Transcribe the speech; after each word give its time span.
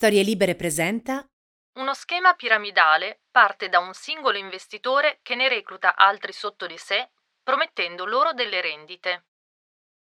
Storie 0.00 0.22
Libere 0.22 0.54
presenta 0.54 1.26
Uno 1.80 1.92
schema 1.92 2.34
piramidale 2.34 3.22
parte 3.32 3.68
da 3.68 3.80
un 3.80 3.92
singolo 3.94 4.38
investitore 4.38 5.18
che 5.22 5.34
ne 5.34 5.48
recluta 5.48 5.96
altri 5.96 6.32
sotto 6.32 6.68
di 6.68 6.78
sé, 6.78 7.10
promettendo 7.42 8.04
loro 8.04 8.32
delle 8.32 8.60
rendite. 8.60 9.26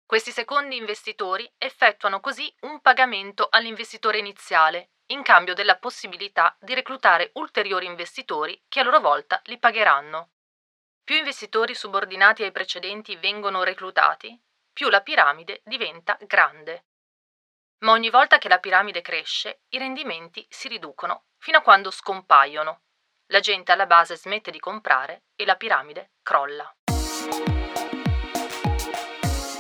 Questi 0.05 0.33
secondi 0.33 0.75
investitori 0.75 1.49
effettuano 1.57 2.19
così 2.19 2.53
un 2.63 2.81
pagamento 2.81 3.47
all'investitore 3.49 4.19
iniziale, 4.19 4.91
in 5.13 5.23
cambio 5.23 5.55
della 5.55 5.79
possibilità 5.79 6.57
di 6.59 6.75
reclutare 6.75 7.31
ulteriori 7.35 7.87
investitori 7.87 8.61
che 8.67 8.81
a 8.81 8.83
loro 8.83 8.99
volta 8.99 9.41
li 9.45 9.57
pagheranno. 9.57 10.31
Più 11.05 11.15
investitori 11.15 11.77
subordinati 11.77 12.43
ai 12.43 12.51
precedenti 12.51 13.15
vengono 13.15 13.63
reclutati, 13.63 14.37
più 14.73 14.89
la 14.89 15.01
piramide 15.01 15.61
diventa 15.65 16.19
grande. 16.23 16.87
Ma 17.79 17.93
ogni 17.93 18.09
volta 18.09 18.39
che 18.39 18.49
la 18.49 18.59
piramide 18.59 19.03
cresce, 19.03 19.61
i 19.71 19.79
rendimenti 19.79 20.47
si 20.49 20.69
riducono 20.69 21.25
fino 21.37 21.59
a 21.59 21.61
quando 21.61 21.91
scompaiono. 21.91 22.81
La 23.27 23.41
gente 23.41 23.73
alla 23.73 23.87
base 23.87 24.17
smette 24.17 24.51
di 24.51 24.59
comprare 24.59 25.25
e 25.37 25.45
la 25.45 25.57
piramide 25.57 26.13
crolla. 26.23 26.71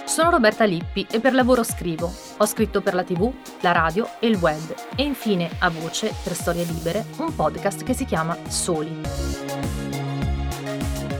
Sono 0.06 0.30
Roberta 0.30 0.64
Lippi 0.64 1.06
e 1.10 1.20
per 1.20 1.34
lavoro 1.34 1.62
scrivo. 1.62 2.10
Ho 2.38 2.46
scritto 2.46 2.80
per 2.80 2.94
la 2.94 3.05
TV, 3.05 3.30
la 3.60 3.72
radio 3.72 4.08
e 4.19 4.28
il 4.28 4.36
web 4.36 4.74
e 4.96 5.02
infine 5.02 5.50
a 5.58 5.69
voce, 5.69 6.14
per 6.24 6.33
Storie 6.33 6.64
Libere, 6.64 7.05
un 7.19 7.34
podcast 7.34 7.84
che 7.84 7.92
si 7.92 8.06
chiama 8.06 8.34
Soli. 8.48 9.85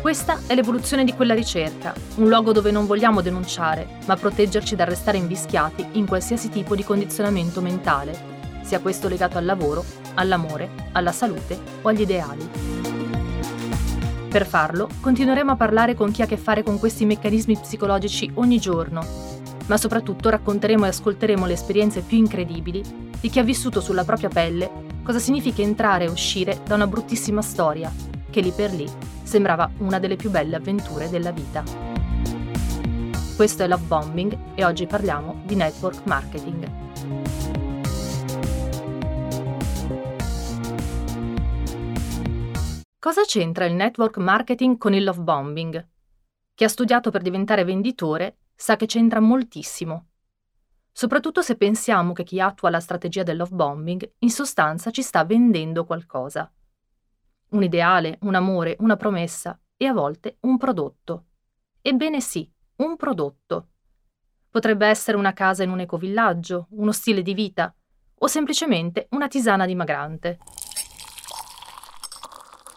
Questa 0.07 0.43
è 0.47 0.55
l'evoluzione 0.55 1.03
di 1.03 1.13
quella 1.15 1.35
ricerca, 1.35 1.93
un 2.19 2.29
luogo 2.29 2.53
dove 2.53 2.71
non 2.71 2.87
vogliamo 2.87 3.23
denunciare, 3.23 3.99
ma 4.07 4.15
proteggerci 4.15 4.77
dal 4.77 4.87
restare 4.87 5.19
invischiati 5.19 5.85
in 5.95 6.07
qualsiasi 6.07 6.49
tipo 6.49 6.77
di 6.77 6.85
condizionamento 6.85 7.61
mentale, 7.61 8.17
sia 8.63 8.79
questo 8.79 9.09
legato 9.09 9.37
al 9.37 9.45
lavoro, 9.45 9.85
all'amore, 10.15 10.71
alla 10.93 11.11
salute 11.11 11.59
o 11.83 11.89
agli 11.89 12.03
ideali. 12.03 12.49
Per 14.29 14.47
farlo, 14.47 14.89
continueremo 15.01 15.51
a 15.51 15.57
parlare 15.57 15.95
con 15.95 16.13
chi 16.13 16.21
ha 16.21 16.27
a 16.27 16.29
che 16.29 16.37
fare 16.37 16.63
con 16.63 16.79
questi 16.79 17.05
meccanismi 17.05 17.59
psicologici 17.59 18.31
ogni 18.35 18.61
giorno, 18.61 19.05
ma 19.67 19.77
soprattutto 19.77 20.31
racconteremo 20.31 20.85
e 20.85 20.89
ascolteremo 20.91 21.47
le 21.47 21.55
esperienze 21.55 22.03
più 22.03 22.17
incredibili 22.17 22.81
di 23.21 23.29
chi 23.29 23.41
ha 23.41 23.43
vissuto 23.43 23.81
sulla 23.81 24.05
propria 24.05 24.29
pelle 24.29 24.71
cosa 25.03 25.19
significa 25.19 25.63
entrare 25.63 26.05
e 26.05 26.11
uscire 26.11 26.61
da 26.65 26.77
una 26.77 26.87
bruttissima 26.87 27.43
storia, 27.43 27.93
che 28.31 28.41
lì 28.41 28.53
per 28.53 28.73
lì 28.73 29.15
sembrava 29.27 29.69
una 29.79 29.99
delle 29.99 30.15
più 30.17 30.31
belle 30.31 30.57
avventure 30.57 31.11
della 31.11 31.33
vita. 31.33 31.65
Questo 33.35 33.65
è 33.65 33.67
Love 33.67 33.85
Bombing 33.85 34.39
e 34.55 34.65
oggi 34.65 34.87
parliamo 34.87 35.43
di 35.45 35.57
network 35.57 36.07
marketing. 36.07 36.85
Cosa 42.99 43.23
c'entra 43.23 43.67
il 43.67 43.75
network 43.75 44.17
marketing 44.17 44.79
con 44.79 44.95
il 44.95 45.05
love 45.05 45.21
bombing? 45.21 45.89
Chi 46.55 46.65
ha 46.65 46.69
studiato 46.69 47.11
per 47.11 47.23
diventare 47.23 47.65
venditore 47.65 48.39
sa 48.55 48.77
che 48.77 48.87
c'entra 48.87 49.21
moltissimo. 49.21 50.07
Soprattutto 50.91 51.43
se 51.43 51.57
pensiamo 51.57 52.13
che 52.13 52.25
chi 52.25 52.41
attua 52.41 52.71
la 52.71 52.81
strategia 52.81 53.23
del 53.23 53.37
love 53.37 53.55
bombing 53.55 54.13
in 54.21 54.31
sostanza 54.31 54.91
ci 54.91 55.03
sta 55.03 55.25
vendendo 55.25 55.85
qualcosa 55.85 56.51
un 57.51 57.63
ideale, 57.63 58.19
un 58.23 58.35
amore, 58.35 58.77
una 58.81 58.97
promessa 58.97 59.59
e 59.77 59.87
a 59.87 59.93
volte 59.93 60.39
un 60.41 60.57
prodotto. 60.57 61.25
Ebbene 61.81 62.21
sì, 62.21 62.51
un 62.77 62.97
prodotto. 62.97 63.69
Potrebbe 64.51 64.87
essere 64.87 65.17
una 65.17 65.33
casa 65.33 65.63
in 65.63 65.71
un 65.71 65.81
ecovillaggio, 65.81 66.69
uno 66.71 66.93
stile 66.93 67.23
di 67.23 67.35
vita 67.35 67.75
o 68.19 68.27
semplicemente 68.27 69.07
una 69.11 69.29
tisana 69.29 69.67
dimagrante. 69.67 70.39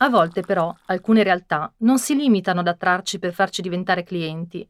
A 0.01 0.09
volte 0.09 0.41
però 0.41 0.73
alcune 0.85 1.23
realtà 1.23 1.73
non 1.79 1.99
si 1.99 2.15
limitano 2.15 2.59
ad 2.61 2.67
attrarci 2.67 3.19
per 3.19 3.33
farci 3.33 3.61
diventare 3.61 4.03
clienti, 4.03 4.69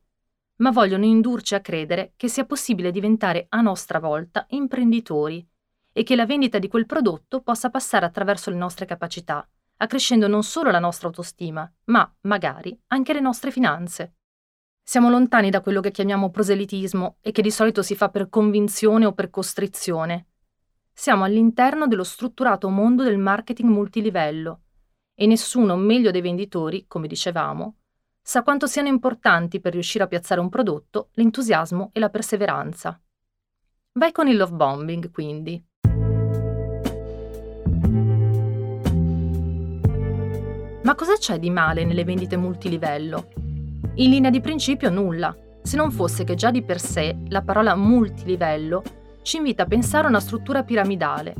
ma 0.58 0.72
vogliono 0.72 1.06
indurci 1.06 1.56
a 1.56 1.62
credere 1.62 2.14
che 2.16 2.28
sia 2.28 2.46
possibile 2.46 2.92
diventare 2.92 3.46
a 3.50 3.62
nostra 3.62 4.00
volta 4.00 4.46
imprenditori 4.50 5.48
e 5.92 6.04
che 6.04 6.16
la 6.16 6.26
vendita 6.26 6.60
di 6.60 6.68
quel 6.68 6.86
prodotto 6.86 7.42
possa 7.42 7.70
passare 7.70 8.06
attraverso 8.06 8.50
le 8.50 8.56
nostre 8.56 8.86
capacità 8.86 9.48
accrescendo 9.82 10.28
non 10.28 10.44
solo 10.44 10.72
la 10.72 10.80
nostra 10.80 11.08
autostima, 11.08 11.70
ma, 11.86 12.12
magari, 12.22 12.78
anche 12.88 13.14
le 13.14 13.20
nostre 13.20 13.52
finanze. 13.52 14.16
Siamo 14.84 15.10
lontani 15.10 15.50
da 15.50 15.62
quello 15.62 15.82
che 15.82 15.92
chiamiamo 15.92 16.32
proselitismo 16.32 17.18
e 17.22 17.32
che 17.32 17.42
di 17.42 17.52
solito 17.52 17.82
si 17.84 17.96
fa 17.96 18.10
per 18.10 18.30
convinzione 18.30 19.06
o 19.06 19.14
per 19.14 19.30
costrizione. 19.30 20.28
Siamo 20.92 21.24
all'interno 21.24 21.88
dello 21.88 22.04
strutturato 22.04 22.70
mondo 22.70 23.04
del 23.04 23.18
marketing 23.18 23.70
multilivello 23.70 24.62
e 25.14 25.28
nessuno 25.28 25.76
meglio 25.76 26.12
dei 26.12 26.22
venditori, 26.22 26.86
come 26.88 27.08
dicevamo, 27.08 27.76
sa 28.22 28.44
quanto 28.44 28.68
siano 28.68 28.88
importanti 28.88 29.60
per 29.60 29.74
riuscire 29.74 30.04
a 30.04 30.08
piazzare 30.08 30.42
un 30.42 30.50
prodotto 30.50 31.10
l'entusiasmo 31.14 31.92
e 31.94 32.00
la 32.00 32.10
perseveranza. 32.10 33.00
Vai 33.94 34.12
con 34.12 34.28
il 34.28 34.38
love 34.38 34.56
bombing, 34.56 35.12
quindi. 35.12 35.64
Ma 40.90 40.96
cosa 40.96 41.18
c'è 41.18 41.38
di 41.38 41.52
male 41.52 41.86
nelle 41.86 42.04
vendite 42.04 42.36
multilivello? 42.36 43.28
In 43.98 44.10
linea 44.10 44.32
di 44.32 44.42
principio 44.42 44.90
nulla, 44.90 45.36
se 45.62 45.78
non 45.78 45.92
fosse 45.92 46.24
che 46.24 46.34
già 46.34 46.50
di 46.50 46.64
per 46.64 46.80
sé 46.80 47.16
la 47.28 47.44
parola 47.44 47.76
multilivello 47.76 48.82
ci 49.22 49.38
invita 49.38 49.62
a 49.62 49.66
pensare 49.68 50.08
a 50.08 50.10
una 50.10 50.20
struttura 50.20 50.64
piramidale. 50.64 51.36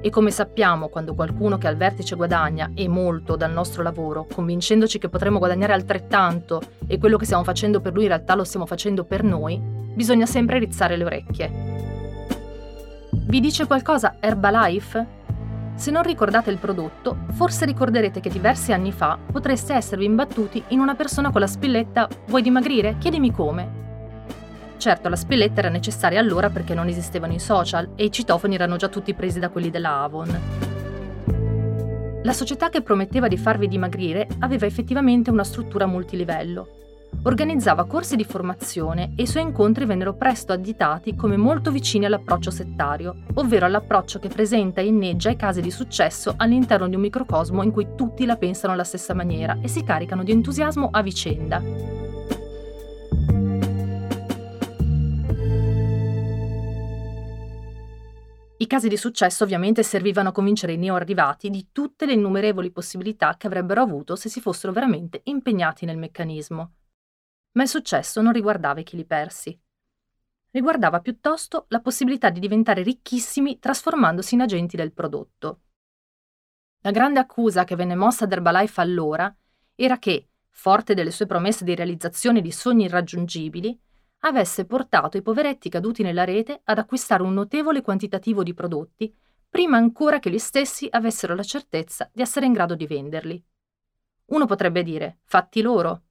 E 0.00 0.10
come 0.10 0.32
sappiamo, 0.32 0.88
quando 0.88 1.14
qualcuno 1.14 1.58
che 1.58 1.68
al 1.68 1.76
vertice 1.76 2.16
guadagna 2.16 2.72
e 2.74 2.88
molto 2.88 3.36
dal 3.36 3.52
nostro 3.52 3.84
lavoro, 3.84 4.26
convincendoci 4.26 4.98
che 4.98 5.08
potremmo 5.08 5.38
guadagnare 5.38 5.72
altrettanto 5.72 6.60
e 6.88 6.98
quello 6.98 7.16
che 7.16 7.26
stiamo 7.26 7.44
facendo 7.44 7.80
per 7.80 7.92
lui 7.92 8.02
in 8.02 8.08
realtà 8.08 8.34
lo 8.34 8.42
stiamo 8.42 8.66
facendo 8.66 9.04
per 9.04 9.22
noi, 9.22 9.60
bisogna 9.94 10.26
sempre 10.26 10.58
rizzare 10.58 10.96
le 10.96 11.04
orecchie. 11.04 11.52
Vi 13.12 13.38
dice 13.38 13.64
qualcosa 13.66 14.16
Herbalife? 14.18 15.22
Se 15.76 15.90
non 15.90 16.04
ricordate 16.04 16.50
il 16.50 16.58
prodotto, 16.58 17.16
forse 17.32 17.64
ricorderete 17.64 18.20
che 18.20 18.30
diversi 18.30 18.72
anni 18.72 18.92
fa 18.92 19.18
potreste 19.30 19.74
esservi 19.74 20.04
imbattuti 20.04 20.62
in 20.68 20.78
una 20.78 20.94
persona 20.94 21.30
con 21.30 21.40
la 21.40 21.48
spilletta 21.48 22.08
Vuoi 22.26 22.42
dimagrire? 22.42 22.96
Chiedimi 22.98 23.32
come. 23.32 23.82
Certo, 24.76 25.08
la 25.08 25.16
spilletta 25.16 25.60
era 25.60 25.68
necessaria 25.68 26.20
allora 26.20 26.48
perché 26.48 26.74
non 26.74 26.88
esistevano 26.88 27.32
i 27.32 27.40
social 27.40 27.90
e 27.96 28.04
i 28.04 28.12
citofoni 28.12 28.54
erano 28.54 28.76
già 28.76 28.88
tutti 28.88 29.14
presi 29.14 29.40
da 29.40 29.48
quelli 29.48 29.70
della 29.70 30.02
Avon. 30.02 30.40
La 32.22 32.32
società 32.32 32.70
che 32.70 32.82
prometteva 32.82 33.28
di 33.28 33.36
farvi 33.36 33.66
dimagrire 33.66 34.28
aveva 34.40 34.66
effettivamente 34.66 35.30
una 35.30 35.44
struttura 35.44 35.86
multilivello 35.86 36.82
organizzava 37.24 37.86
corsi 37.86 38.16
di 38.16 38.24
formazione 38.24 39.12
e 39.16 39.22
i 39.22 39.26
suoi 39.26 39.44
incontri 39.44 39.86
vennero 39.86 40.14
presto 40.14 40.52
additati 40.52 41.14
come 41.14 41.36
molto 41.36 41.70
vicini 41.70 42.04
all'approccio 42.04 42.50
settario, 42.50 43.16
ovvero 43.34 43.66
all'approccio 43.66 44.18
che 44.18 44.28
presenta 44.28 44.80
e 44.80 44.86
inneggia 44.86 45.30
i 45.30 45.36
casi 45.36 45.60
di 45.60 45.70
successo 45.70 46.34
all'interno 46.36 46.88
di 46.88 46.96
un 46.96 47.00
microcosmo 47.00 47.62
in 47.62 47.70
cui 47.70 47.88
tutti 47.96 48.26
la 48.26 48.36
pensano 48.36 48.72
alla 48.72 48.84
stessa 48.84 49.14
maniera 49.14 49.58
e 49.62 49.68
si 49.68 49.82
caricano 49.82 50.22
di 50.22 50.32
entusiasmo 50.32 50.88
a 50.90 51.02
vicenda. 51.02 51.62
I 58.56 58.66
casi 58.66 58.88
di 58.88 58.96
successo 58.96 59.44
ovviamente 59.44 59.82
servivano 59.82 60.28
a 60.30 60.32
convincere 60.32 60.72
i 60.72 60.78
neoarrivati 60.78 61.50
di 61.50 61.68
tutte 61.72 62.06
le 62.06 62.12
innumerevoli 62.12 62.70
possibilità 62.70 63.34
che 63.36 63.46
avrebbero 63.46 63.82
avuto 63.82 64.14
se 64.16 64.28
si 64.28 64.40
fossero 64.40 64.72
veramente 64.72 65.20
impegnati 65.24 65.84
nel 65.84 65.98
meccanismo 65.98 66.72
ma 67.54 67.62
il 67.62 67.68
successo 67.68 68.20
non 68.22 68.32
riguardava 68.32 68.80
i 68.80 68.84
chili 68.84 69.04
persi. 69.04 69.58
Riguardava 70.50 71.00
piuttosto 71.00 71.66
la 71.68 71.80
possibilità 71.80 72.30
di 72.30 72.38
diventare 72.38 72.82
ricchissimi 72.82 73.58
trasformandosi 73.58 74.34
in 74.34 74.42
agenti 74.42 74.76
del 74.76 74.92
prodotto. 74.92 75.60
La 76.82 76.90
grande 76.90 77.18
accusa 77.18 77.64
che 77.64 77.76
venne 77.76 77.94
mossa 77.94 78.24
ad 78.24 78.32
Herbalife 78.32 78.80
allora 78.80 79.34
era 79.74 79.98
che, 79.98 80.28
forte 80.50 80.94
delle 80.94 81.10
sue 81.10 81.26
promesse 81.26 81.64
di 81.64 81.74
realizzazione 81.74 82.40
di 82.40 82.52
sogni 82.52 82.84
irraggiungibili, 82.84 83.76
avesse 84.20 84.64
portato 84.64 85.16
i 85.16 85.22
poveretti 85.22 85.68
caduti 85.68 86.02
nella 86.02 86.24
rete 86.24 86.60
ad 86.64 86.78
acquistare 86.78 87.22
un 87.22 87.34
notevole 87.34 87.82
quantitativo 87.82 88.42
di 88.42 88.54
prodotti 88.54 89.14
prima 89.48 89.76
ancora 89.76 90.18
che 90.18 90.30
gli 90.30 90.38
stessi 90.38 90.88
avessero 90.90 91.34
la 91.34 91.42
certezza 91.42 92.10
di 92.12 92.22
essere 92.22 92.46
in 92.46 92.52
grado 92.52 92.74
di 92.74 92.86
venderli. 92.86 93.44
Uno 94.26 94.46
potrebbe 94.46 94.82
dire, 94.82 95.20
fatti 95.24 95.62
loro, 95.62 96.03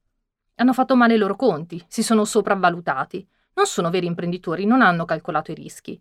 hanno 0.56 0.72
fatto 0.72 0.96
male 0.96 1.14
i 1.14 1.18
loro 1.18 1.36
conti, 1.36 1.84
si 1.88 2.02
sono 2.02 2.24
sopravvalutati. 2.24 3.26
Non 3.54 3.66
sono 3.66 3.90
veri 3.90 4.06
imprenditori, 4.06 4.64
non 4.66 4.82
hanno 4.82 5.04
calcolato 5.04 5.52
i 5.52 5.54
rischi. 5.54 6.00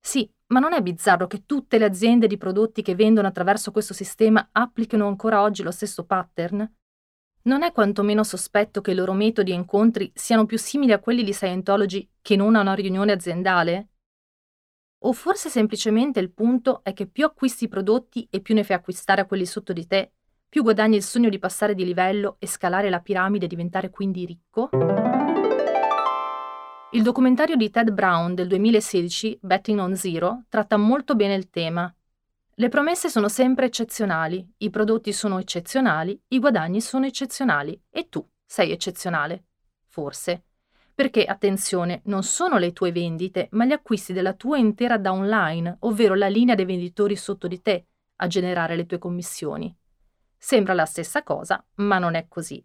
Sì, 0.00 0.28
ma 0.46 0.58
non 0.58 0.72
è 0.72 0.82
bizzarro 0.82 1.26
che 1.26 1.44
tutte 1.44 1.78
le 1.78 1.84
aziende 1.84 2.26
di 2.26 2.36
prodotti 2.36 2.82
che 2.82 2.94
vendono 2.94 3.28
attraverso 3.28 3.70
questo 3.70 3.94
sistema 3.94 4.48
applichino 4.50 5.06
ancora 5.06 5.42
oggi 5.42 5.62
lo 5.62 5.70
stesso 5.70 6.04
pattern? 6.04 6.68
Non 7.42 7.62
è 7.62 7.72
quantomeno 7.72 8.24
sospetto 8.24 8.80
che 8.80 8.90
i 8.90 8.94
loro 8.94 9.12
metodi 9.12 9.52
e 9.52 9.54
incontri 9.54 10.10
siano 10.14 10.46
più 10.46 10.58
simili 10.58 10.92
a 10.92 10.98
quelli 10.98 11.22
di 11.22 11.32
Scientology 11.32 12.08
che 12.20 12.36
non 12.36 12.56
a 12.56 12.60
una 12.60 12.74
riunione 12.74 13.12
aziendale? 13.12 13.88
O 15.02 15.12
forse 15.12 15.48
semplicemente 15.48 16.20
il 16.20 16.30
punto 16.32 16.82
è 16.82 16.92
che 16.92 17.06
più 17.06 17.24
acquisti 17.24 17.68
prodotti 17.68 18.26
e 18.30 18.40
più 18.40 18.54
ne 18.54 18.64
fai 18.64 18.76
acquistare 18.76 19.22
a 19.22 19.26
quelli 19.26 19.46
sotto 19.46 19.72
di 19.72 19.86
te, 19.86 20.12
più 20.50 20.64
guadagni 20.64 20.96
il 20.96 21.04
sogno 21.04 21.28
di 21.28 21.38
passare 21.38 21.76
di 21.76 21.84
livello 21.84 22.34
e 22.40 22.48
scalare 22.48 22.90
la 22.90 22.98
piramide 22.98 23.44
e 23.44 23.48
diventare 23.48 23.88
quindi 23.88 24.26
ricco? 24.26 24.68
Il 26.90 27.02
documentario 27.04 27.54
di 27.54 27.70
Ted 27.70 27.92
Brown 27.92 28.34
del 28.34 28.48
2016, 28.48 29.38
Betting 29.40 29.78
on 29.78 29.94
Zero, 29.94 30.42
tratta 30.48 30.76
molto 30.76 31.14
bene 31.14 31.34
il 31.34 31.50
tema. 31.50 31.94
Le 32.52 32.68
promesse 32.68 33.08
sono 33.08 33.28
sempre 33.28 33.66
eccezionali, 33.66 34.44
i 34.58 34.70
prodotti 34.70 35.12
sono 35.12 35.38
eccezionali, 35.38 36.20
i 36.28 36.40
guadagni 36.40 36.80
sono 36.80 37.06
eccezionali 37.06 37.80
e 37.88 38.08
tu 38.08 38.28
sei 38.44 38.72
eccezionale. 38.72 39.44
Forse. 39.86 40.42
Perché, 40.92 41.24
attenzione, 41.26 42.00
non 42.06 42.24
sono 42.24 42.58
le 42.58 42.72
tue 42.72 42.90
vendite, 42.90 43.46
ma 43.52 43.64
gli 43.64 43.72
acquisti 43.72 44.12
della 44.12 44.32
tua 44.32 44.58
intera 44.58 44.98
downline, 44.98 45.76
ovvero 45.80 46.14
la 46.14 46.26
linea 46.26 46.56
dei 46.56 46.64
venditori 46.64 47.14
sotto 47.14 47.46
di 47.46 47.62
te, 47.62 47.86
a 48.16 48.26
generare 48.26 48.74
le 48.74 48.86
tue 48.86 48.98
commissioni. 48.98 49.72
Sembra 50.42 50.72
la 50.72 50.86
stessa 50.86 51.22
cosa, 51.22 51.62
ma 51.76 51.98
non 51.98 52.14
è 52.14 52.26
così. 52.26 52.64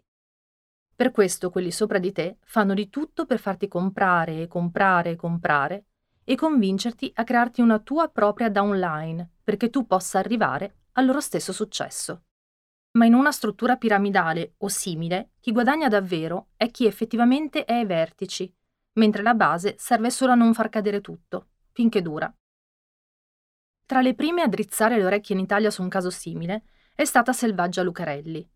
Per 0.94 1.10
questo 1.10 1.50
quelli 1.50 1.70
sopra 1.70 1.98
di 1.98 2.10
te 2.10 2.38
fanno 2.40 2.72
di 2.72 2.88
tutto 2.88 3.26
per 3.26 3.38
farti 3.38 3.68
comprare 3.68 4.40
e 4.40 4.46
comprare 4.46 5.10
e 5.10 5.16
comprare 5.16 5.84
e 6.24 6.34
convincerti 6.36 7.12
a 7.14 7.24
crearti 7.24 7.60
una 7.60 7.78
tua 7.78 8.08
propria 8.08 8.48
downline 8.48 9.32
perché 9.44 9.68
tu 9.68 9.86
possa 9.86 10.18
arrivare 10.18 10.84
al 10.92 11.04
loro 11.04 11.20
stesso 11.20 11.52
successo 11.52 12.22
ma 12.96 13.04
in 13.04 13.14
una 13.14 13.30
struttura 13.30 13.76
piramidale 13.76 14.54
o 14.58 14.68
simile, 14.68 15.32
chi 15.40 15.52
guadagna 15.52 15.88
davvero 15.88 16.48
è 16.56 16.70
chi 16.70 16.86
effettivamente 16.86 17.64
è 17.64 17.74
ai 17.74 17.84
vertici, 17.84 18.52
mentre 18.94 19.22
la 19.22 19.34
base 19.34 19.76
serve 19.78 20.10
solo 20.10 20.32
a 20.32 20.34
non 20.34 20.54
far 20.54 20.70
cadere 20.70 21.00
tutto, 21.02 21.48
finché 21.72 22.00
dura. 22.02 22.34
Tra 23.84 24.00
le 24.00 24.14
prime 24.14 24.42
a 24.42 24.48
drizzare 24.48 24.96
le 24.96 25.04
orecchie 25.04 25.36
in 25.36 25.42
Italia 25.42 25.70
su 25.70 25.82
un 25.82 25.88
caso 25.88 26.10
simile 26.10 26.64
è 26.96 27.04
stata 27.04 27.34
Selvaggia 27.34 27.82
Lucarelli. 27.82 28.48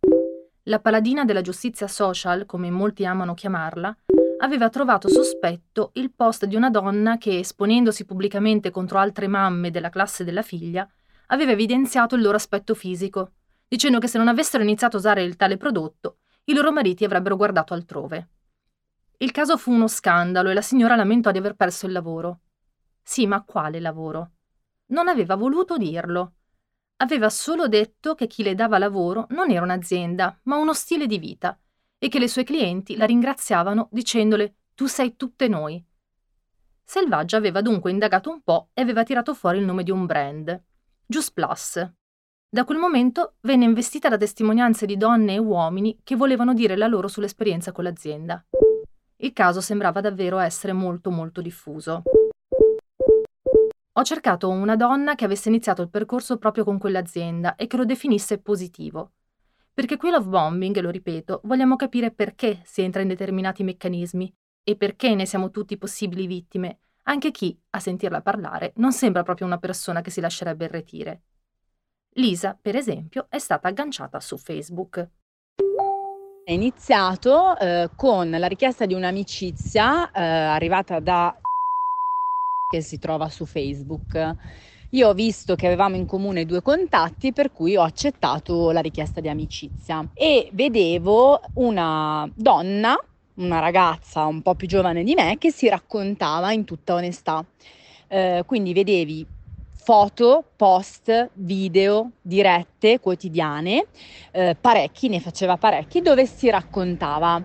La 0.62 0.80
paladina 0.80 1.26
della 1.26 1.42
giustizia 1.42 1.86
social, 1.86 2.46
come 2.46 2.70
molti 2.70 3.04
amano 3.04 3.34
chiamarla, 3.34 3.94
aveva 4.38 4.70
trovato 4.70 5.08
sospetto 5.10 5.90
il 5.94 6.10
post 6.10 6.46
di 6.46 6.56
una 6.56 6.70
donna 6.70 7.18
che, 7.18 7.38
esponendosi 7.38 8.06
pubblicamente 8.06 8.70
contro 8.70 8.96
altre 8.96 9.26
mamme 9.26 9.70
della 9.70 9.90
classe 9.90 10.24
della 10.24 10.40
figlia, 10.40 10.88
aveva 11.26 11.52
evidenziato 11.52 12.14
il 12.14 12.22
loro 12.22 12.36
aspetto 12.36 12.74
fisico, 12.74 13.32
dicendo 13.68 13.98
che 13.98 14.08
se 14.08 14.16
non 14.16 14.26
avessero 14.26 14.62
iniziato 14.62 14.96
a 14.96 15.00
usare 15.00 15.22
il 15.22 15.36
tale 15.36 15.58
prodotto, 15.58 16.20
i 16.44 16.54
loro 16.54 16.72
mariti 16.72 17.04
avrebbero 17.04 17.36
guardato 17.36 17.74
altrove. 17.74 18.28
Il 19.18 19.32
caso 19.32 19.58
fu 19.58 19.70
uno 19.70 19.86
scandalo 19.86 20.48
e 20.48 20.54
la 20.54 20.62
signora 20.62 20.96
lamentò 20.96 21.30
di 21.30 21.36
aver 21.36 21.56
perso 21.56 21.84
il 21.84 21.92
lavoro. 21.92 22.40
Sì, 23.02 23.26
ma 23.26 23.42
quale 23.42 23.80
lavoro? 23.80 24.30
Non 24.86 25.08
aveva 25.08 25.34
voluto 25.34 25.76
dirlo. 25.76 26.36
Aveva 27.02 27.30
solo 27.30 27.68
detto 27.68 28.14
che 28.14 28.26
chi 28.26 28.42
le 28.42 28.54
dava 28.54 28.78
lavoro 28.78 29.26
non 29.30 29.50
era 29.50 29.62
un'azienda, 29.62 30.38
ma 30.44 30.56
uno 30.56 30.74
stile 30.74 31.06
di 31.06 31.18
vita, 31.18 31.58
e 31.98 32.08
che 32.08 32.18
le 32.18 32.28
sue 32.28 32.44
clienti 32.44 32.96
la 32.96 33.06
ringraziavano 33.06 33.88
dicendole 33.90 34.54
tu 34.74 34.86
sei 34.86 35.16
tutte 35.16 35.48
noi. 35.48 35.82
Selvaggia 36.84 37.36
aveva 37.36 37.60
dunque 37.60 37.90
indagato 37.90 38.30
un 38.30 38.42
po' 38.42 38.70
e 38.74 38.82
aveva 38.82 39.02
tirato 39.02 39.34
fuori 39.34 39.58
il 39.58 39.64
nome 39.64 39.82
di 39.82 39.90
un 39.90 40.06
brand, 40.06 40.62
Just 41.06 41.32
Plus, 41.32 41.90
da 42.52 42.64
quel 42.64 42.78
momento 42.78 43.34
venne 43.42 43.64
investita 43.64 44.08
da 44.08 44.16
testimonianze 44.16 44.84
di 44.84 44.96
donne 44.96 45.34
e 45.34 45.38
uomini 45.38 46.00
che 46.02 46.16
volevano 46.16 46.52
dire 46.52 46.76
la 46.76 46.88
loro 46.88 47.06
sull'esperienza 47.06 47.70
con 47.70 47.84
l'azienda. 47.84 48.44
Il 49.18 49.32
caso 49.32 49.60
sembrava 49.60 50.00
davvero 50.00 50.38
essere 50.38 50.72
molto 50.72 51.12
molto 51.12 51.40
diffuso. 51.40 52.02
Ho 54.00 54.02
cercato 54.02 54.48
una 54.48 54.76
donna 54.76 55.14
che 55.14 55.26
avesse 55.26 55.50
iniziato 55.50 55.82
il 55.82 55.90
percorso 55.90 56.38
proprio 56.38 56.64
con 56.64 56.78
quell'azienda 56.78 57.54
e 57.54 57.66
che 57.66 57.76
lo 57.76 57.84
definisse 57.84 58.38
positivo. 58.38 59.12
Perché 59.74 59.98
qui 59.98 60.08
love 60.08 60.26
bombing, 60.26 60.78
lo 60.78 60.88
ripeto, 60.88 61.42
vogliamo 61.44 61.76
capire 61.76 62.10
perché 62.10 62.62
si 62.64 62.80
entra 62.80 63.02
in 63.02 63.08
determinati 63.08 63.62
meccanismi 63.62 64.34
e 64.64 64.76
perché 64.76 65.14
ne 65.14 65.26
siamo 65.26 65.50
tutti 65.50 65.76
possibili 65.76 66.26
vittime, 66.26 66.78
anche 67.02 67.30
chi, 67.30 67.54
a 67.72 67.78
sentirla 67.78 68.22
parlare, 68.22 68.72
non 68.76 68.94
sembra 68.94 69.22
proprio 69.22 69.46
una 69.46 69.58
persona 69.58 70.00
che 70.00 70.10
si 70.10 70.22
lascerebbe 70.22 70.64
irretire. 70.64 71.22
Lisa, 72.12 72.58
per 72.58 72.76
esempio, 72.76 73.26
è 73.28 73.38
stata 73.38 73.68
agganciata 73.68 74.18
su 74.18 74.38
Facebook. 74.38 75.08
È 76.42 76.52
iniziato 76.52 77.54
eh, 77.58 77.90
con 77.94 78.30
la 78.30 78.46
richiesta 78.46 78.86
di 78.86 78.94
un'amicizia 78.94 80.10
eh, 80.10 80.22
arrivata 80.22 81.00
da 81.00 81.38
che 82.70 82.82
si 82.82 83.00
trova 83.00 83.28
su 83.28 83.46
Facebook. 83.46 84.36
Io 84.90 85.08
ho 85.08 85.12
visto 85.12 85.56
che 85.56 85.66
avevamo 85.66 85.96
in 85.96 86.06
comune 86.06 86.46
due 86.46 86.62
contatti, 86.62 87.32
per 87.32 87.50
cui 87.50 87.76
ho 87.76 87.82
accettato 87.82 88.70
la 88.70 88.78
richiesta 88.78 89.20
di 89.20 89.28
amicizia 89.28 90.08
e 90.14 90.48
vedevo 90.52 91.40
una 91.54 92.30
donna, 92.32 92.96
una 93.34 93.58
ragazza 93.58 94.24
un 94.26 94.40
po' 94.40 94.54
più 94.54 94.68
giovane 94.68 95.02
di 95.02 95.14
me, 95.14 95.36
che 95.38 95.50
si 95.50 95.68
raccontava 95.68 96.52
in 96.52 96.64
tutta 96.64 96.94
onestà. 96.94 97.44
Eh, 98.06 98.44
quindi 98.46 98.72
vedevi 98.72 99.26
foto, 99.72 100.44
post, 100.54 101.30
video, 101.34 102.10
dirette 102.22 103.00
quotidiane, 103.00 103.86
eh, 104.30 104.56
parecchi, 104.60 105.08
ne 105.08 105.18
faceva 105.18 105.56
parecchi, 105.56 106.02
dove 106.02 106.24
si 106.24 106.48
raccontava. 106.48 107.42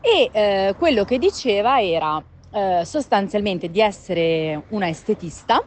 E 0.00 0.30
eh, 0.32 0.74
quello 0.76 1.04
che 1.04 1.18
diceva 1.18 1.80
era 1.80 2.20
eh, 2.56 2.84
sostanzialmente 2.86 3.70
di 3.70 3.80
essere 3.80 4.64
una 4.70 4.88
estetista 4.88 5.62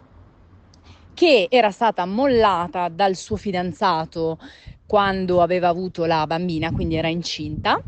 che 1.13 1.47
era 1.49 1.69
stata 1.69 2.05
mollata 2.05 2.89
dal 2.89 3.15
suo 3.15 3.35
fidanzato 3.35 4.39
quando 4.87 5.43
aveva 5.43 5.67
avuto 5.67 6.05
la 6.05 6.25
bambina, 6.25 6.71
quindi 6.71 6.95
era 6.95 7.07
incinta 7.07 7.79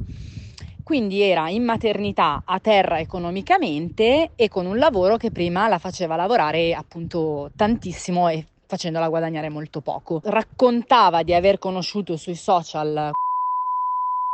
quindi 0.84 1.22
era 1.22 1.48
in 1.50 1.64
maternità 1.64 2.42
a 2.44 2.60
terra 2.60 3.00
economicamente 3.00 4.32
e 4.36 4.50
con 4.50 4.66
un 4.66 4.78
lavoro 4.78 5.16
che 5.16 5.32
prima 5.32 5.70
la 5.70 5.78
faceva 5.78 6.18
lavorare 6.18 6.74
appunto 6.74 7.50
tantissimo 7.56 8.28
e 8.28 8.46
facendola 8.68 9.08
guadagnare 9.08 9.48
molto 9.48 9.80
poco. 9.80 10.20
Raccontava 10.22 11.24
di 11.24 11.34
aver 11.34 11.60
conosciuto 11.60 12.18
sui 12.18 12.36
social 12.36 13.12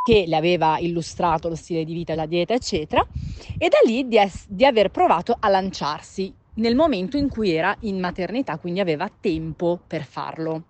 che 0.08 0.24
le 0.26 0.38
aveva 0.38 0.78
illustrato 0.80 1.50
lo 1.50 1.56
stile 1.56 1.84
di 1.84 1.94
vita, 1.94 2.16
la 2.16 2.26
dieta, 2.26 2.54
eccetera, 2.54 3.06
e 3.58 3.68
da 3.68 3.80
lì 3.84 4.08
di, 4.08 4.18
es- 4.18 4.46
di 4.48 4.64
aver 4.64 4.90
provato 4.90 5.36
a 5.38 5.50
lanciarsi 5.50 6.34
nel 6.54 6.76
momento 6.76 7.18
in 7.18 7.28
cui 7.28 7.52
era 7.52 7.76
in 7.82 8.00
maternità, 8.00 8.58
quindi 8.58 8.80
aveva 8.80 9.12
tempo 9.20 9.78
per 9.86 10.06
farlo. 10.06 10.64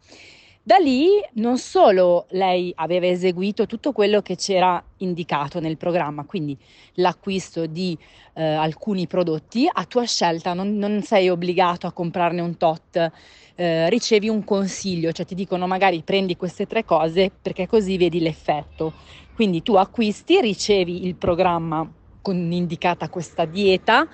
Da 0.63 0.77
lì 0.77 1.08
non 1.34 1.60
solo 1.60 2.25
lei 2.32 2.74
aveva 2.75 3.06
eseguito 3.06 3.67
tutto 3.67 3.91
quello 3.91 4.22
che 4.22 4.36
c'era 4.36 4.84
indicato 4.98 5.60
nel 5.60 5.77
programma, 5.77 6.25
quindi 6.25 6.58
l'acquisto 6.96 7.67
di 7.67 7.98
eh, 8.34 8.44
alcuni 8.44 9.08
prodotti 9.08 9.70
a 9.72 9.86
tua 9.86 10.03
scelta, 10.03 10.53
non, 10.53 10.75
non, 10.77 11.03
sei 11.03 11.29
obbligato 11.29 11.88
a 11.88 11.94
comprarne 11.94 12.41
un 12.41 12.58
tot, 12.58 13.12
eh, 13.56 13.89
ricevi 13.89 14.27
un 14.27 14.44
consiglio, 14.44 15.13
cioè 15.13 15.25
ti 15.25 15.36
dicono 15.36 15.67
magari 15.67 16.01
prendi 16.01 16.36
queste 16.36 16.65
tre 16.65 16.84
cose 16.84 17.32
perché 17.41 17.65
così 17.65 17.96
vedi 17.96 18.20
l'effetto. 18.20 18.91
Quindi 19.38 19.62
tu 19.62 19.75
acquisti, 19.75 20.41
ricevi 20.41 21.06
il 21.06 21.13
programma 21.13 21.88
con 22.24 22.51
indicata 22.51 23.08
questa 23.08 23.46
dieta 23.46 24.08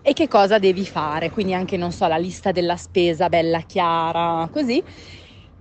e 0.00 0.14
che 0.14 0.28
cosa 0.28 0.58
devi 0.58 0.86
fare, 0.86 1.28
quindi 1.28 1.52
anche 1.52 1.76
non 1.76 1.92
so 1.92 2.06
la 2.06 2.16
lista 2.16 2.52
della 2.52 2.78
spesa 2.78 3.28
bella 3.28 3.60
chiara, 3.60 4.48
così. 4.50 4.82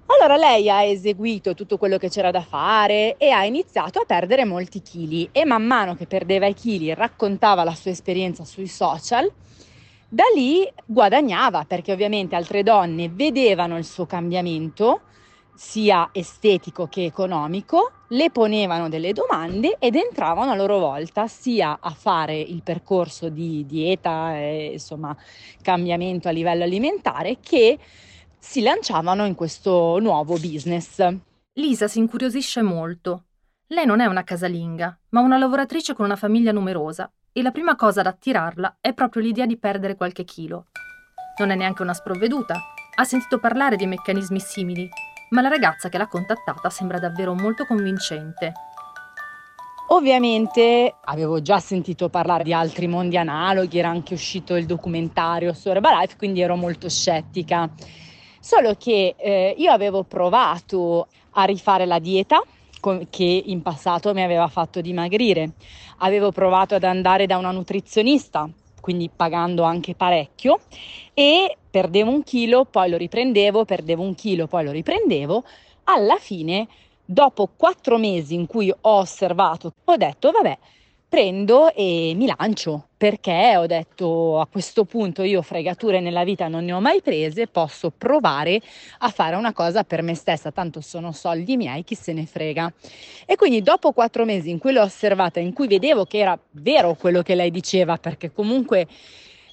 Allora 0.06 0.38
lei 0.38 0.70
ha 0.70 0.84
eseguito 0.84 1.53
tutto 1.53 1.75
quello 1.77 1.98
che 1.98 2.08
c'era 2.08 2.32
da 2.32 2.39
fare 2.39 3.18
e 3.18 3.32
ha 3.32 3.44
iniziato 3.44 4.00
a 4.00 4.06
perdere 4.06 4.46
molti 4.46 4.82
chili. 4.82 5.27
E 5.34 5.44
man 5.44 5.65
mano 5.65 5.94
che 5.96 6.06
perdeva 6.06 6.46
i 6.46 6.53
chili 6.53 6.94
raccontava 6.94 7.65
la 7.65 7.75
sua 7.75 7.91
esperienza 7.91 8.46
sui 8.46 8.68
social, 8.68 9.30
da 10.08 10.24
lì 10.34 10.65
guadagnava 10.86 11.65
perché 11.65 11.91
ovviamente 11.91 12.38
altre 12.38 12.63
donne 12.63 13.10
vedevano 13.10 13.77
il 13.77 13.84
suo 13.84 14.06
cambiamento 14.06 15.01
sia 15.55 16.10
estetico 16.12 16.88
che 16.88 17.05
economico, 17.05 17.91
le 18.10 18.29
ponevano 18.31 18.89
delle 18.89 19.13
domande 19.13 19.77
ed 19.79 19.96
entravano 19.96 20.51
a 20.51 20.55
loro 20.55 20.79
volta 20.79 21.27
sia 21.27 21.77
a 21.79 21.91
fare 21.91 22.39
il 22.39 22.62
percorso 22.63 23.29
di 23.29 23.65
dieta 23.65 24.36
e 24.36 24.72
insomma 24.74 25.15
cambiamento 25.62 26.27
a 26.27 26.31
livello 26.31 26.63
alimentare 26.63 27.38
che 27.39 27.77
si 28.38 28.62
lanciavano 28.62 29.25
in 29.25 29.36
questo 29.36 30.00
nuovo 30.00 30.34
business. 30.34 31.05
Lisa 31.53 31.88
si 31.88 32.00
incuriosisce 32.00 32.62
molto. 32.62 33.25
Lei 33.67 33.86
non 33.86 34.01
è 34.01 34.05
una 34.05 34.24
casalinga, 34.24 35.00
ma 35.10 35.22
una 35.22 35.38
lavoratrice 35.38 35.93
con 35.93 36.05
una 36.05 36.15
famiglia 36.15 36.51
numerosa 36.51 37.10
e 37.31 37.41
la 37.41 37.51
prima 37.51 37.75
cosa 37.75 38.01
ad 38.01 38.08
attirarla 38.08 38.77
è 38.81 38.93
proprio 38.93 39.22
l'idea 39.22 39.46
di 39.46 39.58
perdere 39.58 39.96
qualche 39.96 40.25
chilo. 40.25 40.65
Non 41.39 41.51
è 41.51 41.55
neanche 41.55 41.81
una 41.81 41.93
sprovveduta, 41.93 42.60
ha 42.96 43.03
sentito 43.03 43.39
parlare 43.39 43.77
di 43.77 43.86
meccanismi 43.86 44.39
simili, 44.39 44.89
ma 45.31 45.41
la 45.41 45.50
ragazza 45.50 45.89
che 45.89 45.97
l'ha 45.97 46.07
contattata 46.07 46.69
sembra 46.69 47.00
davvero 47.00 47.33
molto 47.33 47.65
convincente. 47.65 48.53
Ovviamente 49.88 50.95
avevo 51.03 51.41
già 51.41 51.59
sentito 51.59 52.07
parlare 52.07 52.43
di 52.43 52.53
altri 52.53 52.88
mondi 52.88 53.17
analoghi, 53.17 53.77
era 53.77 53.89
anche 53.89 54.13
uscito 54.13 54.55
il 54.55 54.65
documentario 54.65 55.53
su 55.53 55.67
Herbalife, 55.67 56.15
quindi 56.15 56.41
ero 56.41 56.55
molto 56.55 56.88
scettica. 56.89 57.69
Solo 58.39 58.75
che 58.75 59.15
eh, 59.17 59.53
io 59.57 59.71
avevo 59.71 60.03
provato 60.03 61.07
a 61.31 61.43
rifare 61.43 61.85
la 61.85 62.00
dieta 62.00 62.41
che 63.09 63.43
in 63.45 63.61
passato 63.61 64.13
mi 64.13 64.23
aveva 64.23 64.47
fatto 64.47 64.81
dimagrire. 64.81 65.51
Avevo 65.97 66.31
provato 66.31 66.75
ad 66.75 66.83
andare 66.83 67.25
da 67.25 67.38
una 67.38 67.51
nutrizionista, 67.51 68.50
quindi 68.81 69.09
pagando 69.15 69.63
anche 69.63 69.95
parecchio, 69.95 70.59
e 71.13 71.57
perdevo 71.69 72.11
un 72.11 72.23
chilo, 72.23 72.65
poi 72.65 72.89
lo 72.89 72.97
riprendevo, 72.97 73.63
perdevo 73.65 74.03
un 74.03 74.15
chilo, 74.15 74.47
poi 74.47 74.65
lo 74.65 74.71
riprendevo. 74.71 75.43
Alla 75.85 76.17
fine 76.17 76.67
dopo 77.05 77.50
quattro 77.55 77.97
mesi 77.97 78.33
in 78.35 78.45
cui 78.47 78.69
ho 78.69 78.77
osservato, 78.81 79.71
ho 79.85 79.97
detto 79.97 80.31
vabbè, 80.31 80.57
prendo 81.12 81.74
e 81.74 82.13
mi 82.15 82.25
lancio 82.25 82.88
perché 82.96 83.58
ho 83.58 83.65
detto 83.65 84.39
a 84.39 84.48
questo 84.48 84.86
punto 84.86 85.24
io 85.24 85.41
fregature 85.41 86.00
nella 86.00 86.24
vita 86.24 86.48
non 86.48 86.63
ne 86.63 86.72
ho 86.72 86.80
mai 86.80 87.01
prese, 87.01 87.48
posso 87.48 87.91
provare 87.91 88.62
a 89.00 89.10
fare 89.10 89.36
una 89.36 89.51
cosa 89.51 89.84
per 89.84 90.03
me 90.03 90.15
stessa, 90.15 90.51
tanto 90.51 90.80
sono 90.80 91.12
soldi 91.12 91.58
miei, 91.58 91.84
chi 91.84 91.96
se 91.96 92.13
ne 92.13 92.25
frega. 92.25 92.72
E 93.25 93.36
quindi 93.36 93.62
dopo 93.62 93.91
quattro 93.91 94.24
mesi 94.24 94.51
in 94.51 94.58
cui 94.58 94.72
l'ho 94.72 94.84
osservata, 94.84 95.41
in 95.41 95.51
cui 95.51 95.68
vedevo 95.68 96.06
che 96.06 96.20
era 96.20 96.39
vero 96.51 96.94
quello 96.94 97.24
che 97.24 97.36
lei 97.36 97.51
diceva, 97.51 97.98
perché 97.98 98.32
comunque 98.32 98.88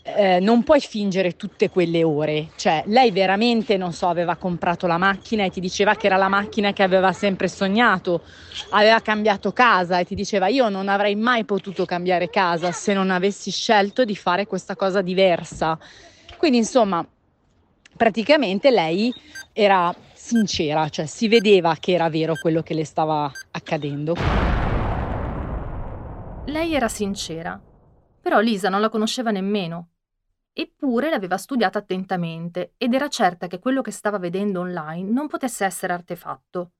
eh, 0.02 0.40
non 0.40 0.62
puoi 0.62 0.81
fingere 0.81 1.37
tutte 1.37 1.69
quelle 1.69 2.02
ore, 2.02 2.50
cioè 2.57 2.83
lei 2.87 3.11
veramente, 3.11 3.76
non 3.76 3.93
so, 3.93 4.09
aveva 4.09 4.37
comprato 4.37 4.87
la 4.87 4.97
macchina 4.97 5.45
e 5.45 5.50
ti 5.50 5.61
diceva 5.61 5.95
che 5.95 6.07
era 6.07 6.17
la 6.17 6.28
macchina 6.28 6.73
che 6.73 6.83
aveva 6.83 7.12
sempre 7.12 7.49
sognato, 7.49 8.23
aveva 8.71 9.00
cambiato 9.00 9.52
casa 9.52 9.99
e 9.99 10.05
ti 10.05 10.14
diceva 10.14 10.49
io 10.49 10.69
non 10.69 10.88
avrei 10.88 11.14
mai 11.14 11.45
potuto 11.45 11.85
cambiare 11.85 12.31
casa 12.31 12.73
se 12.73 12.95
non 12.95 13.11
avessi 13.11 13.50
scelto 13.50 14.05
di 14.05 14.17
fare 14.17 14.47
questa 14.47 14.76
cosa 14.76 15.02
diversa. 15.02 15.78
Quindi 16.37 16.59
insomma, 16.59 17.07
praticamente 17.97 18.71
lei 18.71 19.12
era 19.52 19.95
sincera, 20.14 20.88
cioè 20.88 21.07
si 21.07 21.28
vedeva 21.28 21.76
che 21.78 21.93
era 21.93 22.09
vero 22.09 22.35
quello 22.40 22.62
che 22.62 22.75
le 22.75 22.85
stava 22.85 23.31
accadendo. 23.50 24.14
Lei 26.47 26.75
era 26.75 26.88
sincera, 26.88 27.61
però 28.28 28.40
Lisa 28.40 28.68
non 28.68 28.82
la 28.82 28.90
conosceva 28.90 29.30
nemmeno 29.30 29.88
Eppure 30.52 31.08
l'aveva 31.08 31.38
studiata 31.38 31.78
attentamente 31.78 32.75
ed 32.76 32.92
era 32.92 33.08
certa 33.08 33.47
che 33.47 33.58
quello 33.58 33.80
che 33.80 33.90
stava 33.90 34.18
vedendo 34.18 34.61
online 34.61 35.08
non 35.11 35.28
potesse 35.28 35.64
essere 35.64 35.94
artefatto. 35.94 36.73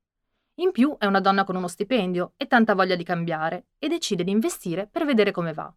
In 0.56 0.72
più 0.72 0.96
è 0.98 1.06
una 1.06 1.20
donna 1.20 1.44
con 1.44 1.56
uno 1.56 1.68
stipendio 1.68 2.32
e 2.36 2.46
tanta 2.48 2.74
voglia 2.74 2.96
di 2.96 3.04
cambiare 3.04 3.68
e 3.78 3.88
decide 3.88 4.24
di 4.24 4.30
investire 4.30 4.88
per 4.90 5.06
vedere 5.06 5.30
come 5.30 5.52
va. 5.54 5.72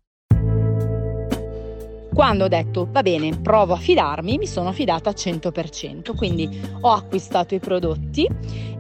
Quando 2.14 2.46
ho 2.46 2.50
detto 2.50 2.88
va 2.92 3.02
bene, 3.02 3.40
provo 3.40 3.74
a 3.74 3.78
fidarmi, 3.78 4.40
mi 4.40 4.48
sono 4.48 4.74
fidata 4.74 5.10
al 5.10 5.16
100%, 5.16 6.16
quindi 6.16 6.50
ho 6.82 6.92
acquistato 6.92 7.56
i 7.56 7.60
prodotti 7.60 8.28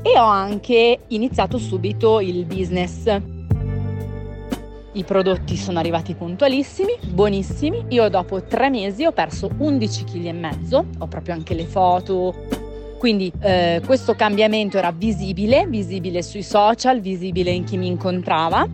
e 0.01 0.19
ho 0.19 0.25
anche 0.25 1.05
iniziato 1.07 1.57
subito 1.57 2.19
il 2.19 2.43
business 2.45 3.40
i 4.93 5.03
prodotti 5.03 5.55
sono 5.55 5.79
arrivati 5.79 6.15
puntualissimi, 6.15 6.97
buonissimi. 7.07 7.85
Io 7.89 8.09
dopo 8.09 8.43
tre 8.43 8.69
mesi 8.69 9.05
ho 9.05 9.11
perso 9.11 9.49
11 9.57 10.03
kg 10.03 10.25
e 10.25 10.33
mezzo, 10.33 10.85
ho 10.97 11.07
proprio 11.07 11.33
anche 11.33 11.53
le 11.53 11.65
foto. 11.65 12.35
Quindi 12.97 13.31
eh, 13.39 13.81
questo 13.85 14.15
cambiamento 14.15 14.77
era 14.77 14.91
visibile, 14.91 15.65
visibile 15.65 16.21
sui 16.21 16.43
social, 16.43 16.99
visibile 16.99 17.51
in 17.51 17.63
chi 17.63 17.77
mi 17.77 17.87
incontrava 17.87 18.67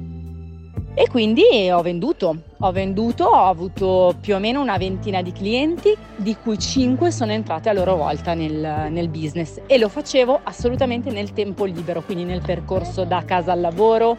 e 0.99 1.07
quindi 1.09 1.69
ho 1.69 1.83
venduto, 1.83 2.35
ho 2.57 2.71
venduto, 2.71 3.25
ho 3.25 3.45
avuto 3.45 4.15
più 4.19 4.33
o 4.33 4.39
meno 4.39 4.61
una 4.61 4.77
ventina 4.77 5.21
di 5.21 5.31
clienti, 5.31 5.95
di 6.15 6.35
cui 6.41 6.57
5 6.57 7.11
sono 7.11 7.31
entrate 7.33 7.69
a 7.69 7.73
loro 7.73 7.95
volta 7.95 8.33
nel, 8.33 8.87
nel, 8.89 9.07
business. 9.07 9.61
E 9.67 9.77
lo 9.77 9.89
facevo 9.89 10.39
assolutamente 10.41 11.11
nel 11.11 11.33
tempo 11.33 11.65
libero, 11.65 12.01
quindi 12.01 12.23
nel 12.23 12.41
percorso 12.41 13.03
da 13.03 13.21
casa 13.25 13.51
al 13.51 13.61
lavoro, 13.61 14.17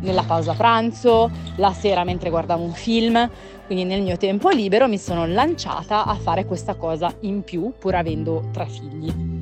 nella 0.00 0.22
pausa 0.22 0.52
pranzo, 0.52 1.30
la 1.56 1.72
sera 1.72 2.04
mentre 2.04 2.28
guardavo 2.28 2.62
un 2.62 2.74
film, 2.74 3.30
quindi 3.64 3.84
nel 3.84 4.02
mio 4.02 4.18
tempo 4.18 4.50
libero 4.50 4.86
mi 4.86 4.98
sono 4.98 5.24
lanciata 5.26 6.04
a 6.04 6.14
fare 6.14 6.44
questa 6.44 6.74
cosa 6.74 7.10
in 7.20 7.42
più 7.42 7.72
pur 7.78 7.94
avendo 7.94 8.50
tre 8.52 8.66
figli. 8.66 9.37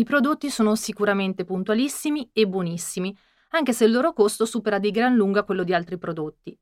I 0.00 0.04
prodotti 0.04 0.48
sono 0.48 0.76
sicuramente 0.76 1.44
puntualissimi 1.44 2.30
e 2.32 2.48
buonissimi, 2.48 3.14
anche 3.50 3.74
se 3.74 3.84
il 3.84 3.92
loro 3.92 4.14
costo 4.14 4.46
supera 4.46 4.78
di 4.78 4.90
gran 4.90 5.14
lunga 5.14 5.44
quello 5.44 5.62
di 5.62 5.74
altri 5.74 5.98
prodotti. 5.98 6.58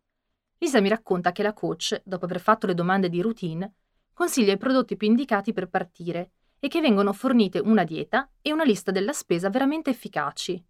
Lisa 0.58 0.80
mi 0.80 0.88
racconta 0.88 1.30
che 1.30 1.44
la 1.44 1.52
coach, 1.52 2.02
dopo 2.04 2.24
aver 2.24 2.40
fatto 2.40 2.66
le 2.66 2.74
domande 2.74 3.08
di 3.08 3.22
routine, 3.22 3.74
consiglia 4.12 4.54
i 4.54 4.58
prodotti 4.58 4.96
più 4.96 5.06
indicati 5.06 5.52
per 5.52 5.68
partire 5.68 6.32
e 6.58 6.66
che 6.66 6.80
vengono 6.80 7.12
fornite 7.12 7.60
una 7.60 7.84
dieta 7.84 8.28
e 8.42 8.52
una 8.52 8.64
lista 8.64 8.90
della 8.90 9.12
spesa 9.12 9.50
veramente 9.50 9.90
efficaci. 9.90 10.60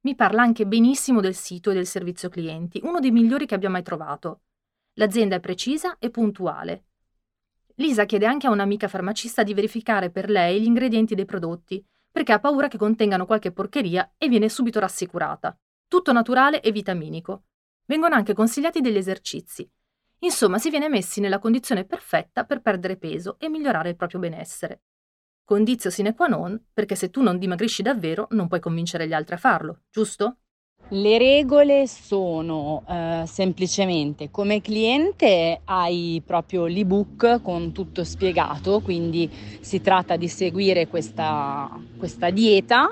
Mi 0.00 0.14
parla 0.14 0.40
anche 0.40 0.66
benissimo 0.66 1.20
del 1.20 1.34
sito 1.34 1.72
e 1.72 1.74
del 1.74 1.86
servizio 1.86 2.30
clienti, 2.30 2.80
uno 2.84 3.00
dei 3.00 3.10
migliori 3.10 3.44
che 3.44 3.54
abbia 3.54 3.68
mai 3.68 3.82
trovato. 3.82 4.44
L'azienda 4.94 5.36
è 5.36 5.40
precisa 5.40 5.98
e 5.98 6.08
puntuale. 6.08 6.84
Lisa 7.74 8.06
chiede 8.06 8.24
anche 8.24 8.46
a 8.46 8.50
un'amica 8.50 8.88
farmacista 8.88 9.42
di 9.42 9.52
verificare 9.52 10.08
per 10.08 10.30
lei 10.30 10.62
gli 10.62 10.64
ingredienti 10.64 11.14
dei 11.14 11.26
prodotti, 11.26 11.84
perché 12.10 12.32
ha 12.32 12.38
paura 12.38 12.68
che 12.68 12.78
contengano 12.78 13.26
qualche 13.26 13.52
porcheria 13.52 14.14
e 14.16 14.28
viene 14.28 14.48
subito 14.48 14.80
rassicurata. 14.80 15.56
Tutto 15.86 16.12
naturale 16.12 16.60
e 16.60 16.72
vitaminico. 16.72 17.44
Vengono 17.86 18.14
anche 18.14 18.34
consigliati 18.34 18.80
degli 18.80 18.96
esercizi. 18.96 19.70
Insomma, 20.20 20.58
si 20.58 20.70
viene 20.70 20.88
messi 20.88 21.20
nella 21.20 21.38
condizione 21.38 21.84
perfetta 21.84 22.44
per 22.44 22.60
perdere 22.60 22.96
peso 22.96 23.36
e 23.38 23.48
migliorare 23.48 23.90
il 23.90 23.96
proprio 23.96 24.20
benessere. 24.20 24.82
Condizio 25.44 25.90
sine 25.90 26.14
qua 26.14 26.26
non, 26.26 26.62
perché 26.72 26.94
se 26.94 27.08
tu 27.08 27.22
non 27.22 27.38
dimagrisci 27.38 27.82
davvero 27.82 28.26
non 28.32 28.48
puoi 28.48 28.60
convincere 28.60 29.06
gli 29.06 29.14
altri 29.14 29.36
a 29.36 29.38
farlo, 29.38 29.84
giusto? 29.90 30.40
Le 30.90 31.18
regole 31.18 31.86
sono 31.86 32.82
eh, 32.88 33.24
semplicemente 33.26 34.30
come 34.30 34.62
cliente 34.62 35.60
hai 35.64 36.22
proprio 36.24 36.64
l'ebook 36.64 37.42
con 37.42 37.72
tutto 37.72 38.04
spiegato, 38.04 38.80
quindi 38.80 39.30
si 39.60 39.82
tratta 39.82 40.16
di 40.16 40.28
seguire 40.28 40.86
questa, 40.86 41.68
questa 41.98 42.30
dieta 42.30 42.90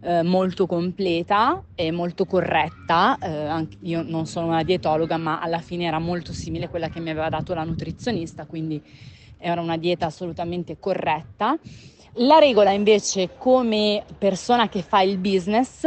eh, 0.00 0.22
molto 0.22 0.66
completa 0.66 1.62
e 1.74 1.90
molto 1.90 2.24
corretta. 2.24 3.18
Eh, 3.18 3.68
io 3.80 4.00
non 4.00 4.24
sono 4.24 4.46
una 4.46 4.62
dietologa, 4.62 5.18
ma 5.18 5.38
alla 5.38 5.60
fine 5.60 5.84
era 5.84 5.98
molto 5.98 6.32
simile 6.32 6.64
a 6.64 6.68
quella 6.70 6.88
che 6.88 7.00
mi 7.00 7.10
aveva 7.10 7.28
dato 7.28 7.52
la 7.52 7.64
nutrizionista, 7.64 8.46
quindi 8.46 8.82
era 9.36 9.60
una 9.60 9.76
dieta 9.76 10.06
assolutamente 10.06 10.78
corretta. 10.78 11.58
La 12.20 12.38
regola 12.38 12.70
invece 12.70 13.36
come 13.36 14.04
persona 14.16 14.70
che 14.70 14.80
fa 14.80 15.02
il 15.02 15.18
business 15.18 15.84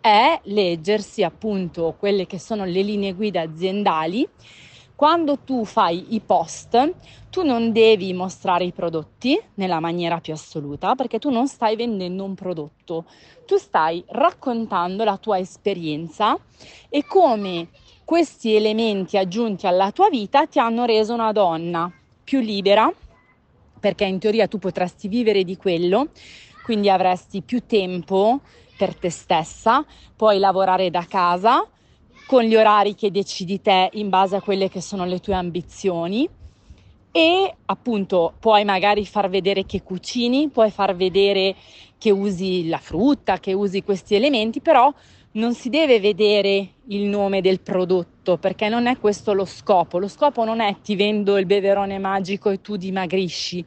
è 0.00 0.40
leggersi 0.44 1.22
appunto 1.22 1.94
quelle 1.98 2.26
che 2.26 2.38
sono 2.38 2.64
le 2.64 2.82
linee 2.82 3.14
guida 3.14 3.42
aziendali. 3.42 4.26
Quando 4.94 5.38
tu 5.38 5.64
fai 5.64 6.14
i 6.14 6.20
post, 6.20 6.94
tu 7.30 7.44
non 7.44 7.70
devi 7.70 8.12
mostrare 8.12 8.64
i 8.64 8.72
prodotti 8.72 9.40
nella 9.54 9.78
maniera 9.78 10.18
più 10.18 10.32
assoluta 10.32 10.96
perché 10.96 11.20
tu 11.20 11.30
non 11.30 11.46
stai 11.46 11.76
vendendo 11.76 12.24
un 12.24 12.34
prodotto, 12.34 13.04
tu 13.46 13.56
stai 13.58 14.02
raccontando 14.08 15.04
la 15.04 15.16
tua 15.16 15.38
esperienza 15.38 16.36
e 16.88 17.04
come 17.04 17.68
questi 18.04 18.54
elementi 18.54 19.16
aggiunti 19.16 19.66
alla 19.66 19.92
tua 19.92 20.08
vita 20.08 20.46
ti 20.46 20.58
hanno 20.58 20.84
reso 20.84 21.12
una 21.12 21.30
donna 21.30 21.92
più 22.24 22.40
libera, 22.40 22.92
perché 23.78 24.04
in 24.04 24.18
teoria 24.18 24.48
tu 24.48 24.58
potresti 24.58 25.08
vivere 25.08 25.44
di 25.44 25.56
quello, 25.56 26.08
quindi 26.64 26.90
avresti 26.90 27.42
più 27.42 27.64
tempo 27.66 28.40
per 28.78 28.94
te 28.94 29.10
stessa, 29.10 29.84
puoi 30.14 30.38
lavorare 30.38 30.88
da 30.88 31.04
casa 31.08 31.66
con 32.24 32.42
gli 32.42 32.54
orari 32.54 32.94
che 32.94 33.10
decidi 33.10 33.60
te 33.60 33.90
in 33.94 34.08
base 34.08 34.36
a 34.36 34.40
quelle 34.40 34.68
che 34.68 34.80
sono 34.80 35.04
le 35.04 35.18
tue 35.18 35.34
ambizioni 35.34 36.28
e 37.10 37.54
appunto 37.64 38.34
puoi 38.38 38.64
magari 38.64 39.04
far 39.04 39.28
vedere 39.28 39.66
che 39.66 39.82
cucini, 39.82 40.48
puoi 40.48 40.70
far 40.70 40.94
vedere 40.94 41.56
che 41.98 42.12
usi 42.12 42.68
la 42.68 42.78
frutta, 42.78 43.40
che 43.40 43.52
usi 43.52 43.82
questi 43.82 44.14
elementi, 44.14 44.60
però 44.60 44.92
non 45.32 45.54
si 45.54 45.68
deve 45.70 45.98
vedere 45.98 46.74
il 46.88 47.02
nome 47.04 47.40
del 47.40 47.60
prodotto 47.60 48.38
perché 48.38 48.68
non 48.68 48.86
è 48.86 48.98
questo 48.98 49.32
lo 49.32 49.44
scopo. 49.44 49.98
Lo 49.98 50.06
scopo 50.08 50.44
non 50.44 50.60
è 50.60 50.76
ti 50.82 50.94
vendo 50.94 51.36
il 51.38 51.46
beverone 51.46 51.98
magico 51.98 52.50
e 52.50 52.60
tu 52.60 52.76
dimagrisci. 52.76 53.64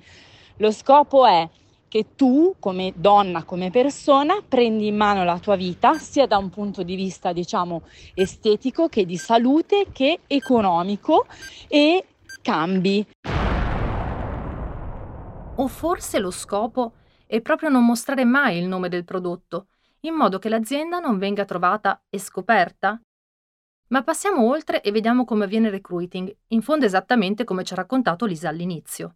Lo 0.58 0.72
scopo 0.72 1.26
è 1.26 1.50
che 1.92 2.16
tu 2.16 2.56
come 2.58 2.94
donna, 2.96 3.44
come 3.44 3.70
persona, 3.70 4.42
prendi 4.48 4.88
in 4.88 4.96
mano 4.96 5.26
la 5.26 5.40
tua 5.40 5.58
vita 5.58 5.98
sia 5.98 6.26
da 6.26 6.38
un 6.38 6.50
punto 6.50 6.84
di 6.84 6.96
vista, 6.96 7.34
diciamo, 7.34 7.82
estetico 8.14 8.88
che 8.88 9.06
di 9.06 9.18
salute 9.18 9.88
che 9.92 10.20
economico 10.26 11.26
e 11.68 12.06
cambi. 12.42 13.06
O 15.56 15.68
forse 15.68 16.20
lo 16.20 16.32
scopo 16.32 16.94
e 17.28 17.42
proprio 17.42 17.68
non 17.68 17.84
mostrare 17.86 18.24
mai 18.24 18.58
il 18.58 18.68
nome 18.68 18.88
del 18.88 19.04
prodotto, 19.04 19.68
in 20.02 20.14
modo 20.14 20.40
che 20.40 20.48
l'azienda 20.48 21.00
non 21.00 21.18
venga 21.18 21.44
trovata 21.44 22.02
e 22.10 22.20
scoperta? 22.20 23.02
Ma 23.90 24.02
passiamo 24.02 24.50
oltre 24.50 24.82
e 24.82 24.92
vediamo 24.92 25.26
come 25.26 25.44
avviene 25.44 25.66
il 25.68 25.74
recruiting, 25.74 26.34
in 26.48 26.62
fondo 26.62 26.86
esattamente 26.86 27.44
come 27.44 27.66
ci 27.66 27.74
ha 27.74 27.76
raccontato 27.76 28.26
Lisa 28.26 28.48
all'inizio. 28.48 29.16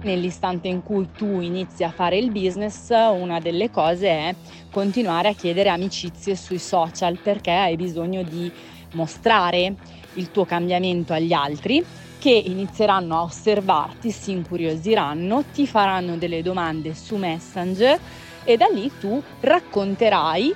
Nell'istante 0.00 0.68
in 0.68 0.82
cui 0.82 1.08
tu 1.16 1.40
inizi 1.40 1.82
a 1.82 1.90
fare 1.90 2.16
il 2.16 2.30
business, 2.30 2.90
una 2.90 3.40
delle 3.40 3.68
cose 3.68 4.08
è 4.08 4.34
continuare 4.70 5.28
a 5.28 5.34
chiedere 5.34 5.70
amicizie 5.70 6.36
sui 6.36 6.58
social 6.58 7.18
perché 7.18 7.50
hai 7.50 7.76
bisogno 7.76 8.22
di 8.22 8.50
mostrare 8.92 9.74
il 10.14 10.30
tuo 10.30 10.44
cambiamento 10.44 11.12
agli 11.12 11.32
altri 11.32 11.84
che 12.18 12.30
inizieranno 12.30 13.16
a 13.16 13.22
osservarti, 13.22 14.10
si 14.10 14.30
incuriosiranno, 14.30 15.44
ti 15.52 15.66
faranno 15.66 16.16
delle 16.16 16.42
domande 16.42 16.94
su 16.94 17.16
Messenger 17.16 17.98
e 18.44 18.56
da 18.56 18.66
lì 18.72 18.90
tu 18.98 19.20
racconterai 19.40 20.54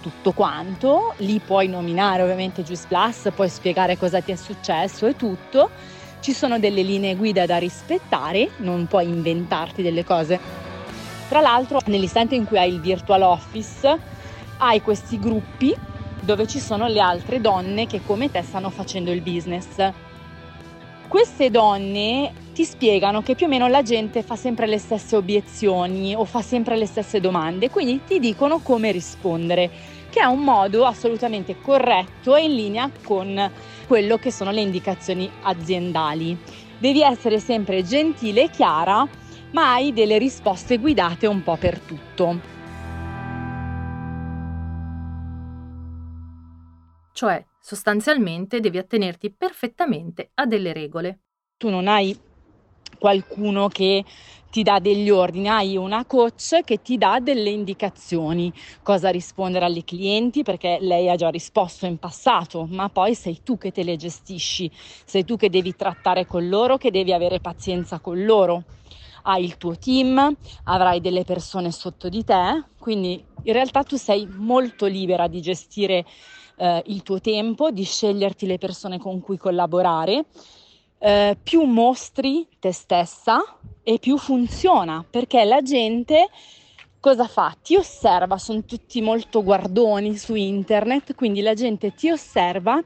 tutto 0.00 0.32
quanto, 0.32 1.14
lì 1.18 1.40
puoi 1.40 1.68
nominare 1.68 2.22
ovviamente 2.22 2.62
Juice 2.62 2.84
Plus, 2.86 3.28
puoi 3.34 3.48
spiegare 3.48 3.98
cosa 3.98 4.20
ti 4.20 4.30
è 4.30 4.36
successo 4.36 5.06
e 5.06 5.16
tutto. 5.16 5.70
Ci 6.20 6.32
sono 6.32 6.58
delle 6.58 6.82
linee 6.82 7.16
guida 7.16 7.46
da 7.46 7.58
rispettare, 7.58 8.50
non 8.58 8.86
puoi 8.86 9.06
inventarti 9.06 9.82
delle 9.82 10.04
cose. 10.04 10.38
Tra 11.28 11.40
l'altro, 11.40 11.80
nell'istante 11.86 12.34
in 12.34 12.44
cui 12.44 12.58
hai 12.58 12.72
il 12.72 12.80
virtual 12.80 13.22
office, 13.22 13.98
hai 14.58 14.82
questi 14.82 15.18
gruppi 15.18 15.74
dove 16.20 16.46
ci 16.46 16.58
sono 16.58 16.88
le 16.88 17.00
altre 17.00 17.40
donne 17.40 17.86
che 17.86 18.02
come 18.04 18.30
te 18.30 18.42
stanno 18.42 18.70
facendo 18.70 19.12
il 19.12 19.20
business 19.20 19.92
queste 21.08 21.50
donne 21.50 22.32
ti 22.52 22.64
spiegano 22.64 23.22
che 23.22 23.34
più 23.34 23.46
o 23.46 23.48
meno 23.48 23.66
la 23.66 23.82
gente 23.82 24.22
fa 24.22 24.36
sempre 24.36 24.66
le 24.66 24.78
stesse 24.78 25.16
obiezioni 25.16 26.14
o 26.14 26.26
fa 26.26 26.42
sempre 26.42 26.76
le 26.76 26.84
stesse 26.84 27.18
domande, 27.18 27.70
quindi 27.70 28.02
ti 28.06 28.18
dicono 28.18 28.58
come 28.58 28.92
rispondere, 28.92 29.70
che 30.10 30.20
è 30.20 30.26
un 30.26 30.40
modo 30.40 30.84
assolutamente 30.84 31.58
corretto 31.58 32.36
e 32.36 32.44
in 32.44 32.54
linea 32.54 32.90
con 33.02 33.50
quello 33.88 34.18
che 34.18 34.30
sono 34.30 34.52
le 34.52 34.60
indicazioni 34.60 35.28
aziendali. 35.42 36.38
Devi 36.78 37.02
essere 37.02 37.40
sempre 37.40 37.82
gentile 37.82 38.44
e 38.44 38.50
chiara, 38.50 39.04
ma 39.50 39.72
hai 39.72 39.92
delle 39.92 40.18
risposte 40.18 40.78
guidate 40.78 41.26
un 41.26 41.42
po' 41.42 41.56
per 41.56 41.80
tutto. 41.80 42.56
Cioè, 47.12 47.44
Sostanzialmente 47.68 48.60
devi 48.60 48.78
attenerti 48.78 49.30
perfettamente 49.30 50.30
a 50.36 50.46
delle 50.46 50.72
regole. 50.72 51.18
Tu 51.58 51.68
non 51.68 51.86
hai 51.86 52.18
qualcuno 52.98 53.68
che 53.68 54.02
ti 54.50 54.62
dà 54.62 54.78
degli 54.78 55.10
ordini, 55.10 55.48
hai 55.48 55.76
una 55.76 56.04
coach 56.06 56.62
che 56.64 56.80
ti 56.80 56.96
dà 56.96 57.18
delle 57.20 57.50
indicazioni, 57.50 58.52
cosa 58.82 59.10
rispondere 59.10 59.64
alle 59.66 59.84
clienti 59.84 60.42
perché 60.42 60.78
lei 60.80 61.08
ha 61.10 61.16
già 61.16 61.28
risposto 61.28 61.86
in 61.86 61.98
passato, 61.98 62.66
ma 62.70 62.88
poi 62.88 63.14
sei 63.14 63.40
tu 63.42 63.58
che 63.58 63.70
te 63.70 63.82
le 63.82 63.96
gestisci, 63.96 64.70
sei 65.04 65.24
tu 65.24 65.36
che 65.36 65.50
devi 65.50 65.74
trattare 65.74 66.26
con 66.26 66.48
loro, 66.48 66.76
che 66.76 66.90
devi 66.90 67.12
avere 67.12 67.40
pazienza 67.40 68.00
con 68.00 68.24
loro. 68.24 68.64
Hai 69.24 69.44
il 69.44 69.56
tuo 69.58 69.76
team, 69.76 70.34
avrai 70.64 71.00
delle 71.00 71.24
persone 71.24 71.70
sotto 71.70 72.08
di 72.08 72.24
te, 72.24 72.64
quindi 72.78 73.22
in 73.42 73.52
realtà 73.52 73.82
tu 73.82 73.96
sei 73.96 74.26
molto 74.30 74.86
libera 74.86 75.26
di 75.26 75.40
gestire 75.42 76.04
eh, 76.56 76.82
il 76.86 77.02
tuo 77.02 77.20
tempo, 77.20 77.70
di 77.70 77.84
sceglierti 77.84 78.46
le 78.46 78.58
persone 78.58 78.98
con 78.98 79.20
cui 79.20 79.36
collaborare, 79.36 80.26
eh, 80.98 81.36
più 81.42 81.62
mostri 81.62 82.46
te 82.58 82.72
stessa 82.72 83.40
e 83.82 83.98
più 83.98 84.18
funziona, 84.18 85.04
perché 85.08 85.44
la 85.44 85.62
gente 85.62 86.28
cosa 87.00 87.26
fa? 87.26 87.56
Ti 87.62 87.76
osserva, 87.76 88.36
sono 88.38 88.64
tutti 88.64 89.00
molto 89.00 89.42
guardoni 89.42 90.16
su 90.16 90.34
internet, 90.34 91.14
quindi 91.14 91.40
la 91.40 91.54
gente 91.54 91.94
ti 91.94 92.10
osserva 92.10 92.82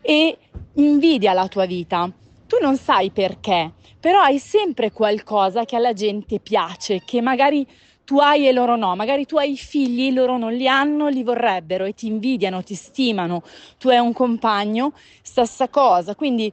e 0.00 0.38
invidia 0.74 1.32
la 1.32 1.48
tua 1.48 1.66
vita. 1.66 2.10
Tu 2.46 2.56
non 2.60 2.76
sai 2.76 3.10
perché, 3.10 3.72
però 4.00 4.20
hai 4.20 4.38
sempre 4.38 4.90
qualcosa 4.90 5.64
che 5.64 5.76
alla 5.76 5.92
gente 5.92 6.40
piace, 6.40 7.02
che 7.04 7.20
magari 7.20 7.66
tu 8.04 8.18
hai 8.18 8.48
e 8.48 8.52
loro 8.52 8.76
no, 8.76 8.96
magari 8.96 9.24
tu 9.26 9.36
hai 9.38 9.56
figli, 9.56 10.12
loro 10.12 10.36
non 10.36 10.52
li 10.52 10.66
hanno, 10.66 11.08
li 11.08 11.22
vorrebbero 11.22 11.84
e 11.84 11.92
ti 11.94 12.08
invidiano, 12.08 12.62
ti 12.62 12.74
stimano, 12.74 13.42
tu 13.78 13.88
hai 13.88 13.98
un 13.98 14.12
compagno, 14.12 14.92
stessa 15.22 15.68
cosa, 15.68 16.14
quindi 16.14 16.52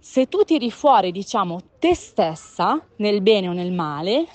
se 0.00 0.26
tu 0.26 0.44
tiri 0.44 0.70
fuori, 0.70 1.12
diciamo, 1.12 1.60
te 1.78 1.94
stessa, 1.94 2.84
nel 2.96 3.20
bene 3.20 3.48
o 3.48 3.52
nel 3.52 3.70
male, 3.70 4.26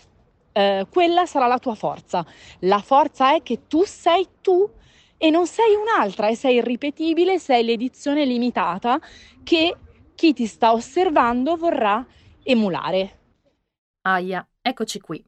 eh, 0.51 0.86
quella 0.89 1.25
sarà 1.25 1.47
la 1.47 1.60
tua 1.60 1.75
forza. 1.75 2.25
La 2.60 2.80
forza 2.80 3.34
è 3.36 3.41
che 3.41 3.67
tu 3.67 3.84
sei 3.84 4.28
tu 4.41 4.69
e 5.17 5.30
non 5.30 5.47
sei 5.47 5.73
un'altra 5.75 6.28
e 6.28 6.36
sei 6.36 6.56
irripetibile, 6.56 7.39
sei 7.39 7.63
l'edizione 7.63 8.25
limitata 8.25 8.99
che 9.43 9.75
chi 10.13 10.34
ti 10.34 10.45
sta 10.45 10.71
osservando 10.71 11.56
vorrà 11.56 12.06
emulare. 12.43 13.19
Aia, 14.01 14.47
eccoci 14.62 14.99
qui. 14.99 15.23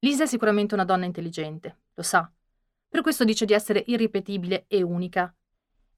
Lisa 0.00 0.24
è 0.24 0.26
sicuramente 0.26 0.74
una 0.74 0.84
donna 0.84 1.04
intelligente, 1.04 1.78
lo 1.94 2.02
sa. 2.02 2.28
Per 2.88 3.02
questo 3.02 3.24
dice 3.24 3.44
di 3.44 3.52
essere 3.52 3.84
irripetibile 3.86 4.64
e 4.66 4.82
unica. 4.82 5.32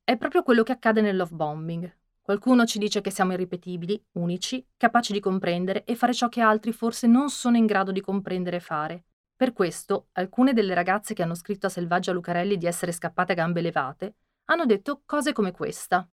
È 0.02 0.16
proprio 0.16 0.42
quello 0.42 0.62
che 0.62 0.72
accade 0.72 1.00
nel 1.00 1.16
love 1.16 1.34
bombing. 1.34 1.96
Qualcuno 2.24 2.64
ci 2.64 2.78
dice 2.78 3.02
che 3.02 3.10
siamo 3.10 3.34
irripetibili, 3.34 4.02
unici, 4.12 4.66
capaci 4.78 5.12
di 5.12 5.20
comprendere 5.20 5.84
e 5.84 5.94
fare 5.94 6.14
ciò 6.14 6.30
che 6.30 6.40
altri 6.40 6.72
forse 6.72 7.06
non 7.06 7.28
sono 7.28 7.58
in 7.58 7.66
grado 7.66 7.92
di 7.92 8.00
comprendere 8.00 8.56
e 8.56 8.60
fare. 8.60 9.04
Per 9.36 9.52
questo, 9.52 10.08
alcune 10.12 10.54
delle 10.54 10.72
ragazze 10.72 11.12
che 11.12 11.22
hanno 11.22 11.34
scritto 11.34 11.66
a 11.66 11.68
Selvaggia 11.68 12.12
Lucarelli 12.12 12.56
di 12.56 12.64
essere 12.64 12.92
scappate 12.92 13.32
a 13.32 13.34
gambe 13.34 13.60
levate 13.60 14.14
hanno 14.46 14.64
detto 14.64 15.02
cose 15.04 15.34
come 15.34 15.52
questa. 15.52 16.08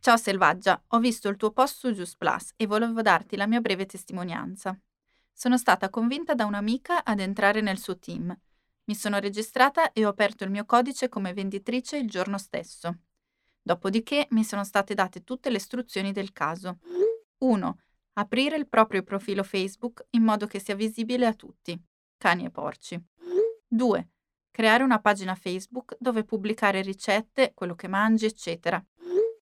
Ciao 0.00 0.16
Selvaggia, 0.16 0.82
ho 0.86 0.98
visto 1.00 1.28
il 1.28 1.36
tuo 1.36 1.50
post 1.50 1.76
su 1.80 1.92
Just 1.92 2.16
Plus 2.16 2.54
e 2.56 2.66
volevo 2.66 3.02
darti 3.02 3.36
la 3.36 3.46
mia 3.46 3.60
breve 3.60 3.84
testimonianza. 3.84 4.74
Sono 5.30 5.58
stata 5.58 5.90
convinta 5.90 6.34
da 6.34 6.46
un'amica 6.46 7.04
ad 7.04 7.20
entrare 7.20 7.60
nel 7.60 7.78
suo 7.78 7.98
team. 7.98 8.34
Mi 8.84 8.94
sono 8.94 9.18
registrata 9.18 9.92
e 9.92 10.06
ho 10.06 10.08
aperto 10.08 10.44
il 10.44 10.50
mio 10.50 10.64
codice 10.64 11.10
come 11.10 11.34
venditrice 11.34 11.98
il 11.98 12.08
giorno 12.08 12.38
stesso. 12.38 13.00
Dopodiché 13.68 14.26
mi 14.30 14.44
sono 14.44 14.64
state 14.64 14.94
date 14.94 15.24
tutte 15.24 15.50
le 15.50 15.58
istruzioni 15.58 16.10
del 16.10 16.32
caso. 16.32 16.78
1. 17.40 17.78
Aprire 18.14 18.56
il 18.56 18.66
proprio 18.66 19.02
profilo 19.02 19.42
Facebook 19.42 20.06
in 20.12 20.22
modo 20.22 20.46
che 20.46 20.58
sia 20.58 20.74
visibile 20.74 21.26
a 21.26 21.34
tutti, 21.34 21.78
cani 22.16 22.46
e 22.46 22.50
porci. 22.50 22.98
2. 23.66 24.08
Creare 24.50 24.82
una 24.82 25.00
pagina 25.00 25.34
Facebook 25.34 25.98
dove 26.00 26.24
pubblicare 26.24 26.80
ricette, 26.80 27.52
quello 27.52 27.74
che 27.74 27.88
mangi, 27.88 28.24
eccetera. 28.24 28.82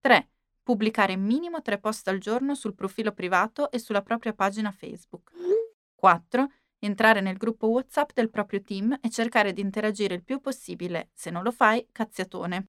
3. 0.00 0.30
Pubblicare 0.62 1.16
minimo 1.16 1.60
3 1.60 1.78
post 1.78 2.08
al 2.08 2.16
giorno 2.16 2.54
sul 2.54 2.74
profilo 2.74 3.12
privato 3.12 3.70
e 3.70 3.78
sulla 3.78 4.00
propria 4.00 4.32
pagina 4.32 4.70
Facebook. 4.70 5.32
4. 5.96 6.48
Entrare 6.78 7.20
nel 7.20 7.36
gruppo 7.36 7.66
WhatsApp 7.66 8.12
del 8.14 8.30
proprio 8.30 8.62
team 8.62 8.98
e 9.02 9.10
cercare 9.10 9.52
di 9.52 9.60
interagire 9.60 10.14
il 10.14 10.24
più 10.24 10.40
possibile. 10.40 11.10
Se 11.12 11.28
non 11.28 11.42
lo 11.42 11.50
fai, 11.50 11.86
cazziatone. 11.92 12.68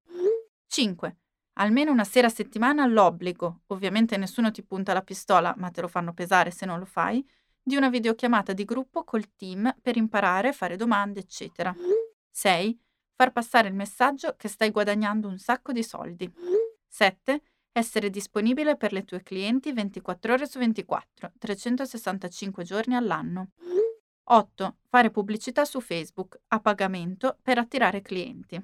5. 0.66 1.16
Almeno 1.58 1.90
una 1.90 2.04
sera 2.04 2.26
a 2.26 2.30
settimana 2.30 2.84
l'obbligo, 2.86 3.62
ovviamente 3.68 4.16
nessuno 4.16 4.50
ti 4.50 4.62
punta 4.62 4.92
la 4.92 5.02
pistola, 5.02 5.54
ma 5.56 5.70
te 5.70 5.80
lo 5.80 5.88
fanno 5.88 6.12
pesare 6.12 6.50
se 6.50 6.66
non 6.66 6.78
lo 6.78 6.84
fai, 6.84 7.26
di 7.62 7.76
una 7.76 7.88
videochiamata 7.88 8.52
di 8.52 8.64
gruppo 8.64 9.04
col 9.04 9.34
team 9.34 9.74
per 9.80 9.96
imparare, 9.96 10.52
fare 10.52 10.76
domande, 10.76 11.20
eccetera. 11.20 11.74
6. 12.30 12.78
Far 13.14 13.32
passare 13.32 13.68
il 13.68 13.74
messaggio 13.74 14.34
che 14.36 14.48
stai 14.48 14.70
guadagnando 14.70 15.28
un 15.28 15.38
sacco 15.38 15.72
di 15.72 15.82
soldi. 15.82 16.30
7 16.86 17.40
essere 17.72 18.08
disponibile 18.08 18.76
per 18.76 18.92
le 18.92 19.04
tue 19.04 19.22
clienti 19.22 19.72
24 19.72 20.32
ore 20.32 20.46
su 20.46 20.58
24, 20.58 21.32
365 21.38 22.64
giorni 22.64 22.94
all'anno. 22.94 23.50
8. 24.24 24.76
Fare 24.88 25.10
pubblicità 25.10 25.64
su 25.64 25.80
Facebook 25.80 26.40
a 26.48 26.60
pagamento 26.60 27.38
per 27.42 27.58
attirare 27.58 28.00
clienti. 28.00 28.62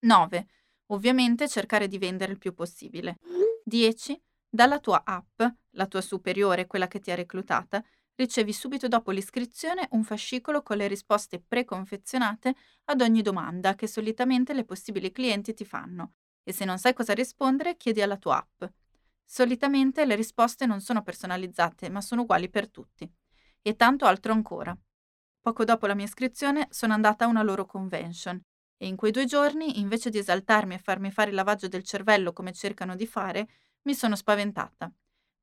9. 0.00 0.46
Ovviamente 0.86 1.48
cercare 1.48 1.88
di 1.88 1.98
vendere 1.98 2.32
il 2.32 2.38
più 2.38 2.54
possibile. 2.54 3.18
10. 3.64 4.20
Dalla 4.48 4.78
tua 4.78 5.02
app, 5.04 5.42
la 5.70 5.86
tua 5.86 6.00
superiore, 6.00 6.66
quella 6.66 6.86
che 6.86 7.00
ti 7.00 7.10
ha 7.10 7.14
reclutata, 7.14 7.84
ricevi 8.14 8.52
subito 8.52 8.88
dopo 8.88 9.10
l'iscrizione 9.10 9.88
un 9.90 10.04
fascicolo 10.04 10.62
con 10.62 10.76
le 10.76 10.86
risposte 10.86 11.40
preconfezionate 11.40 12.54
ad 12.84 13.00
ogni 13.00 13.22
domanda 13.22 13.74
che 13.74 13.86
solitamente 13.86 14.54
le 14.54 14.64
possibili 14.64 15.10
clienti 15.10 15.52
ti 15.52 15.64
fanno 15.64 16.14
e 16.42 16.52
se 16.52 16.64
non 16.64 16.78
sai 16.78 16.94
cosa 16.94 17.12
rispondere 17.12 17.76
chiedi 17.76 18.00
alla 18.00 18.16
tua 18.16 18.38
app. 18.38 18.70
Solitamente 19.24 20.04
le 20.04 20.14
risposte 20.14 20.64
non 20.64 20.80
sono 20.80 21.02
personalizzate, 21.02 21.90
ma 21.90 22.00
sono 22.00 22.22
uguali 22.22 22.48
per 22.48 22.70
tutti. 22.70 23.10
E 23.60 23.74
tanto 23.74 24.06
altro 24.06 24.32
ancora. 24.32 24.76
Poco 25.40 25.64
dopo 25.64 25.86
la 25.86 25.94
mia 25.94 26.04
iscrizione 26.04 26.68
sono 26.70 26.92
andata 26.92 27.24
a 27.24 27.28
una 27.28 27.42
loro 27.42 27.66
convention 27.66 28.40
e 28.78 28.86
in 28.86 28.96
quei 28.96 29.10
due 29.10 29.24
giorni, 29.24 29.80
invece 29.80 30.10
di 30.10 30.18
esaltarmi 30.18 30.74
e 30.74 30.78
farmi 30.78 31.10
fare 31.10 31.30
il 31.30 31.36
lavaggio 31.36 31.68
del 31.68 31.82
cervello 31.82 32.32
come 32.32 32.52
cercano 32.52 32.94
di 32.94 33.06
fare, 33.06 33.48
mi 33.82 33.94
sono 33.94 34.16
spaventata. 34.16 34.92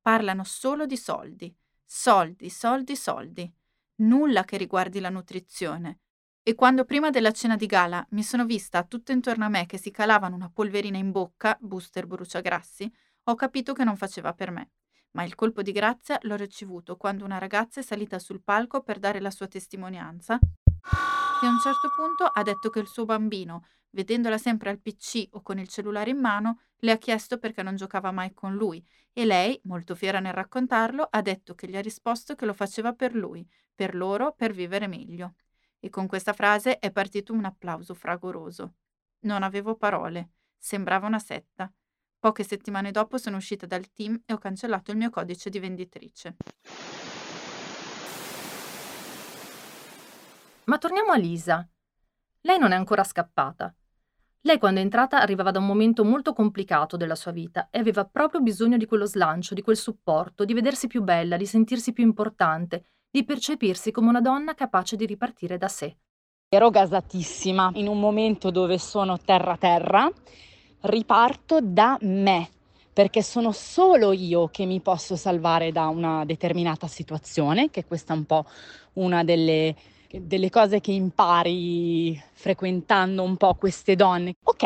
Parlano 0.00 0.44
solo 0.44 0.86
di 0.86 0.96
soldi. 0.96 1.54
Soldi, 1.84 2.48
soldi, 2.48 2.94
soldi. 2.96 3.52
Nulla 3.96 4.44
che 4.44 4.56
riguardi 4.56 5.00
la 5.00 5.10
nutrizione. 5.10 6.00
E 6.42 6.54
quando 6.54 6.84
prima 6.84 7.10
della 7.10 7.32
cena 7.32 7.56
di 7.56 7.66
gala 7.66 8.06
mi 8.10 8.22
sono 8.22 8.44
vista 8.44 8.84
tutto 8.84 9.12
intorno 9.12 9.46
a 9.46 9.48
me 9.48 9.66
che 9.66 9.78
si 9.78 9.90
calavano 9.90 10.34
una 10.34 10.50
polverina 10.52 10.98
in 10.98 11.10
bocca, 11.10 11.56
booster 11.60 12.06
bruciagrassi, 12.06 12.92
ho 13.24 13.34
capito 13.34 13.72
che 13.72 13.84
non 13.84 13.96
faceva 13.96 14.34
per 14.34 14.50
me. 14.50 14.70
Ma 15.12 15.24
il 15.24 15.34
colpo 15.34 15.62
di 15.62 15.72
grazia 15.72 16.18
l'ho 16.22 16.36
ricevuto 16.36 16.96
quando 16.96 17.24
una 17.24 17.38
ragazza 17.38 17.80
è 17.80 17.82
salita 17.82 18.18
sul 18.18 18.42
palco 18.42 18.82
per 18.82 18.98
dare 18.98 19.20
la 19.20 19.30
sua 19.30 19.46
testimonianza 19.46 20.38
e 21.44 21.46
a 21.46 21.50
un 21.50 21.60
certo 21.60 21.90
punto 21.90 22.24
ha 22.24 22.42
detto 22.42 22.70
che 22.70 22.78
il 22.78 22.86
suo 22.86 23.04
bambino, 23.04 23.66
vedendola 23.90 24.38
sempre 24.38 24.70
al 24.70 24.80
PC 24.80 25.28
o 25.32 25.42
con 25.42 25.58
il 25.58 25.68
cellulare 25.68 26.08
in 26.08 26.18
mano, 26.18 26.60
le 26.78 26.90
ha 26.90 26.96
chiesto 26.96 27.38
perché 27.38 27.62
non 27.62 27.76
giocava 27.76 28.10
mai 28.12 28.32
con 28.32 28.54
lui 28.54 28.82
e 29.12 29.26
lei, 29.26 29.60
molto 29.64 29.94
fiera 29.94 30.20
nel 30.20 30.32
raccontarlo, 30.32 31.06
ha 31.08 31.20
detto 31.20 31.54
che 31.54 31.68
gli 31.68 31.76
ha 31.76 31.82
risposto 31.82 32.34
che 32.34 32.46
lo 32.46 32.54
faceva 32.54 32.94
per 32.94 33.14
lui, 33.14 33.46
per 33.74 33.94
loro, 33.94 34.32
per 34.32 34.52
vivere 34.52 34.86
meglio. 34.86 35.34
E 35.80 35.90
con 35.90 36.06
questa 36.06 36.32
frase 36.32 36.78
è 36.78 36.90
partito 36.90 37.34
un 37.34 37.44
applauso 37.44 37.92
fragoroso. 37.92 38.76
Non 39.20 39.42
avevo 39.42 39.76
parole, 39.76 40.30
sembrava 40.56 41.06
una 41.06 41.18
setta. 41.18 41.70
Poche 42.18 42.42
settimane 42.42 42.90
dopo 42.90 43.18
sono 43.18 43.36
uscita 43.36 43.66
dal 43.66 43.92
team 43.92 44.18
e 44.24 44.32
ho 44.32 44.38
cancellato 44.38 44.92
il 44.92 44.96
mio 44.96 45.10
codice 45.10 45.50
di 45.50 45.58
venditrice. 45.58 46.36
Ma 50.66 50.78
torniamo 50.78 51.12
a 51.12 51.16
Lisa. 51.16 51.68
Lei 52.40 52.58
non 52.58 52.72
è 52.72 52.74
ancora 52.74 53.04
scappata. 53.04 53.74
Lei 54.40 54.58
quando 54.58 54.80
è 54.80 54.82
entrata 54.82 55.20
arrivava 55.20 55.50
da 55.50 55.58
un 55.58 55.66
momento 55.66 56.04
molto 56.04 56.32
complicato 56.32 56.96
della 56.96 57.14
sua 57.14 57.32
vita 57.32 57.68
e 57.70 57.78
aveva 57.78 58.04
proprio 58.04 58.40
bisogno 58.40 58.76
di 58.76 58.86
quello 58.86 59.06
slancio, 59.06 59.54
di 59.54 59.62
quel 59.62 59.76
supporto, 59.76 60.44
di 60.44 60.52
vedersi 60.54 60.86
più 60.86 61.02
bella, 61.02 61.36
di 61.36 61.46
sentirsi 61.46 61.92
più 61.92 62.04
importante, 62.04 62.84
di 63.10 63.24
percepirsi 63.24 63.90
come 63.90 64.08
una 64.08 64.20
donna 64.20 64.54
capace 64.54 64.96
di 64.96 65.06
ripartire 65.06 65.56
da 65.56 65.68
sé. 65.68 65.96
Ero 66.48 66.70
gasatissima 66.70 67.70
in 67.74 67.88
un 67.88 67.98
momento 67.98 68.50
dove 68.50 68.78
sono 68.78 69.18
terra 69.18 69.56
terra 69.56 70.10
riparto 70.82 71.60
da 71.62 71.96
me, 72.02 72.50
perché 72.92 73.22
sono 73.22 73.52
solo 73.52 74.12
io 74.12 74.48
che 74.48 74.66
mi 74.66 74.80
posso 74.80 75.16
salvare 75.16 75.72
da 75.72 75.88
una 75.88 76.24
determinata 76.24 76.86
situazione, 76.86 77.70
che 77.70 77.84
questa 77.86 78.12
è 78.12 78.16
un 78.16 78.24
po' 78.24 78.44
una 78.94 79.24
delle, 79.24 79.74
delle 80.20 80.50
cose 80.50 80.80
che 80.80 80.92
impari 80.92 82.20
frequentando 82.32 83.22
un 83.22 83.36
po' 83.36 83.54
queste 83.54 83.96
donne. 83.96 84.34
Ok, 84.42 84.64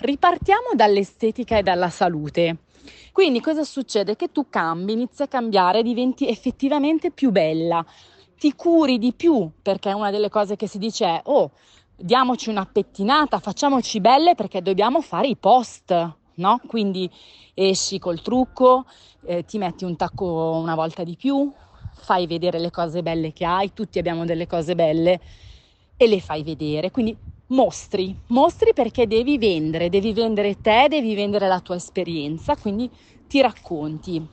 ripartiamo 0.00 0.70
dall'estetica 0.74 1.58
e 1.58 1.62
dalla 1.62 1.90
salute. 1.90 2.58
Quindi 3.12 3.40
cosa 3.40 3.62
succede? 3.64 4.16
Che 4.16 4.32
tu 4.32 4.48
cambi, 4.48 4.92
inizi 4.92 5.22
a 5.22 5.28
cambiare, 5.28 5.82
diventi 5.82 6.28
effettivamente 6.28 7.10
più 7.10 7.30
bella, 7.30 7.84
ti 8.38 8.54
curi 8.54 8.98
di 8.98 9.12
più, 9.12 9.50
perché 9.60 9.92
una 9.92 10.10
delle 10.10 10.30
cose 10.30 10.56
che 10.56 10.66
si 10.66 10.78
dice 10.78 11.04
è, 11.04 11.20
oh, 11.24 11.50
diamoci 11.94 12.48
una 12.48 12.66
pettinata, 12.66 13.38
facciamoci 13.38 14.00
belle 14.00 14.34
perché 14.34 14.62
dobbiamo 14.62 15.00
fare 15.00 15.28
i 15.28 15.36
post, 15.36 15.92
no? 16.34 16.60
Quindi 16.66 17.08
esci 17.54 17.98
col 17.98 18.22
trucco, 18.22 18.86
eh, 19.26 19.44
ti 19.44 19.58
metti 19.58 19.84
un 19.84 19.94
tacco 19.96 20.58
una 20.60 20.74
volta 20.74 21.04
di 21.04 21.16
più, 21.16 21.52
fai 22.02 22.26
vedere 22.26 22.58
le 22.58 22.70
cose 22.70 23.02
belle 23.02 23.32
che 23.32 23.44
hai, 23.44 23.72
tutti 23.72 23.98
abbiamo 23.98 24.24
delle 24.24 24.46
cose 24.46 24.74
belle 24.74 25.20
e 25.96 26.06
le 26.06 26.20
fai 26.20 26.42
vedere. 26.42 26.90
Quindi 26.90 27.16
mostri, 27.48 28.14
mostri 28.28 28.72
perché 28.72 29.06
devi 29.06 29.38
vendere, 29.38 29.88
devi 29.88 30.12
vendere 30.12 30.60
te, 30.60 30.86
devi 30.88 31.14
vendere 31.14 31.48
la 31.48 31.60
tua 31.60 31.76
esperienza, 31.76 32.56
quindi 32.56 32.90
ti 33.26 33.40
racconti. 33.40 34.28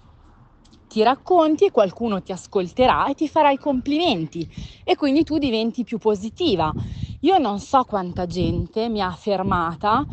Ti 0.88 1.04
racconti 1.04 1.66
e 1.66 1.72
qualcuno 1.72 2.22
ti 2.24 2.32
ascolterà 2.32 3.08
e 3.08 3.14
ti 3.14 3.28
farà 3.28 3.52
i 3.52 3.58
complimenti 3.58 4.48
e 4.84 4.96
quindi 4.96 5.24
tu 5.24 5.38
diventi 5.38 5.84
più 5.84 6.00
positiva 6.00 6.74
io 7.22 7.38
non 7.38 7.60
so 7.60 7.84
quanta 7.84 8.26
gente 8.26 8.88
mi 8.88 9.02
ha 9.02 9.12
fermata 9.12 10.06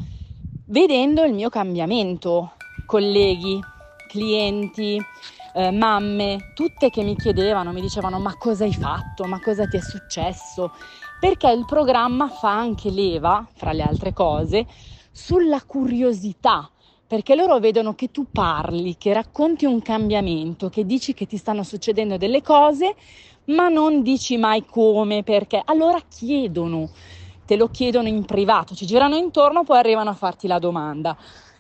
vedendo 0.64 1.22
il 1.22 1.32
mio 1.32 1.48
cambiamento, 1.48 2.54
colleghi, 2.84 3.60
clienti, 4.08 5.00
eh, 5.56 5.70
mamme, 5.70 6.50
tutte 6.52 6.90
che 6.90 7.02
mi 7.02 7.16
chiedevano, 7.16 7.72
mi 7.72 7.80
dicevano 7.80 8.18
ma 8.18 8.36
cosa 8.36 8.64
hai 8.64 8.74
fatto, 8.74 9.24
ma 9.24 9.40
cosa 9.40 9.66
ti 9.66 9.78
è 9.78 9.80
successo, 9.80 10.70
perché 11.18 11.48
il 11.50 11.64
programma 11.64 12.28
fa 12.28 12.50
anche 12.50 12.90
leva, 12.90 13.48
fra 13.54 13.72
le 13.72 13.82
altre 13.82 14.12
cose, 14.12 14.66
sulla 15.10 15.62
curiosità, 15.64 16.70
perché 17.06 17.34
loro 17.34 17.58
vedono 17.58 17.94
che 17.94 18.10
tu 18.10 18.26
parli, 18.30 18.98
che 18.98 19.14
racconti 19.14 19.64
un 19.64 19.80
cambiamento, 19.80 20.68
che 20.68 20.84
dici 20.84 21.14
che 21.14 21.24
ti 21.26 21.38
stanno 21.38 21.62
succedendo 21.62 22.18
delle 22.18 22.42
cose, 22.42 22.94
ma 23.44 23.68
non 23.68 24.02
dici 24.02 24.36
mai 24.36 24.66
come, 24.66 25.22
perché. 25.22 25.62
Allora 25.64 26.00
chiedono, 26.06 26.90
te 27.46 27.56
lo 27.56 27.68
chiedono 27.68 28.08
in 28.08 28.26
privato, 28.26 28.74
ci 28.74 28.84
girano 28.84 29.16
intorno, 29.16 29.64
poi 29.64 29.78
arrivano 29.78 30.10
a 30.10 30.14
farti 30.14 30.46
la 30.46 30.58
domanda 30.58 31.16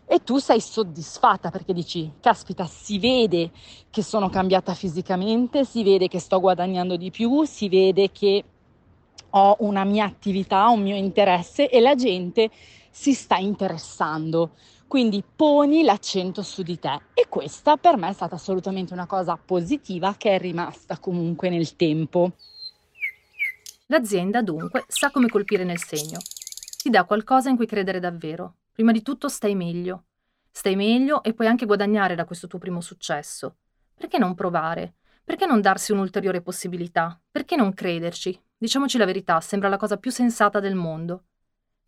e 0.06 0.22
tu 0.22 0.38
sei 0.38 0.60
soddisfatta 0.60 1.50
perché 1.50 1.72
dici, 1.72 2.12
caspita, 2.20 2.64
si 2.66 2.98
vede 2.98 3.50
che 3.90 4.02
sono 4.02 4.28
cambiata 4.28 4.72
fisicamente, 4.72 5.64
si 5.64 5.82
vede 5.82 6.06
che 6.06 6.20
sto 6.20 6.38
guadagnando 6.38 6.96
di 6.96 7.10
più, 7.10 7.44
si 7.44 7.68
vede 7.68 8.12
che 8.12 8.44
ho 9.30 9.56
una 9.60 9.84
mia 9.84 10.04
attività, 10.04 10.68
un 10.68 10.82
mio 10.82 10.94
interesse 10.94 11.68
e 11.68 11.80
la 11.80 11.96
gente 11.96 12.50
si 12.90 13.12
sta 13.14 13.36
interessando. 13.36 14.52
Quindi 14.86 15.24
poni 15.24 15.82
l'accento 15.82 16.42
su 16.42 16.62
di 16.62 16.78
te 16.78 17.00
e 17.12 17.26
questa 17.28 17.76
per 17.76 17.96
me 17.96 18.10
è 18.10 18.12
stata 18.12 18.36
assolutamente 18.36 18.92
una 18.92 19.06
cosa 19.06 19.36
positiva 19.36 20.14
che 20.16 20.36
è 20.36 20.38
rimasta 20.38 20.98
comunque 20.98 21.50
nel 21.50 21.74
tempo. 21.74 22.32
L'azienda 23.86 24.42
dunque 24.42 24.84
sa 24.86 25.10
come 25.10 25.28
colpire 25.28 25.64
nel 25.64 25.78
segno. 25.78 26.18
Ti 26.80 26.88
dà 26.88 27.04
qualcosa 27.04 27.50
in 27.50 27.56
cui 27.56 27.66
credere 27.66 27.98
davvero. 27.98 28.54
Prima 28.76 28.92
di 28.92 29.00
tutto 29.00 29.30
stai 29.30 29.54
meglio. 29.54 30.04
Stai 30.50 30.76
meglio 30.76 31.22
e 31.22 31.32
puoi 31.32 31.48
anche 31.48 31.64
guadagnare 31.64 32.14
da 32.14 32.26
questo 32.26 32.46
tuo 32.46 32.58
primo 32.58 32.82
successo. 32.82 33.56
Perché 33.94 34.18
non 34.18 34.34
provare? 34.34 34.96
Perché 35.24 35.46
non 35.46 35.62
darsi 35.62 35.92
un'ulteriore 35.92 36.42
possibilità? 36.42 37.18
Perché 37.30 37.56
non 37.56 37.72
crederci? 37.72 38.38
Diciamoci 38.54 38.98
la 38.98 39.06
verità, 39.06 39.40
sembra 39.40 39.70
la 39.70 39.78
cosa 39.78 39.96
più 39.96 40.10
sensata 40.10 40.60
del 40.60 40.74
mondo. 40.74 41.24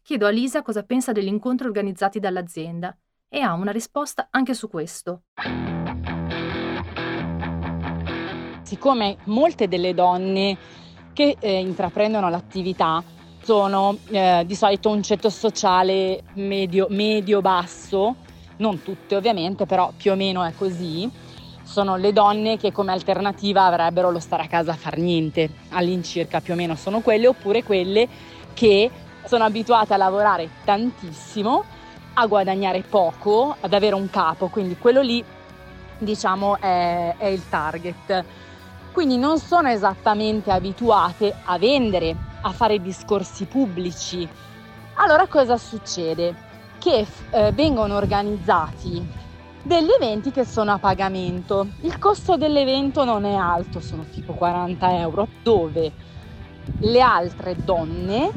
Chiedo 0.01 0.25
a 0.25 0.31
Lisa 0.31 0.63
cosa 0.63 0.83
pensa 0.83 1.13
degli 1.13 1.27
incontri 1.27 1.67
organizzati 1.67 2.21
dall'azienda 2.21 2.97
e 3.29 3.41
ha 3.41 3.53
una 3.53 3.71
risposta 3.71 4.29
anche 4.31 4.55
su 4.55 4.71
questo. 4.71 5.25
Siccome 8.63 9.19
molte 9.25 9.69
delle 9.69 9.93
donne 9.93 10.57
che 11.13 11.37
eh, 11.39 11.61
intraprendono 11.61 12.31
l'attività 12.31 13.05
sono 13.49 13.97
eh, 14.11 14.43
di 14.45 14.55
solito 14.55 14.91
un 14.91 15.03
ceto 15.03 15.31
sociale 15.31 16.23
medio, 16.35 16.87
medio-basso, 16.91 18.17
non 18.57 18.83
tutte 18.83 19.17
ovviamente, 19.17 19.65
però 19.65 19.91
più 19.97 20.13
o 20.13 20.17
meno 20.17 20.45
è 20.45 20.53
così, 20.55 21.11
sono 21.63 21.97
le 21.97 22.13
donne 22.13 22.59
che 22.59 22.73
come 22.73 22.93
alternativa 22.93 23.65
avrebbero 23.65 24.11
lo 24.11 24.19
stare 24.19 24.43
a 24.43 24.49
casa 24.49 24.73
a 24.73 24.77
far 24.77 24.99
niente, 24.99 25.49
all'incirca 25.71 26.43
più 26.43 26.53
o 26.53 26.57
meno 26.57 26.75
sono 26.75 27.01
quelle, 27.01 27.27
oppure 27.27 27.63
quelle 27.63 28.07
che 28.53 28.91
sono 29.25 29.45
abituate 29.45 29.95
a 29.95 29.97
lavorare 29.97 30.51
tantissimo, 30.65 31.65
a 32.13 32.27
guadagnare 32.27 32.83
poco, 32.83 33.57
ad 33.59 33.73
avere 33.73 33.95
un 33.95 34.11
capo, 34.11 34.49
quindi 34.49 34.77
quello 34.77 35.01
lì 35.01 35.25
diciamo 35.97 36.61
è, 36.61 37.15
è 37.17 37.27
il 37.29 37.49
target. 37.49 38.25
Quindi 38.93 39.17
non 39.17 39.39
sono 39.39 39.69
esattamente 39.69 40.51
abituate 40.51 41.35
a 41.45 41.59
vendere, 41.59 42.17
a 42.43 42.51
fare 42.53 42.81
discorsi 42.81 43.45
pubblici. 43.45 44.29
Allora 44.95 45.27
cosa 45.27 45.57
succede? 45.57 46.47
Che 46.79 47.07
eh, 47.31 47.53
vengono 47.53 47.97
organizzati 47.97 49.27
degli 49.63 49.91
eventi 49.91 50.31
che 50.31 50.45
sono 50.45 50.73
a 50.73 50.79
pagamento. 50.79 51.67
Il 51.83 51.99
costo 51.99 52.37
dell'evento 52.37 53.05
non 53.05 53.25
è 53.25 53.35
alto, 53.35 53.81
sono 53.81 54.05
tipo 54.11 54.33
40 54.33 54.99
euro, 54.99 55.29
dove 55.43 55.93
le 56.81 57.01
altre 57.01 57.57
donne 57.65 58.31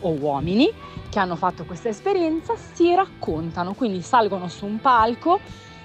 o 0.00 0.10
uomini 0.10 0.70
che 1.08 1.18
hanno 1.18 1.36
fatto 1.36 1.64
questa 1.64 1.88
esperienza 1.88 2.54
si 2.56 2.94
raccontano, 2.94 3.74
quindi 3.74 4.02
salgono 4.02 4.48
su 4.48 4.66
un 4.66 4.80
palco, 4.80 5.38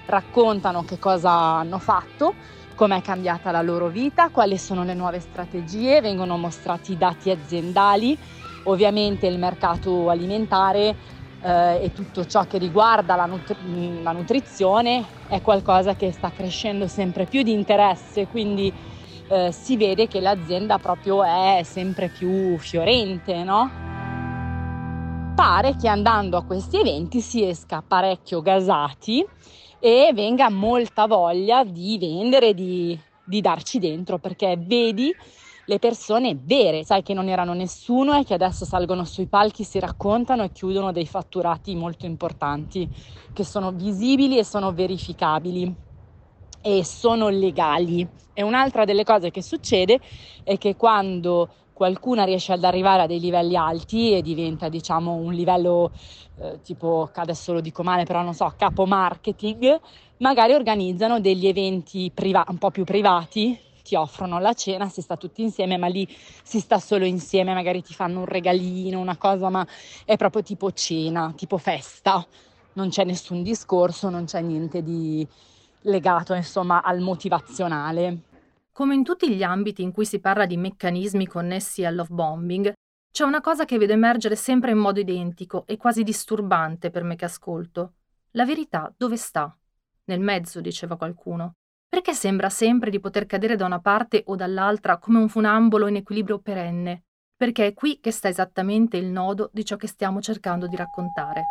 raccontano 0.06 0.84
che 0.84 0.98
cosa 0.98 1.30
hanno 1.30 1.78
fatto, 1.78 2.34
com'è 2.80 3.02
cambiata 3.02 3.50
la 3.50 3.60
loro 3.60 3.88
vita, 3.88 4.30
quali 4.30 4.56
sono 4.56 4.84
le 4.84 4.94
nuove 4.94 5.20
strategie, 5.20 6.00
vengono 6.00 6.38
mostrati 6.38 6.92
i 6.92 6.96
dati 6.96 7.28
aziendali, 7.28 8.16
ovviamente 8.64 9.26
il 9.26 9.38
mercato 9.38 10.08
alimentare 10.08 10.96
eh, 11.42 11.78
e 11.82 11.92
tutto 11.92 12.24
ciò 12.24 12.46
che 12.46 12.56
riguarda 12.56 13.16
la, 13.16 13.26
nutri- 13.26 14.02
la 14.02 14.12
nutrizione 14.12 15.04
è 15.28 15.42
qualcosa 15.42 15.94
che 15.94 16.10
sta 16.10 16.32
crescendo 16.32 16.86
sempre 16.86 17.26
più 17.26 17.42
di 17.42 17.52
interesse, 17.52 18.26
quindi 18.26 18.72
eh, 19.28 19.52
si 19.52 19.76
vede 19.76 20.08
che 20.08 20.20
l'azienda 20.20 20.78
proprio 20.78 21.22
è 21.22 21.60
sempre 21.64 22.08
più 22.08 22.56
fiorente, 22.56 23.44
no? 23.44 23.88
pare 25.34 25.76
che 25.76 25.88
andando 25.88 26.38
a 26.38 26.44
questi 26.44 26.78
eventi 26.78 27.20
si 27.20 27.46
esca 27.46 27.82
parecchio 27.86 28.40
gasati 28.40 29.26
e 29.80 30.10
venga 30.14 30.50
molta 30.50 31.06
voglia 31.06 31.64
di 31.64 31.98
vendere, 31.98 32.54
di, 32.54 32.98
di 33.24 33.40
darci 33.40 33.78
dentro 33.78 34.18
perché 34.18 34.56
vedi 34.58 35.12
le 35.64 35.78
persone 35.78 36.36
vere, 36.40 36.84
sai 36.84 37.02
che 37.02 37.14
non 37.14 37.28
erano 37.28 37.54
nessuno 37.54 38.18
e 38.18 38.24
che 38.24 38.34
adesso 38.34 38.64
salgono 38.64 39.04
sui 39.04 39.26
palchi, 39.26 39.62
si 39.62 39.78
raccontano 39.78 40.42
e 40.42 40.50
chiudono 40.52 40.90
dei 40.90 41.06
fatturati 41.06 41.76
molto 41.76 42.06
importanti 42.06 42.88
che 43.32 43.44
sono 43.44 43.70
visibili 43.70 44.36
e 44.36 44.44
sono 44.44 44.72
verificabili 44.72 45.72
e 46.60 46.84
sono 46.84 47.28
legali. 47.28 48.06
E 48.32 48.42
un'altra 48.42 48.84
delle 48.84 49.04
cose 49.04 49.30
che 49.30 49.42
succede 49.42 50.00
è 50.42 50.58
che 50.58 50.74
quando 50.76 51.48
qualcuna 51.80 52.24
riesce 52.24 52.52
ad 52.52 52.62
arrivare 52.62 53.04
a 53.04 53.06
dei 53.06 53.18
livelli 53.18 53.56
alti 53.56 54.12
e 54.12 54.20
diventa 54.20 54.68
diciamo 54.68 55.14
un 55.14 55.32
livello 55.32 55.92
eh, 56.36 56.60
tipo 56.62 57.08
adesso 57.14 57.54
lo 57.54 57.62
dico 57.62 57.82
male 57.82 58.04
però 58.04 58.20
non 58.20 58.34
so 58.34 58.52
capo 58.54 58.84
marketing 58.84 59.80
magari 60.18 60.52
organizzano 60.52 61.20
degli 61.20 61.46
eventi 61.46 62.10
priva- 62.12 62.44
un 62.48 62.58
po' 62.58 62.70
più 62.70 62.84
privati 62.84 63.58
ti 63.82 63.94
offrono 63.94 64.38
la 64.38 64.52
cena, 64.52 64.90
si 64.90 65.00
sta 65.00 65.16
tutti 65.16 65.40
insieme, 65.40 65.78
ma 65.78 65.86
lì 65.86 66.06
si 66.44 66.60
sta 66.60 66.78
solo 66.78 67.06
insieme, 67.06 67.54
magari 67.54 67.82
ti 67.82 67.94
fanno 67.94 68.20
un 68.20 68.26
regalino, 68.26 69.00
una 69.00 69.16
cosa, 69.16 69.48
ma 69.48 69.66
è 70.04 70.16
proprio 70.16 70.42
tipo 70.42 70.70
cena, 70.72 71.32
tipo 71.34 71.56
festa, 71.56 72.24
non 72.74 72.90
c'è 72.90 73.04
nessun 73.04 73.42
discorso, 73.42 74.10
non 74.10 74.26
c'è 74.26 74.42
niente 74.42 74.82
di 74.82 75.26
legato, 75.80 76.34
insomma, 76.34 76.82
al 76.82 77.00
motivazionale. 77.00 78.29
Come 78.72 78.94
in 78.94 79.02
tutti 79.02 79.34
gli 79.34 79.42
ambiti 79.42 79.82
in 79.82 79.92
cui 79.92 80.04
si 80.06 80.20
parla 80.20 80.46
di 80.46 80.56
meccanismi 80.56 81.26
connessi 81.26 81.84
al 81.84 81.96
love 81.96 82.14
bombing, 82.14 82.72
c'è 83.12 83.24
una 83.24 83.40
cosa 83.40 83.64
che 83.64 83.76
vedo 83.76 83.92
emergere 83.92 84.36
sempre 84.36 84.70
in 84.70 84.78
modo 84.78 85.00
identico 85.00 85.64
e 85.66 85.76
quasi 85.76 86.04
disturbante 86.04 86.90
per 86.90 87.02
me 87.02 87.16
che 87.16 87.24
ascolto. 87.24 87.94
La 88.32 88.44
verità 88.44 88.92
dove 88.96 89.16
sta? 89.16 89.54
Nel 90.04 90.20
mezzo, 90.20 90.60
diceva 90.60 90.96
qualcuno. 90.96 91.54
Perché 91.88 92.14
sembra 92.14 92.48
sempre 92.48 92.88
di 92.88 93.00
poter 93.00 93.26
cadere 93.26 93.56
da 93.56 93.66
una 93.66 93.80
parte 93.80 94.22
o 94.26 94.36
dall'altra 94.36 94.98
come 94.98 95.18
un 95.18 95.28
funambolo 95.28 95.88
in 95.88 95.96
equilibrio 95.96 96.38
perenne? 96.38 97.02
Perché 97.36 97.66
è 97.66 97.74
qui 97.74 97.98
che 97.98 98.12
sta 98.12 98.28
esattamente 98.28 98.96
il 98.96 99.06
nodo 99.06 99.50
di 99.52 99.64
ciò 99.64 99.74
che 99.74 99.88
stiamo 99.88 100.20
cercando 100.20 100.68
di 100.68 100.76
raccontare. 100.76 101.44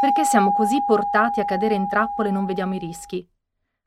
Perché 0.00 0.24
siamo 0.24 0.52
così 0.52 0.82
portati 0.86 1.40
a 1.40 1.44
cadere 1.44 1.74
in 1.74 1.86
trappole 1.86 2.30
e 2.30 2.32
non 2.32 2.46
vediamo 2.46 2.74
i 2.74 2.78
rischi? 2.78 3.28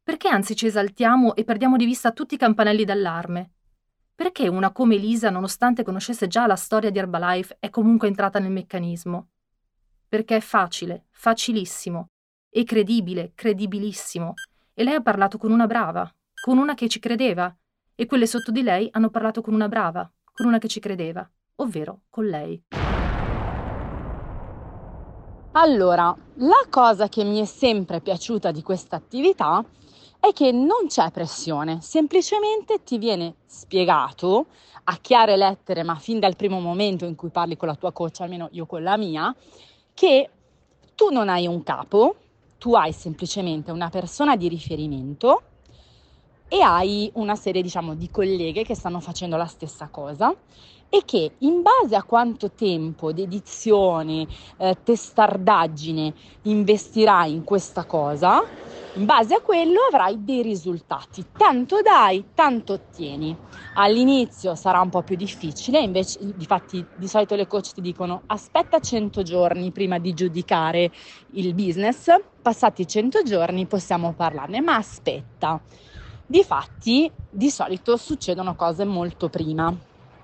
Perché 0.07 0.29
anzi 0.29 0.55
ci 0.55 0.67
esaltiamo 0.67 1.35
e 1.35 1.43
perdiamo 1.43 1.75
di 1.75 1.83
vista 1.83 2.13
tutti 2.13 2.35
i 2.35 2.37
campanelli 2.37 2.85
d'allarme? 2.85 3.51
Perché 4.15 4.47
una 4.47 4.71
come 4.71 4.95
Elisa, 4.95 5.29
nonostante 5.29 5.83
conoscesse 5.83 6.27
già 6.27 6.47
la 6.47 6.55
storia 6.55 6.89
di 6.89 6.97
Herbalife, 6.97 7.57
è 7.59 7.69
comunque 7.69 8.07
entrata 8.07 8.39
nel 8.39 8.53
meccanismo? 8.53 9.27
Perché 10.07 10.37
è 10.37 10.39
facile, 10.39 11.07
facilissimo, 11.09 12.11
e 12.49 12.63
credibile, 12.63 13.33
credibilissimo, 13.35 14.35
e 14.73 14.83
lei 14.85 14.93
ha 14.93 15.01
parlato 15.01 15.37
con 15.37 15.51
una 15.51 15.67
brava, 15.67 16.09
con 16.41 16.57
una 16.57 16.73
che 16.73 16.87
ci 16.87 16.99
credeva, 16.99 17.53
e 17.93 18.05
quelle 18.05 18.27
sotto 18.27 18.51
di 18.51 18.63
lei 18.63 18.87
hanno 18.91 19.09
parlato 19.09 19.41
con 19.41 19.53
una 19.53 19.67
brava, 19.67 20.09
con 20.31 20.45
una 20.45 20.57
che 20.57 20.69
ci 20.69 20.79
credeva, 20.79 21.29
ovvero 21.55 22.03
con 22.09 22.27
lei. 22.27 22.63
Allora, 25.51 26.15
la 26.35 26.65
cosa 26.69 27.09
che 27.09 27.25
mi 27.25 27.41
è 27.41 27.45
sempre 27.45 27.99
piaciuta 27.99 28.51
di 28.51 28.61
questa 28.61 28.95
attività 28.95 29.65
è 30.19 30.33
che 30.33 30.51
non 30.51 30.87
c'è 30.87 31.11
pressione, 31.11 31.79
semplicemente 31.81 32.83
ti 32.83 32.97
viene 32.97 33.35
spiegato 33.45 34.47
a 34.85 34.97
chiare 34.97 35.35
lettere, 35.37 35.83
ma 35.83 35.95
fin 35.95 36.19
dal 36.19 36.35
primo 36.35 36.59
momento 36.59 37.05
in 37.05 37.15
cui 37.15 37.29
parli 37.29 37.57
con 37.57 37.67
la 37.67 37.75
tua 37.75 37.91
coach, 37.91 38.21
almeno 38.21 38.49
io 38.51 38.65
con 38.65 38.83
la 38.83 38.97
mia, 38.97 39.33
che 39.93 40.29
tu 40.95 41.09
non 41.09 41.29
hai 41.29 41.45
un 41.45 41.61
capo, 41.63 42.15
tu 42.57 42.73
hai 42.73 42.91
semplicemente 42.91 43.71
una 43.71 43.89
persona 43.89 44.35
di 44.35 44.47
riferimento 44.47 45.41
e 46.47 46.61
hai 46.61 47.11
una 47.15 47.35
serie 47.35 47.61
diciamo 47.61 47.93
di 47.93 48.09
colleghe 48.09 48.63
che 48.63 48.75
stanno 48.75 48.99
facendo 48.99 49.35
la 49.35 49.45
stessa 49.45 49.89
cosa 49.89 50.33
e 50.89 51.03
che 51.05 51.31
in 51.39 51.61
base 51.61 51.95
a 51.95 52.03
quanto 52.03 52.51
tempo, 52.51 53.11
dedizione, 53.11 54.27
eh, 54.57 54.77
testardaggine 54.83 56.13
investirai 56.43 57.31
in 57.31 57.43
questa 57.43 57.85
cosa, 57.85 58.41
in 58.93 59.05
base 59.05 59.35
a 59.35 59.41
quello 59.41 59.81
avrai 59.91 60.23
dei 60.23 60.41
risultati. 60.41 61.25
Tanto 61.35 61.81
dai, 61.81 62.25
tanto 62.33 62.73
ottieni. 62.73 63.35
All'inizio 63.75 64.55
sarà 64.55 64.81
un 64.81 64.89
po' 64.89 65.03
più 65.03 65.15
difficile, 65.15 65.79
invece, 65.79 66.19
difatti, 66.35 66.83
di 66.95 67.07
solito 67.07 67.35
le 67.35 67.47
coach 67.47 67.73
ti 67.73 67.81
dicono 67.81 68.23
aspetta 68.25 68.79
100 68.79 69.21
giorni 69.21 69.71
prima 69.71 69.99
di 69.99 70.13
giudicare 70.13 70.91
il 71.33 71.53
business. 71.53 72.07
Passati 72.41 72.87
100 72.87 73.21
giorni 73.23 73.67
possiamo 73.67 74.13
parlarne, 74.13 74.61
ma 74.61 74.77
aspetta. 74.77 75.61
Difatti, 76.25 77.11
di 77.29 77.49
solito 77.51 77.97
succedono 77.97 78.55
cose 78.55 78.83
molto 78.83 79.29
prima 79.29 79.73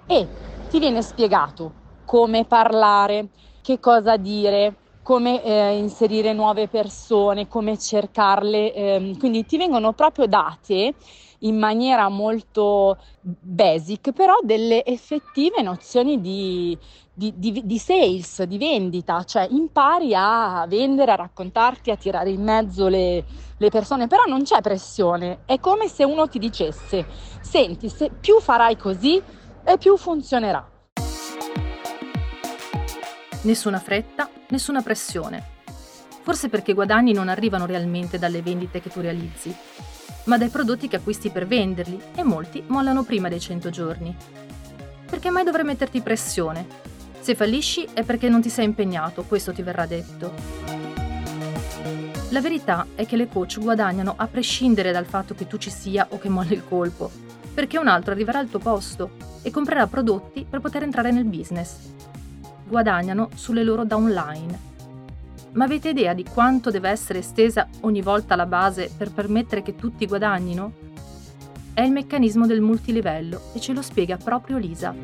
e 0.06 0.28
ti 0.74 0.80
viene 0.80 1.04
spiegato 1.04 1.72
come 2.04 2.46
parlare, 2.46 3.28
che 3.62 3.80
cosa 3.80 4.18
dire, 4.18 4.74
come 5.04 5.44
eh, 5.44 5.78
inserire 5.78 6.34
nuove 6.34 6.68
persone, 6.68 7.48
come 7.48 7.78
cercarle, 7.78 8.74
ehm, 8.74 9.18
quindi 9.20 9.46
ti 9.46 9.58
vengono 9.58 9.94
proprio 9.94 10.26
date 10.26 10.96
in 11.40 11.60
maniera 11.60 12.10
molto 12.10 12.98
basic, 13.20 14.14
però 14.14 14.34
delle 14.42 14.84
effettive 14.84 15.62
nozioni 15.62 16.20
di, 16.20 16.76
di, 17.14 17.34
di, 17.36 17.62
di, 17.64 17.78
sales, 17.78 18.42
di 18.42 18.58
vendita, 18.58 19.24
cioè 19.26 19.48
impari 19.52 20.14
a 20.16 20.66
vendere, 20.68 21.12
a 21.12 21.16
raccontarti, 21.16 21.92
a 21.92 21.98
tirare 21.98 22.32
in 22.32 22.42
mezzo 22.42 22.88
le, 22.88 23.26
le 23.58 23.70
persone, 23.70 24.08
però 24.08 24.24
non 24.26 24.42
c'è 24.42 24.60
pressione, 24.62 25.42
è 25.46 25.60
come 25.60 25.88
se 25.88 26.04
uno 26.04 26.28
ti 26.28 26.40
dicesse, 26.40 27.06
senti, 27.40 27.90
se 27.90 28.10
più 28.20 28.40
farai 28.40 28.76
così 28.76 29.22
e 29.64 29.78
più 29.78 29.98
funzionerà. 29.98 30.70
Nessuna 33.44 33.80
fretta, 33.80 34.30
nessuna 34.50 34.82
pressione. 34.82 35.52
Forse 36.22 36.50
perché 36.50 36.72
i 36.72 36.74
guadagni 36.76 37.12
non 37.12 37.28
arrivano 37.28 37.66
realmente 37.66 38.18
dalle 38.18 38.42
vendite 38.42 38.82
che 38.82 38.90
tu 38.90 39.02
realizzi, 39.02 39.54
ma 40.26 40.38
dai 40.38 40.50
prodotti 40.50 40.88
che 40.88 40.98
acquisti 40.98 41.30
per 41.30 41.48
venderli 41.48 42.00
e 42.16 42.24
molti 42.24 42.64
mollano 42.68 43.04
prima 43.04 43.28
dei 43.28 43.40
100 43.40 43.70
giorni. 43.70 44.16
Perché 45.10 45.30
mai 45.30 45.44
dovrei 45.44 45.66
metterti 45.66 46.02
pressione? 46.02 46.66
Se 47.20 47.36
fallisci 47.36 47.88
è 47.94 48.04
perché 48.04 48.30
non 48.30 48.42
ti 48.42 48.50
sei 48.50 48.66
impegnato, 48.66 49.24
questo 49.24 49.52
ti 49.52 49.62
verrà 49.62 49.86
detto. 49.86 50.34
La 52.30 52.42
verità 52.42 52.88
è 52.96 53.06
che 53.06 53.16
le 53.16 53.28
coach 53.28 53.60
guadagnano 53.60 54.14
a 54.18 54.28
prescindere 54.28 54.92
dal 54.92 55.06
fatto 55.06 55.36
che 55.36 55.48
tu 55.48 55.58
ci 55.58 55.70
sia 55.70 56.08
o 56.10 56.18
che 56.18 56.30
molli 56.30 56.54
il 56.54 56.64
colpo, 56.68 57.12
perché 57.54 57.78
un 57.78 57.88
altro 57.88 58.12
arriverà 58.12 58.40
al 58.40 58.50
tuo 58.50 58.60
posto 58.60 59.33
e 59.44 59.52
comprerà 59.52 59.86
prodotti 59.86 60.48
per 60.50 60.60
poter 60.60 60.82
entrare 60.82 61.12
nel 61.12 61.26
business 61.26 61.92
guadagnano 62.74 63.30
sulle 63.36 63.64
loro 63.64 63.86
downline. 63.86 64.72
Ma 65.52 65.66
avete 65.66 65.90
idea 65.90 66.16
di 66.16 66.24
quanto 66.24 66.72
deve 66.72 66.90
essere 66.90 67.20
estesa 67.20 67.68
ogni 67.82 68.02
volta 68.02 68.36
la 68.36 68.48
base 68.48 68.92
per 68.98 69.12
permettere 69.12 69.62
che 69.62 69.76
tutti 69.76 70.08
guadagnino? 70.08 70.82
È 71.74 71.82
il 71.82 71.92
meccanismo 71.92 72.48
del 72.48 72.62
multilivello 72.62 73.42
e 73.54 73.60
ce 73.60 73.74
lo 73.74 73.84
spiega 73.84 74.18
proprio 74.18 74.58
Lisa. 74.58 74.96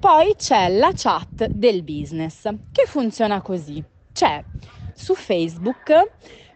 Poi 0.00 0.34
c'è 0.36 0.68
la 0.68 0.92
chat 0.94 1.46
del 1.46 1.82
business 1.82 2.48
che 2.72 2.84
funziona 2.86 3.42
così. 3.42 3.82
C'è 4.12 4.42
su 4.94 5.14
Facebook 5.14 5.92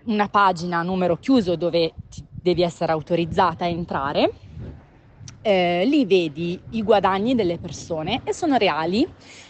una 0.05 0.29
pagina 0.29 0.79
a 0.79 0.83
numero 0.83 1.17
chiuso 1.19 1.57
dove 1.57 1.93
devi 2.49 2.63
essere 2.63 2.93
autorizzata 2.93 3.65
a 3.65 3.69
entrare 3.69 4.33
eh, 5.43 5.85
lì 5.87 6.05
vedi 6.05 6.61
i 6.71 6.83
guadagni 6.83 7.35
delle 7.35 7.59
persone 7.59 8.21
e 8.25 8.35
sono 8.35 8.57
reali. 8.57 9.07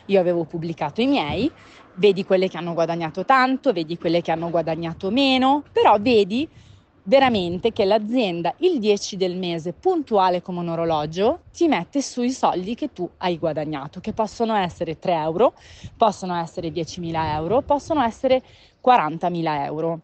Io 0.06 0.20
avevo 0.20 0.44
pubblicato 0.44 1.00
i 1.00 1.06
miei, 1.06 1.50
vedi 1.94 2.24
quelle 2.24 2.48
che 2.48 2.56
hanno 2.56 2.74
guadagnato 2.74 3.24
tanto, 3.24 3.72
vedi 3.72 3.98
quelle 3.98 4.20
che 4.20 4.30
hanno 4.30 4.50
guadagnato 4.50 5.10
meno, 5.10 5.64
però 5.72 5.96
vedi 5.98 6.48
veramente 7.02 7.72
che 7.72 7.86
l'azienda 7.86 8.54
il 8.58 8.78
10 8.78 9.16
del 9.16 9.36
mese, 9.36 9.72
puntuale 9.72 10.42
come 10.42 10.60
un 10.60 10.68
orologio, 10.68 11.40
ti 11.52 11.66
mette 11.66 12.02
sui 12.02 12.30
soldi 12.30 12.74
che 12.74 12.92
tu 12.92 13.08
hai 13.18 13.38
guadagnato, 13.38 13.98
che 13.98 14.12
possono 14.12 14.54
essere 14.54 14.98
3 14.98 15.14
euro, 15.14 15.54
possono 15.96 16.36
essere 16.36 16.68
10.000 16.68 17.32
euro, 17.32 17.62
possono 17.62 18.02
essere 18.04 18.42
40.000 18.84 19.64
euro. 19.64 20.00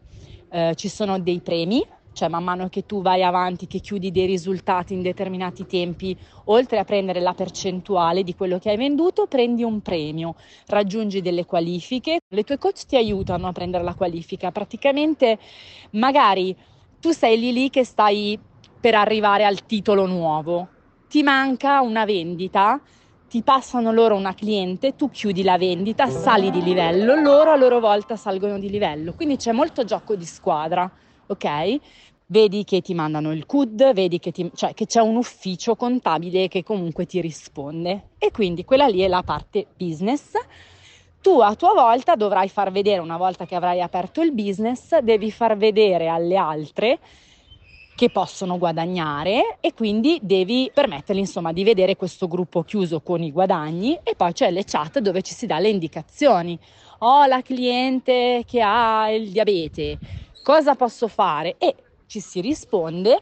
Eh, 0.49 0.73
ci 0.75 0.89
sono 0.89 1.19
dei 1.19 1.39
premi 1.41 1.85
cioè 2.15 2.29
man 2.29 2.45
mano 2.45 2.69
che 2.69 2.85
tu 2.85 3.01
vai 3.01 3.23
avanti, 3.23 3.67
che 3.67 3.79
chiudi 3.79 4.09
dei 4.09 4.25
risultati 4.25 4.93
in 4.93 5.01
determinati 5.01 5.65
tempi, 5.65 6.17
oltre 6.45 6.79
a 6.79 6.85
prendere 6.85 7.19
la 7.19 7.33
percentuale 7.33 8.23
di 8.23 8.33
quello 8.33 8.57
che 8.57 8.69
hai 8.69 8.77
venduto, 8.77 9.27
prendi 9.27 9.63
un 9.63 9.81
premio, 9.81 10.35
raggiungi 10.67 11.21
delle 11.21 11.43
qualifiche, 11.43 12.19
le 12.25 12.43
tue 12.43 12.57
coach 12.57 12.85
ti 12.85 12.95
aiutano 12.95 13.47
a 13.47 13.51
prendere 13.51 13.83
la 13.83 13.93
qualifica, 13.95 14.49
praticamente 14.51 15.37
magari 15.91 16.55
tu 17.01 17.11
sei 17.11 17.37
lì 17.37 17.51
lì 17.51 17.69
che 17.69 17.83
stai 17.83 18.39
per 18.79 18.95
arrivare 18.95 19.43
al 19.43 19.65
titolo 19.65 20.05
nuovo, 20.05 20.69
ti 21.09 21.21
manca 21.21 21.81
una 21.81 22.05
vendita, 22.05 22.81
ti 23.27 23.43
passano 23.43 23.91
loro 23.91 24.15
una 24.15 24.33
cliente, 24.33 24.95
tu 24.95 25.09
chiudi 25.09 25.43
la 25.43 25.57
vendita, 25.57 26.07
sali 26.07 26.49
di 26.49 26.61
livello, 26.63 27.15
loro 27.15 27.51
a 27.51 27.57
loro 27.57 27.81
volta 27.81 28.15
salgono 28.15 28.57
di 28.57 28.69
livello, 28.69 29.13
quindi 29.13 29.35
c'è 29.35 29.51
molto 29.51 29.83
gioco 29.83 30.15
di 30.15 30.23
squadra, 30.25 30.89
ok? 31.27 31.79
vedi 32.27 32.63
che 32.63 32.81
ti 32.81 32.93
mandano 32.93 33.31
il 33.31 33.45
CUD, 33.45 33.93
vedi 33.93 34.19
che, 34.19 34.31
ti, 34.31 34.49
cioè, 34.55 34.73
che 34.73 34.85
c'è 34.85 35.01
un 35.01 35.15
ufficio 35.15 35.75
contabile 35.75 36.47
che 36.47 36.63
comunque 36.63 37.05
ti 37.05 37.21
risponde 37.21 38.09
e 38.17 38.31
quindi 38.31 38.65
quella 38.65 38.87
lì 38.87 39.01
è 39.01 39.07
la 39.07 39.23
parte 39.23 39.67
business. 39.77 40.31
Tu 41.21 41.39
a 41.39 41.55
tua 41.55 41.73
volta 41.73 42.15
dovrai 42.15 42.49
far 42.49 42.71
vedere, 42.71 42.99
una 42.99 43.17
volta 43.17 43.45
che 43.45 43.55
avrai 43.55 43.81
aperto 43.81 44.21
il 44.21 44.31
business, 44.31 44.97
devi 44.99 45.31
far 45.31 45.57
vedere 45.57 46.07
alle 46.07 46.35
altre 46.35 46.99
che 47.95 48.09
possono 48.09 48.57
guadagnare 48.57 49.57
e 49.61 49.73
quindi 49.73 50.19
devi 50.21 50.69
permettergli 50.71 51.19
insomma 51.19 51.53
di 51.53 51.63
vedere 51.63 51.95
questo 51.95 52.27
gruppo 52.27 52.63
chiuso 52.63 52.99
con 52.99 53.23
i 53.23 53.31
guadagni 53.31 53.97
e 54.03 54.15
poi 54.15 54.33
c'è 54.33 54.51
le 54.51 54.65
chat 54.65 54.99
dove 54.99 55.21
ci 55.21 55.33
si 55.33 55.45
dà 55.45 55.59
le 55.59 55.69
indicazioni. 55.69 56.59
Ho 56.99 57.21
oh, 57.21 57.25
la 57.25 57.41
cliente 57.41 58.43
che 58.45 58.61
ha 58.61 59.09
il 59.11 59.29
diabete, 59.29 59.97
cosa 60.45 60.75
posso 60.75 61.07
fare? 61.07 61.55
E 61.57 61.73
ci 62.05 62.19
si 62.19 62.39
risponde 62.39 63.19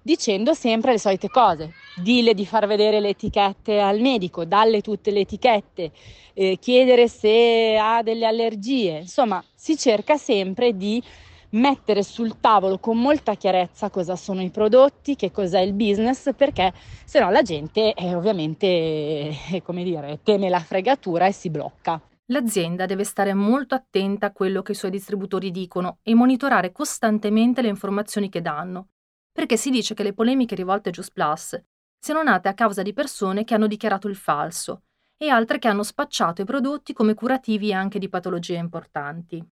dicendo 0.00 0.54
sempre 0.54 0.92
le 0.92 0.98
solite 0.98 1.28
cose. 1.28 1.72
Dille 1.96 2.34
di 2.34 2.46
far 2.46 2.68
vedere 2.68 3.00
le 3.00 3.08
etichette 3.10 3.80
al 3.80 3.98
medico, 3.98 4.44
dalle 4.44 4.80
tutte 4.80 5.10
le 5.10 5.20
etichette, 5.20 5.90
eh, 6.32 6.58
chiedere 6.60 7.08
se 7.08 7.76
ha 7.76 8.00
delle 8.04 8.26
allergie. 8.26 8.98
Insomma, 8.98 9.42
si 9.52 9.76
cerca 9.76 10.16
sempre 10.16 10.76
di 10.76 11.02
mettere 11.50 12.04
sul 12.04 12.38
tavolo 12.38 12.78
con 12.78 12.96
molta 12.96 13.34
chiarezza 13.34 13.90
cosa 13.90 14.14
sono 14.14 14.40
i 14.40 14.50
prodotti, 14.50 15.16
che 15.16 15.32
cos'è 15.32 15.60
il 15.60 15.72
business, 15.72 16.30
perché 16.36 16.72
se 17.04 17.18
no 17.18 17.28
la 17.30 17.42
gente 17.42 17.92
eh, 17.92 18.14
ovviamente, 18.14 18.66
eh, 18.66 19.62
come 19.64 19.82
dire, 19.82 20.20
teme 20.22 20.48
la 20.48 20.60
fregatura 20.60 21.26
e 21.26 21.32
si 21.32 21.50
blocca. 21.50 22.00
L'azienda 22.26 22.86
deve 22.86 23.04
stare 23.04 23.34
molto 23.34 23.74
attenta 23.74 24.26
a 24.26 24.32
quello 24.32 24.62
che 24.62 24.72
i 24.72 24.76
suoi 24.76 24.90
distributori 24.90 25.50
dicono 25.50 25.98
e 26.02 26.14
monitorare 26.14 26.72
costantemente 26.72 27.62
le 27.62 27.68
informazioni 27.68 28.28
che 28.28 28.40
danno, 28.40 28.90
perché 29.32 29.56
si 29.56 29.70
dice 29.70 29.94
che 29.94 30.02
le 30.02 30.12
polemiche 30.12 30.54
rivolte 30.54 30.90
a 30.90 30.92
Just 30.92 31.12
Plus 31.12 31.60
siano 31.98 32.22
nate 32.22 32.48
a 32.48 32.54
causa 32.54 32.82
di 32.82 32.92
persone 32.92 33.44
che 33.44 33.54
hanno 33.54 33.66
dichiarato 33.66 34.08
il 34.08 34.16
falso 34.16 34.84
e 35.16 35.28
altre 35.28 35.58
che 35.58 35.68
hanno 35.68 35.82
spacciato 35.82 36.42
i 36.42 36.44
prodotti 36.44 36.92
come 36.92 37.14
curativi 37.14 37.72
anche 37.72 37.98
di 37.98 38.08
patologie 38.08 38.56
importanti. 38.56 39.44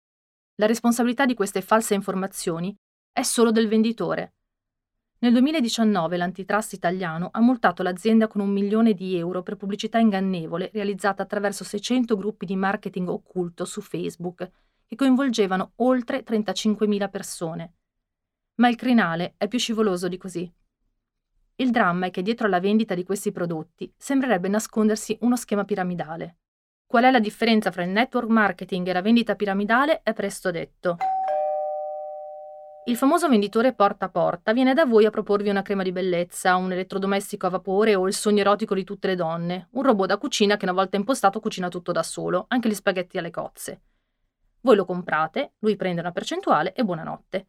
La 0.57 0.67
responsabilità 0.67 1.27
di 1.27 1.35
queste 1.35 1.63
false 1.63 1.95
informazioni 1.95 2.75
è 3.13 3.23
solo 3.23 3.51
del 3.51 3.69
venditore. 3.69 4.35
Nel 5.23 5.33
2019 5.33 6.17
l'antitrust 6.17 6.73
italiano 6.73 7.29
ha 7.31 7.41
multato 7.41 7.83
l'azienda 7.83 8.27
con 8.27 8.41
un 8.41 8.49
milione 8.49 8.95
di 8.95 9.19
euro 9.19 9.43
per 9.43 9.57
pubblicità 9.57 9.99
ingannevole 9.99 10.71
realizzata 10.73 11.23
attraverso 11.23 11.63
600 11.63 12.17
gruppi 12.17 12.47
di 12.47 12.57
marketing 12.57 13.07
occulto 13.11 13.67
su 13.67 13.83
Facebook 13.83 14.51
che 14.87 14.97
coinvolgevano 14.97 15.73
oltre 15.77 16.25
35.000 16.25 17.11
persone. 17.11 17.75
Ma 18.57 18.69
il 18.69 18.77
crinale 18.77 19.35
è 19.37 19.47
più 19.47 19.59
scivoloso 19.59 20.09
di 20.09 20.17
così. 20.17 20.51
Il 21.57 21.71
dramma 21.71 22.07
è 22.07 22.11
che 22.11 22.23
dietro 22.23 22.47
alla 22.47 22.59
vendita 22.59 22.95
di 22.95 23.05
questi 23.05 23.31
prodotti 23.31 23.93
sembrerebbe 23.99 24.49
nascondersi 24.49 25.19
uno 25.21 25.37
schema 25.37 25.67
piramidale. 25.67 26.39
Qual 26.87 27.05
è 27.05 27.11
la 27.11 27.21
differenza 27.21 27.71
fra 27.71 27.85
il 27.85 27.91
network 27.91 28.29
marketing 28.29 28.89
e 28.89 28.93
la 28.95 29.03
vendita 29.03 29.35
piramidale 29.35 30.01
è 30.03 30.15
presto 30.15 30.51
detto. 30.51 30.97
Il 32.85 32.97
famoso 32.97 33.29
venditore 33.29 33.75
porta 33.75 34.07
a 34.07 34.09
porta 34.09 34.55
viene 34.55 34.73
da 34.73 34.87
voi 34.87 35.05
a 35.05 35.11
proporvi 35.11 35.51
una 35.51 35.61
crema 35.61 35.83
di 35.83 35.93
bellezza, 35.93 36.57
un 36.57 36.73
elettrodomestico 36.73 37.47
a 37.47 37.51
vapore 37.51 37.95
o 37.95 38.07
il 38.07 38.15
sogno 38.15 38.41
erotico 38.41 38.75
di 38.75 38.85
tutte 38.85 39.07
le 39.07 39.17
donne, 39.17 39.69
un 39.73 39.83
robot 39.83 40.09
da 40.09 40.17
cucina 40.17 40.57
che 40.57 40.65
una 40.65 40.73
volta 40.73 40.97
impostato 40.97 41.41
cucina 41.41 41.69
tutto 41.69 41.93
da 41.93 42.03
solo, 42.03 42.47
anche 42.49 42.71
gli 42.71 42.75
spaghetti 42.75 43.19
alle 43.19 43.31
cozze. 43.31 43.83
Voi 44.63 44.77
lo 44.77 44.87
comprate, 44.87 45.53
lui 45.59 45.77
prende 45.77 46.01
una 46.01 46.11
percentuale 46.11 46.73
e 46.73 46.83
buonanotte. 46.83 47.47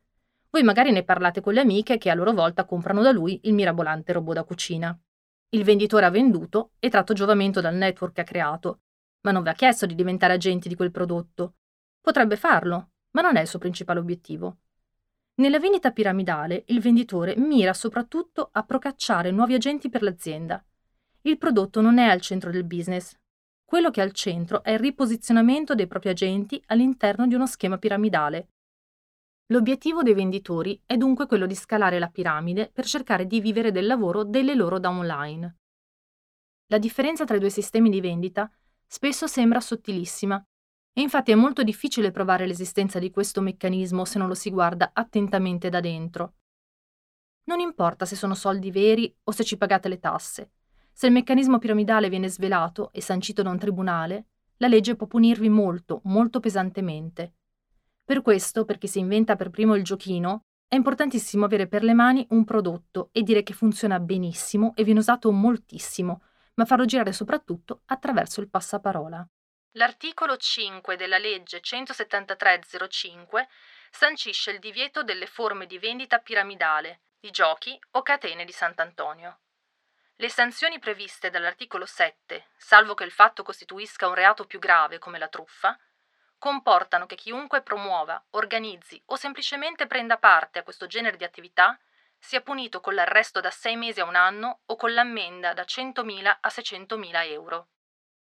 Voi 0.50 0.64
magari 0.64 0.92
ne 0.92 1.04
parlate 1.04 1.40
con 1.40 1.54
le 1.54 1.62
amiche 1.62 1.98
che 1.98 2.10
a 2.10 2.14
loro 2.14 2.34
volta 2.34 2.66
comprano 2.66 3.02
da 3.02 3.12
lui 3.12 3.40
il 3.44 3.54
mirabolante 3.54 4.12
robot 4.12 4.36
da 4.36 4.44
cucina. 4.44 5.00
Il 5.50 5.64
venditore 5.64 6.06
ha 6.06 6.12
venduto 6.12 6.72
e 6.78 6.90
tratto 6.90 7.14
giovamento 7.14 7.62
dal 7.62 7.76
network 7.76 8.14
che 8.14 8.22
ha 8.22 8.26
creato, 8.26 8.82
ma 9.22 9.32
non 9.32 9.44
vi 9.44 9.50
ha 9.50 9.54
chiesto 9.54 9.86
di 9.86 9.96
diventare 9.96 10.34
agenti 10.34 10.68
di 10.68 10.76
quel 10.76 10.92
prodotto. 10.92 11.56
Potrebbe 12.02 12.36
farlo, 12.36 12.90
ma 13.12 13.22
non 13.22 13.38
è 13.38 13.42
il 13.42 13.48
suo 13.48 13.60
principale 13.60 14.00
obiettivo. 14.00 14.58
Nella 15.42 15.58
vendita 15.58 15.90
piramidale 15.90 16.66
il 16.68 16.80
venditore 16.82 17.36
mira 17.36 17.74
soprattutto 17.74 18.50
a 18.52 18.62
procacciare 18.62 19.32
nuovi 19.32 19.56
agenti 19.56 19.90
per 19.90 20.04
l'azienda. 20.04 20.64
Il 21.22 21.40
prodotto 21.40 21.82
non 21.82 21.98
è 21.98 22.08
al 22.08 22.22
centro 22.22 22.52
del 22.52 22.64
business. 22.64 23.18
Quello 23.66 23.90
che 23.90 24.02
è 24.02 24.04
al 24.04 24.12
centro 24.12 24.62
è 24.62 24.74
il 24.74 24.78
riposizionamento 24.78 25.74
dei 25.74 25.88
propri 25.88 26.10
agenti 26.10 26.62
all'interno 26.68 27.26
di 27.26 27.34
uno 27.34 27.48
schema 27.48 27.80
piramidale. 27.80 28.50
L'obiettivo 29.48 30.04
dei 30.04 30.14
venditori 30.14 30.80
è 30.86 30.96
dunque 30.96 31.26
quello 31.26 31.48
di 31.48 31.56
scalare 31.56 31.98
la 31.98 32.10
piramide 32.10 32.70
per 32.72 32.86
cercare 32.86 33.26
di 33.26 33.42
vivere 33.42 33.72
del 33.72 33.88
lavoro 33.88 34.24
delle 34.24 34.54
loro 34.54 34.78
downline. 34.78 35.56
La 36.68 36.78
differenza 36.78 37.26
tra 37.26 37.38
i 37.38 37.40
due 37.40 37.50
sistemi 37.50 37.90
di 37.90 38.00
vendita 38.00 38.48
spesso 38.86 39.26
sembra 39.26 39.60
sottilissima, 39.60 40.40
e 40.94 41.02
infatti 41.02 41.32
è 41.32 41.36
molto 41.36 41.64
difficile 41.64 42.12
provare 42.12 42.46
l'esistenza 42.46 43.00
di 43.00 43.12
questo 43.12 43.42
meccanismo 43.42 44.06
se 44.06 44.20
non 44.20 44.28
lo 44.28 44.34
si 44.34 44.50
guarda 44.50 44.92
attentamente 44.94 45.70
da 45.70 45.80
dentro. 45.80 46.34
Non 47.46 47.60
importa 47.60 48.06
se 48.06 48.16
sono 48.16 48.36
soldi 48.36 48.72
veri 48.72 49.14
o 49.24 49.32
se 49.32 49.44
ci 49.44 49.58
pagate 49.58 49.88
le 49.88 50.00
tasse. 50.00 50.52
Se 50.92 51.08
il 51.08 51.14
meccanismo 51.14 51.58
piramidale 51.58 52.10
viene 52.10 52.28
svelato 52.28 52.92
e 52.92 53.02
sancito 53.02 53.42
da 53.42 53.50
un 53.50 53.58
tribunale, 53.58 54.28
la 54.58 54.68
legge 54.68 54.96
può 54.96 55.08
punirvi 55.08 55.50
molto, 55.50 56.02
molto 56.04 56.40
pesantemente. 56.40 57.34
Per 58.04 58.22
questo, 58.22 58.66
per 58.66 58.78
chi 58.78 58.88
si 58.88 59.00
inventa 59.00 59.36
per 59.36 59.50
primo 59.50 59.76
il 59.76 59.84
giochino, 59.84 60.44
è 60.68 60.76
importantissimo 60.76 61.46
avere 61.46 61.68
per 61.68 61.84
le 61.84 61.94
mani 61.94 62.26
un 62.30 62.44
prodotto 62.44 63.10
e 63.12 63.24
dire 63.24 63.44
che 63.44 63.54
funziona 63.54 64.00
benissimo 64.00 64.74
e 64.76 64.84
viene 64.84 65.00
usato 65.00 65.32
moltissimo, 65.32 66.22
ma 66.56 66.66
farlo 66.66 66.86
girare 66.86 67.12
soprattutto 67.12 67.82
attraverso 67.86 68.40
il 68.40 68.50
passaparola. 68.50 69.28
L'articolo 69.76 70.36
5 70.36 70.98
della 70.98 71.18
legge 71.18 71.62
17305 71.62 73.48
sancisce 73.90 74.52
il 74.52 74.60
divieto 74.60 75.02
delle 75.02 75.28
forme 75.28 75.66
di 75.66 75.80
vendita 75.80 76.20
piramidale, 76.20 77.04
di 77.18 77.32
giochi 77.32 77.80
o 77.92 78.02
catene 78.02 78.44
di 78.44 78.52
Sant'Antonio. 78.52 79.40
Le 80.16 80.30
sanzioni 80.30 80.78
previste 80.78 81.30
dall'articolo 81.30 81.86
7, 81.86 82.50
salvo 82.58 82.96
che 82.96 83.06
il 83.06 83.12
fatto 83.12 83.44
costituisca 83.44 84.08
un 84.08 84.14
reato 84.14 84.46
più 84.46 84.60
grave 84.60 85.00
come 85.00 85.18
la 85.18 85.30
truffa, 85.30 85.80
comportano 86.38 87.06
che 87.06 87.16
chiunque 87.16 87.62
promuova, 87.62 88.22
organizzi 88.32 89.02
o 89.06 89.16
semplicemente 89.16 89.88
prenda 89.88 90.18
parte 90.18 90.60
a 90.60 90.64
questo 90.64 90.86
genere 90.86 91.16
di 91.16 91.24
attività 91.24 91.80
sia 92.20 92.42
punito 92.42 92.82
con 92.82 92.94
l'arresto 92.94 93.40
da 93.40 93.52
sei 93.52 93.78
mesi 93.78 94.02
a 94.02 94.06
un 94.06 94.16
anno 94.16 94.64
o 94.66 94.76
con 94.76 94.94
l'ammenda 94.94 95.54
da 95.54 95.64
100.000 95.64 96.38
a 96.42 96.48
600.000 96.50 97.26
euro. 97.32 97.70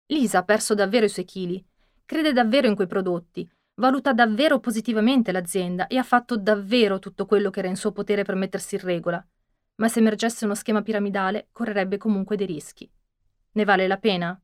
Lisa 0.08 0.40
ha 0.40 0.44
perso 0.44 0.76
davvero 0.76 1.06
i 1.06 1.10
suoi 1.10 1.26
chili, 1.26 1.66
crede 2.06 2.32
davvero 2.32 2.68
in 2.68 2.76
quei 2.76 2.86
prodotti, 2.86 3.50
valuta 3.82 4.14
davvero 4.14 4.60
positivamente 4.60 5.32
l'azienda 5.32 5.88
e 5.88 5.98
ha 5.98 6.04
fatto 6.04 6.38
davvero 6.38 7.00
tutto 7.00 7.26
quello 7.26 7.50
che 7.50 7.60
era 7.60 7.70
in 7.70 7.76
suo 7.76 7.92
potere 7.92 8.24
per 8.24 8.36
mettersi 8.36 8.76
in 8.76 8.82
regola. 8.82 9.26
Ma 9.78 9.88
se 9.88 10.00
emergesse 10.00 10.46
uno 10.46 10.54
schema 10.54 10.84
piramidale, 10.84 11.48
correrebbe 11.52 11.98
comunque 11.98 12.36
dei 12.36 12.46
rischi. 12.46 12.88
Ne 13.54 13.64
vale 13.64 13.88
la 13.88 13.98
pena? 13.98 14.40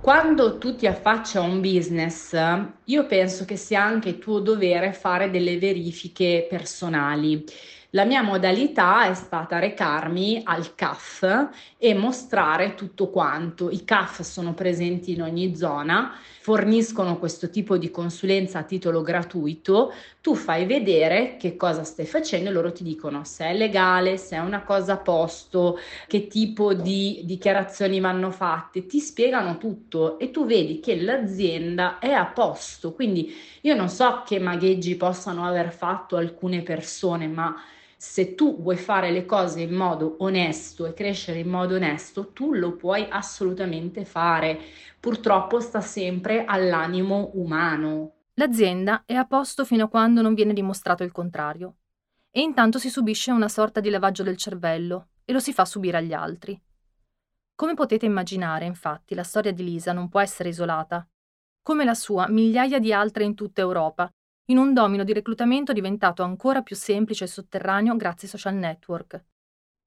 Quando 0.00 0.58
tu 0.58 0.74
ti 0.74 0.88
affacci 0.88 1.36
a 1.36 1.42
un 1.42 1.60
business, 1.60 2.36
io 2.86 3.06
penso 3.06 3.44
che 3.44 3.56
sia 3.56 3.84
anche 3.84 4.18
tuo 4.18 4.40
dovere 4.40 4.92
fare 4.92 5.30
delle 5.30 5.58
verifiche 5.58 6.46
personali. 6.50 7.44
La 7.94 8.04
mia 8.04 8.22
modalità 8.22 9.06
è 9.06 9.14
stata 9.14 9.60
recarmi 9.60 10.40
al 10.42 10.74
CAF 10.74 11.50
e 11.78 11.94
mostrare 11.94 12.74
tutto 12.74 13.08
quanto. 13.08 13.70
I 13.70 13.84
CAF 13.84 14.22
sono 14.22 14.52
presenti 14.52 15.12
in 15.12 15.22
ogni 15.22 15.54
zona, 15.54 16.12
forniscono 16.40 17.20
questo 17.20 17.50
tipo 17.50 17.76
di 17.78 17.92
consulenza 17.92 18.58
a 18.58 18.62
titolo 18.64 19.00
gratuito, 19.00 19.92
tu 20.20 20.34
fai 20.34 20.66
vedere 20.66 21.36
che 21.38 21.54
cosa 21.54 21.84
stai 21.84 22.04
facendo 22.04 22.50
e 22.50 22.52
loro 22.52 22.72
ti 22.72 22.82
dicono 22.82 23.22
se 23.22 23.44
è 23.44 23.54
legale, 23.54 24.16
se 24.16 24.34
è 24.34 24.40
una 24.40 24.64
cosa 24.64 24.94
a 24.94 24.98
posto, 24.98 25.78
che 26.08 26.26
tipo 26.26 26.74
di 26.74 27.20
dichiarazioni 27.22 28.00
vanno 28.00 28.32
fatte, 28.32 28.86
ti 28.86 28.98
spiegano 28.98 29.56
tutto 29.56 30.18
e 30.18 30.32
tu 30.32 30.46
vedi 30.46 30.80
che 30.80 31.00
l'azienda 31.00 32.00
è 32.00 32.10
a 32.10 32.26
posto. 32.26 32.92
Quindi 32.92 33.32
io 33.60 33.76
non 33.76 33.88
so 33.88 34.24
che 34.26 34.40
magheggi 34.40 34.96
possano 34.96 35.46
aver 35.46 35.70
fatto 35.70 36.16
alcune 36.16 36.62
persone, 36.62 37.28
ma 37.28 37.54
se 37.96 38.34
tu 38.34 38.60
vuoi 38.60 38.76
fare 38.76 39.10
le 39.10 39.24
cose 39.24 39.60
in 39.62 39.74
modo 39.74 40.16
onesto 40.18 40.86
e 40.86 40.94
crescere 40.94 41.38
in 41.38 41.48
modo 41.48 41.74
onesto, 41.76 42.32
tu 42.32 42.52
lo 42.52 42.76
puoi 42.76 43.06
assolutamente 43.08 44.04
fare. 44.04 44.60
Purtroppo 45.00 45.60
sta 45.60 45.80
sempre 45.80 46.44
all'animo 46.44 47.30
umano. 47.34 48.12
L'azienda 48.34 49.02
è 49.06 49.14
a 49.14 49.24
posto 49.24 49.64
fino 49.64 49.84
a 49.84 49.88
quando 49.88 50.22
non 50.22 50.34
viene 50.34 50.52
dimostrato 50.52 51.02
il 51.02 51.12
contrario. 51.12 51.76
E 52.30 52.40
intanto 52.40 52.78
si 52.78 52.90
subisce 52.90 53.30
una 53.30 53.48
sorta 53.48 53.80
di 53.80 53.90
lavaggio 53.90 54.22
del 54.22 54.36
cervello 54.36 55.08
e 55.24 55.32
lo 55.32 55.38
si 55.38 55.52
fa 55.52 55.64
subire 55.64 55.98
agli 55.98 56.12
altri. 56.12 56.60
Come 57.54 57.74
potete 57.74 58.06
immaginare, 58.06 58.64
infatti, 58.64 59.14
la 59.14 59.22
storia 59.22 59.52
di 59.52 59.62
Lisa 59.62 59.92
non 59.92 60.08
può 60.08 60.20
essere 60.20 60.48
isolata. 60.48 61.06
Come 61.62 61.84
la 61.84 61.94
sua, 61.94 62.28
migliaia 62.28 62.80
di 62.80 62.92
altre 62.92 63.24
in 63.24 63.34
tutta 63.34 63.60
Europa 63.60 64.12
in 64.46 64.58
un 64.58 64.74
domino 64.74 65.04
di 65.04 65.12
reclutamento 65.12 65.72
diventato 65.72 66.22
ancora 66.22 66.62
più 66.62 66.76
semplice 66.76 67.24
e 67.24 67.28
sotterraneo 67.28 67.96
grazie 67.96 68.28
ai 68.28 68.34
social 68.34 68.54
network. 68.54 69.24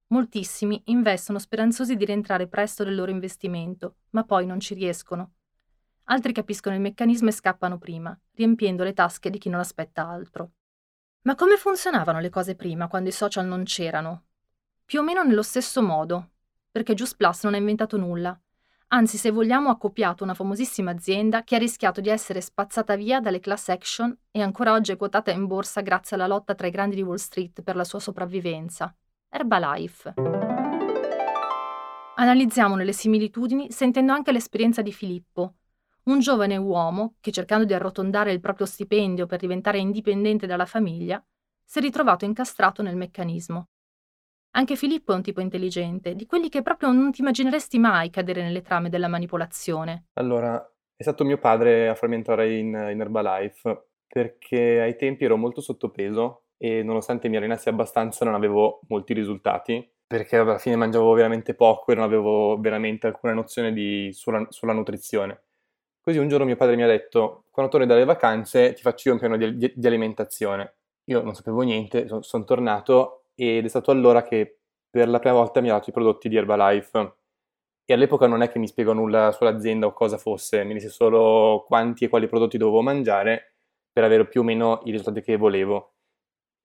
Moltissimi 0.08 0.82
investono 0.86 1.38
speranzosi 1.38 1.96
di 1.96 2.06
rientrare 2.06 2.48
presto 2.48 2.84
del 2.84 2.96
loro 2.96 3.12
investimento, 3.12 3.98
ma 4.12 4.24
poi 4.24 4.46
non 4.46 4.60
ci 4.60 4.74
riescono. 4.74 5.34
Altri 6.06 6.32
capiscono 6.32 6.74
il 6.74 6.82
meccanismo 6.82 7.28
e 7.28 7.34
scappano 7.34 7.78
prima, 7.78 8.18
riempiendo 8.32 8.84
le 8.84 8.94
tasche 8.94 9.30
di 9.30 9.38
chi 9.38 9.50
non 9.50 9.60
aspetta 9.60 10.08
altro. 10.08 10.54
Ma 11.24 11.36
come 11.36 11.58
funzionavano 11.58 12.20
le 12.20 12.30
cose 12.30 12.56
prima, 12.56 12.88
quando 12.88 13.10
i 13.10 13.12
social 13.12 13.46
non 13.46 13.64
c'erano? 13.64 14.28
Più 14.86 15.02
o 15.02 15.04
meno 15.04 15.22
nello 15.24 15.44
stesso 15.44 15.84
modo, 15.84 16.30
perché 16.72 16.94
Just 16.94 17.18
Plus 17.18 17.44
non 17.44 17.54
ha 17.54 17.58
inventato 17.58 17.98
nulla. 17.98 18.40
Anzi, 18.90 19.18
se 19.18 19.32
vogliamo, 19.32 19.70
ha 19.70 19.78
copiato 19.78 20.24
una 20.24 20.34
famosissima 20.34 20.92
azienda 20.92 21.44
che 21.44 21.56
ha 21.56 21.60
rischiato 21.60 22.00
di 22.00 22.08
essere 22.08 22.40
spazzata 22.40 22.96
via 22.96 23.20
dalle 23.20 23.42
class 23.42 23.68
action 23.68 24.18
e 24.32 24.42
ancora 24.42 24.72
oggi 24.72 24.94
è 24.94 24.96
quotata 24.96 25.30
in 25.30 25.46
borsa 25.46 25.82
grazie 25.82 26.16
alla 26.16 26.26
lotta 26.26 26.56
tra 26.56 26.68
i 26.68 26.72
grandi 26.72 26.96
di 26.96 27.02
Wall 27.02 27.18
Street 27.18 27.64
per 27.64 27.76
la 27.76 27.84
sua 27.84 28.00
sopravvivenza. 28.00 28.96
Herbalife. 29.28 30.14
Analizziamone 32.16 32.86
le 32.86 32.94
similitudini 32.94 33.72
sentendo 33.72 34.14
anche 34.14 34.32
l'esperienza 34.32 34.82
di 34.82 34.94
Filippo, 34.94 35.56
un 36.04 36.20
giovane 36.20 36.56
uomo 36.56 37.16
che 37.20 37.34
cercando 37.34 37.66
di 37.66 37.74
arrotondare 37.74 38.32
il 38.32 38.40
proprio 38.40 38.66
stipendio 38.66 39.26
per 39.26 39.40
diventare 39.40 39.80
indipendente 39.80 40.48
dalla 40.48 40.66
famiglia, 40.66 41.22
si 41.66 41.80
è 41.80 41.82
ritrovato 41.82 42.24
incastrato 42.24 42.82
nel 42.82 42.96
meccanismo. 42.96 43.68
Anche 44.58 44.76
Filippo 44.76 45.12
è 45.12 45.16
un 45.16 45.22
tipo 45.22 45.40
intelligente, 45.40 46.16
di 46.16 46.26
quelli 46.26 46.50
che 46.50 46.64
proprio 46.64 46.92
non 46.92 47.12
ti 47.12 47.22
immagineresti 47.22 47.78
mai 47.78 48.10
cadere 48.10 48.42
nelle 48.42 48.64
trame 48.64 48.90
della 48.90 49.08
manipolazione. 49.08 50.06
Allora, 50.14 50.60
è 50.96 51.04
stato 51.04 51.24
mio 51.24 51.38
padre 51.38 51.88
a 51.90 51.94
farmi 51.94 52.16
entrare 52.16 52.58
in, 52.58 52.70
in 52.70 53.00
Herbalife 53.00 53.90
perché 54.08 54.82
ai 54.82 54.96
tempi 54.96 55.26
ero 55.26 55.38
molto 55.38 55.62
sottopeso 55.62 56.46
e 56.58 56.82
nonostante 56.82 57.30
mi 57.30 57.38
allenassi 57.38 57.70
abbastanza 57.70 58.26
non 58.26 58.34
avevo 58.34 58.80
molti 58.88 59.14
risultati 59.14 59.88
perché 60.08 60.38
alla 60.38 60.58
fine 60.58 60.76
mangiavo 60.76 61.14
veramente 61.14 61.54
poco 61.54 61.92
e 61.92 61.96
non 61.96 62.04
avevo 62.04 62.58
veramente 62.60 63.06
alcuna 63.06 63.34
nozione 63.34 63.72
di, 63.74 64.10
sulla, 64.12 64.44
sulla 64.50 64.74
nutrizione. 64.74 65.44
Così 66.02 66.18
un 66.18 66.30
giorno 66.30 66.46
mio 66.46 66.56
padre 66.56 66.76
mi 66.76 66.82
ha 66.82 66.88
detto, 66.88 67.44
quando 67.52 67.72
torni 67.72 67.86
dalle 67.86 68.06
vacanze 68.06 68.74
ti 68.74 68.82
faccio 68.82 69.10
io 69.10 69.14
un 69.14 69.20
piano 69.20 69.38
di, 69.38 69.56
di, 69.56 69.72
di 69.76 69.86
alimentazione. 69.86 70.78
Io 71.10 71.22
non 71.22 71.36
sapevo 71.36 71.62
niente, 71.62 72.08
sono 72.08 72.24
son 72.24 72.44
tornato 72.44 73.27
ed 73.38 73.66
è 73.66 73.68
stato 73.68 73.92
allora 73.92 74.24
che 74.24 74.62
per 74.90 75.08
la 75.08 75.20
prima 75.20 75.36
volta 75.36 75.62
mi 75.62 75.70
ha 75.70 75.74
dato 75.74 75.92
i 75.92 75.94
prodotti 75.94 76.28
di 76.28 76.36
Herbalife. 76.38 77.16
E 77.86 77.94
all'epoca 77.94 78.28
non 78.28 78.42
è 78.42 78.50
che 78.50 78.60
mi 78.60 78.68
spiegò 78.68 78.94
nulla 78.94 79.32
sull'azienda 79.32 79.86
o 79.86 79.94
cosa 79.94 80.18
fosse, 80.18 80.64
mi 80.64 80.74
disse 80.74 80.90
solo 80.90 81.64
quanti 81.68 82.06
e 82.06 82.10
quali 82.10 82.28
prodotti 82.28 82.58
dovevo 82.58 82.82
mangiare 82.82 83.56
per 83.92 84.04
avere 84.04 84.28
più 84.28 84.42
o 84.42 84.44
meno 84.44 84.82
i 84.86 84.92
risultati 84.92 85.22
che 85.22 85.38
volevo. 85.38 85.94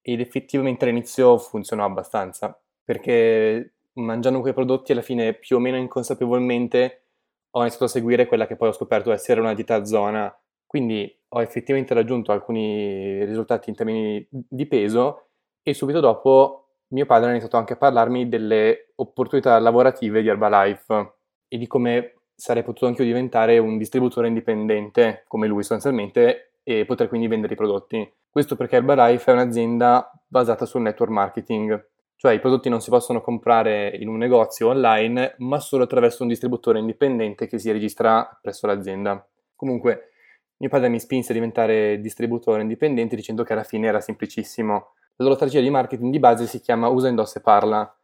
Ed 0.01 0.21
effettivamente 0.21 0.85
all'inizio 0.85 1.39
funzionò 1.39 1.85
abbastanza, 1.85 2.61
perché 2.83 3.75
mangiando 3.95 4.41
quei 4.41 4.55
prodotti 4.55 4.93
alla 4.93 5.03
fine 5.03 5.35
più 5.35 5.57
o 5.57 5.61
meno 5.61 5.77
inconsapevolmente 5.77 7.05
ho 7.51 7.61
iniziato 7.61 7.85
a 7.85 7.89
seguire 7.89 8.27
quella 8.27 8.47
che 8.47 8.57
poi 8.57 8.69
ho 8.69 8.73
scoperto 8.73 9.13
essere 9.13 9.41
una 9.41 9.55
dieta 9.55 9.85
zona, 9.85 10.35
quindi 10.67 11.21
ho 11.29 11.43
effettivamente 11.43 11.95
raggiunto 11.95 12.33
alcuni 12.33 13.25
risultati 13.25 13.69
in 13.71 13.77
termini 13.77 14.27
di 14.31 14.67
peso 14.67 15.29
e 15.63 15.75
subito 15.75 16.01
dopo 16.01 16.62
mio 16.93 17.07
padre 17.07 17.29
ha 17.29 17.31
iniziato 17.31 17.57
anche 17.57 17.73
a 17.73 17.77
parlarmi 17.77 18.29
delle 18.29 18.93
opportunità 18.97 19.59
lavorative 19.59 20.23
di 20.23 20.29
Herbalife 20.29 21.15
e 21.49 21.59
di 21.59 21.67
come 21.67 22.15
sarei 22.35 22.63
potuto 22.63 22.87
anche 22.87 23.03
io 23.03 23.09
diventare 23.09 23.59
un 23.59 23.79
distributore 23.79 24.29
indipendente 24.29 25.25
come 25.27 25.47
lui 25.47 25.63
sostanzialmente 25.63 26.53
e 26.63 26.85
poter 26.85 27.09
quindi 27.09 27.27
vendere 27.27 27.55
i 27.55 27.57
prodotti. 27.57 28.11
Questo 28.31 28.57
perché 28.57 28.77
Herbalife 28.77 29.31
è 29.31 29.35
un'azienda 29.35 30.11
basata 30.27 30.65
sul 30.65 30.83
network 30.83 31.11
marketing, 31.11 31.89
cioè 32.17 32.33
i 32.33 32.41
prodotti 32.41 32.69
non 32.69 32.81
si 32.81 32.91
possono 32.91 33.21
comprare 33.21 33.89
in 33.97 34.09
un 34.09 34.17
negozio 34.17 34.69
online, 34.69 35.35
ma 35.39 35.59
solo 35.61 35.85
attraverso 35.85 36.23
un 36.23 36.29
distributore 36.29 36.79
indipendente 36.79 37.47
che 37.47 37.59
si 37.59 37.71
registra 37.73 38.39
presso 38.41 38.67
l'azienda. 38.67 39.27
Comunque, 39.57 40.11
mio 40.59 40.69
padre 40.69 40.89
mi 40.89 41.01
spinse 41.01 41.33
a 41.33 41.35
diventare 41.35 42.01
distributore 42.01 42.63
indipendente 42.63 43.17
dicendo 43.17 43.43
che 43.43 43.53
alla 43.53 43.65
fine 43.65 43.89
era 43.89 44.01
semplicissimo. 44.01 44.95
La 45.23 45.29
loro 45.29 45.35
strategia 45.37 45.61
di 45.61 45.71
marketing 45.71 46.11
di 46.11 46.19
base 46.19 46.47
si 46.47 46.61
chiama 46.61 46.89
usa, 46.89 47.07
indossa 47.07 47.39
e 47.39 47.43
parla, 47.43 47.97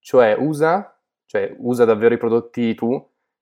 cioè 0.00 0.36
usa, 0.36 0.98
cioè 1.24 1.54
usa 1.58 1.84
davvero 1.84 2.14
i 2.14 2.18
prodotti 2.18 2.74
tu, 2.74 2.92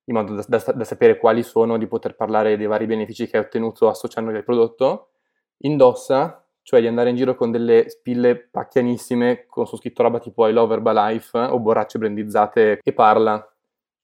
in 0.05 0.15
modo 0.15 0.35
da, 0.35 0.45
da, 0.47 0.73
da 0.73 0.85
sapere 0.85 1.17
quali 1.17 1.43
sono, 1.43 1.79
di 1.79 1.87
poter 1.87 2.17
parlare 2.17 2.59
dei 2.59 2.67
vari 2.67 2.85
benefici 2.85 3.27
che 3.27 3.39
hai 3.39 3.45
ottenuto 3.45 3.89
associandoli 3.89 4.37
al 4.37 4.45
prodotto, 4.45 5.13
indossa, 5.59 6.47
cioè 6.61 6.81
di 6.81 6.87
andare 6.87 7.11
in 7.11 7.17
giro 7.17 7.35
con 7.35 7.51
delle 7.51 7.89
spille 7.89 8.37
pacchianissime 8.37 9.47
con 9.47 9.67
su 9.67 9.77
scritto 9.77 10.03
roba 10.03 10.19
tipo 10.19 10.47
I 10.47 10.53
love 10.53 10.75
Herbalife 10.75 11.39
o 11.39 11.59
borracce 11.61 11.99
brandizzate 11.99 12.81
e 12.83 12.93
parla. 12.93 13.47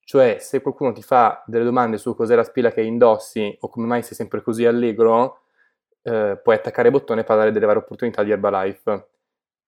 Cioè, 0.03 0.39
se 0.41 0.63
qualcuno 0.63 0.93
ti 0.93 1.03
fa 1.03 1.43
delle 1.47 1.65
domande 1.65 1.99
su 1.99 2.15
cos'è 2.15 2.35
la 2.35 2.43
spilla 2.43 2.71
che 2.71 2.81
indossi 2.81 3.55
o 3.61 3.69
come 3.69 3.87
mai 3.87 4.03
sei 4.03 4.17
sempre 4.17 4.43
così 4.43 4.65
allegro, 4.65 5.43
eh, 6.03 6.39
puoi 6.43 6.55
attaccare 6.55 6.91
bottone 6.91 7.23
e 7.23 7.25
parlare 7.25 7.53
delle 7.53 7.67
varie 7.67 7.83
opportunità 7.83 8.23
di 8.23 8.31
Herbalife. 8.31 9.09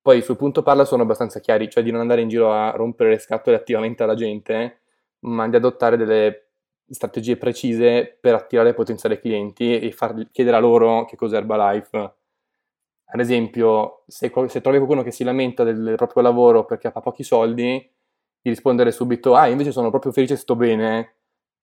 Poi 0.01 0.23
sul 0.23 0.37
punto 0.37 0.63
parla 0.63 0.85
sono 0.85 1.03
abbastanza 1.03 1.41
chiari, 1.41 1.71
cioè 1.71 1.83
di 1.83 1.91
non 1.91 2.01
andare 2.01 2.23
in 2.23 2.29
giro 2.29 2.53
a 2.53 2.71
rompere 2.71 3.11
le 3.11 3.19
scatole 3.19 3.57
attivamente 3.57 4.03
alla 4.03 4.15
gente, 4.15 4.81
ma 5.21 5.49
di 5.49 5.57
adottare 5.57 5.97
delle 5.97 6.49
strategie 6.89 7.37
precise 7.37 8.19
per 8.21 8.35
attirare 8.35 8.75
potenziali 8.75 9.19
clienti 9.19 9.79
e 9.79 9.93
far 9.93 10.29
chiedere 10.31 10.57
a 10.57 10.61
loro 10.61 11.05
che 11.05 11.17
cos'è 11.17 11.37
Herbalife 11.37 12.15
ad 13.15 13.21
esempio, 13.21 14.05
se, 14.07 14.33
se, 14.49 14.61
trovi 14.63 14.79
qualcuno 14.79 15.03
che 15.03 15.11
si 15.11 15.23
lamenta 15.23 15.65
del 15.65 15.95
proprio 15.97 16.23
lavoro 16.23 16.65
perché 16.65 16.89
ha 16.89 17.01
pochi 17.01 17.23
soldi, 17.23 17.65
di 18.41 18.51
rispondere 18.51 18.91
subito, 18.91 19.35
ah, 19.35 19.49
invece 19.49 19.71
sono 19.71 19.91
proprio 19.91 20.13
felice 20.13 20.35
e 20.35 20.37
sto 20.37 20.57
bene. 20.57 21.17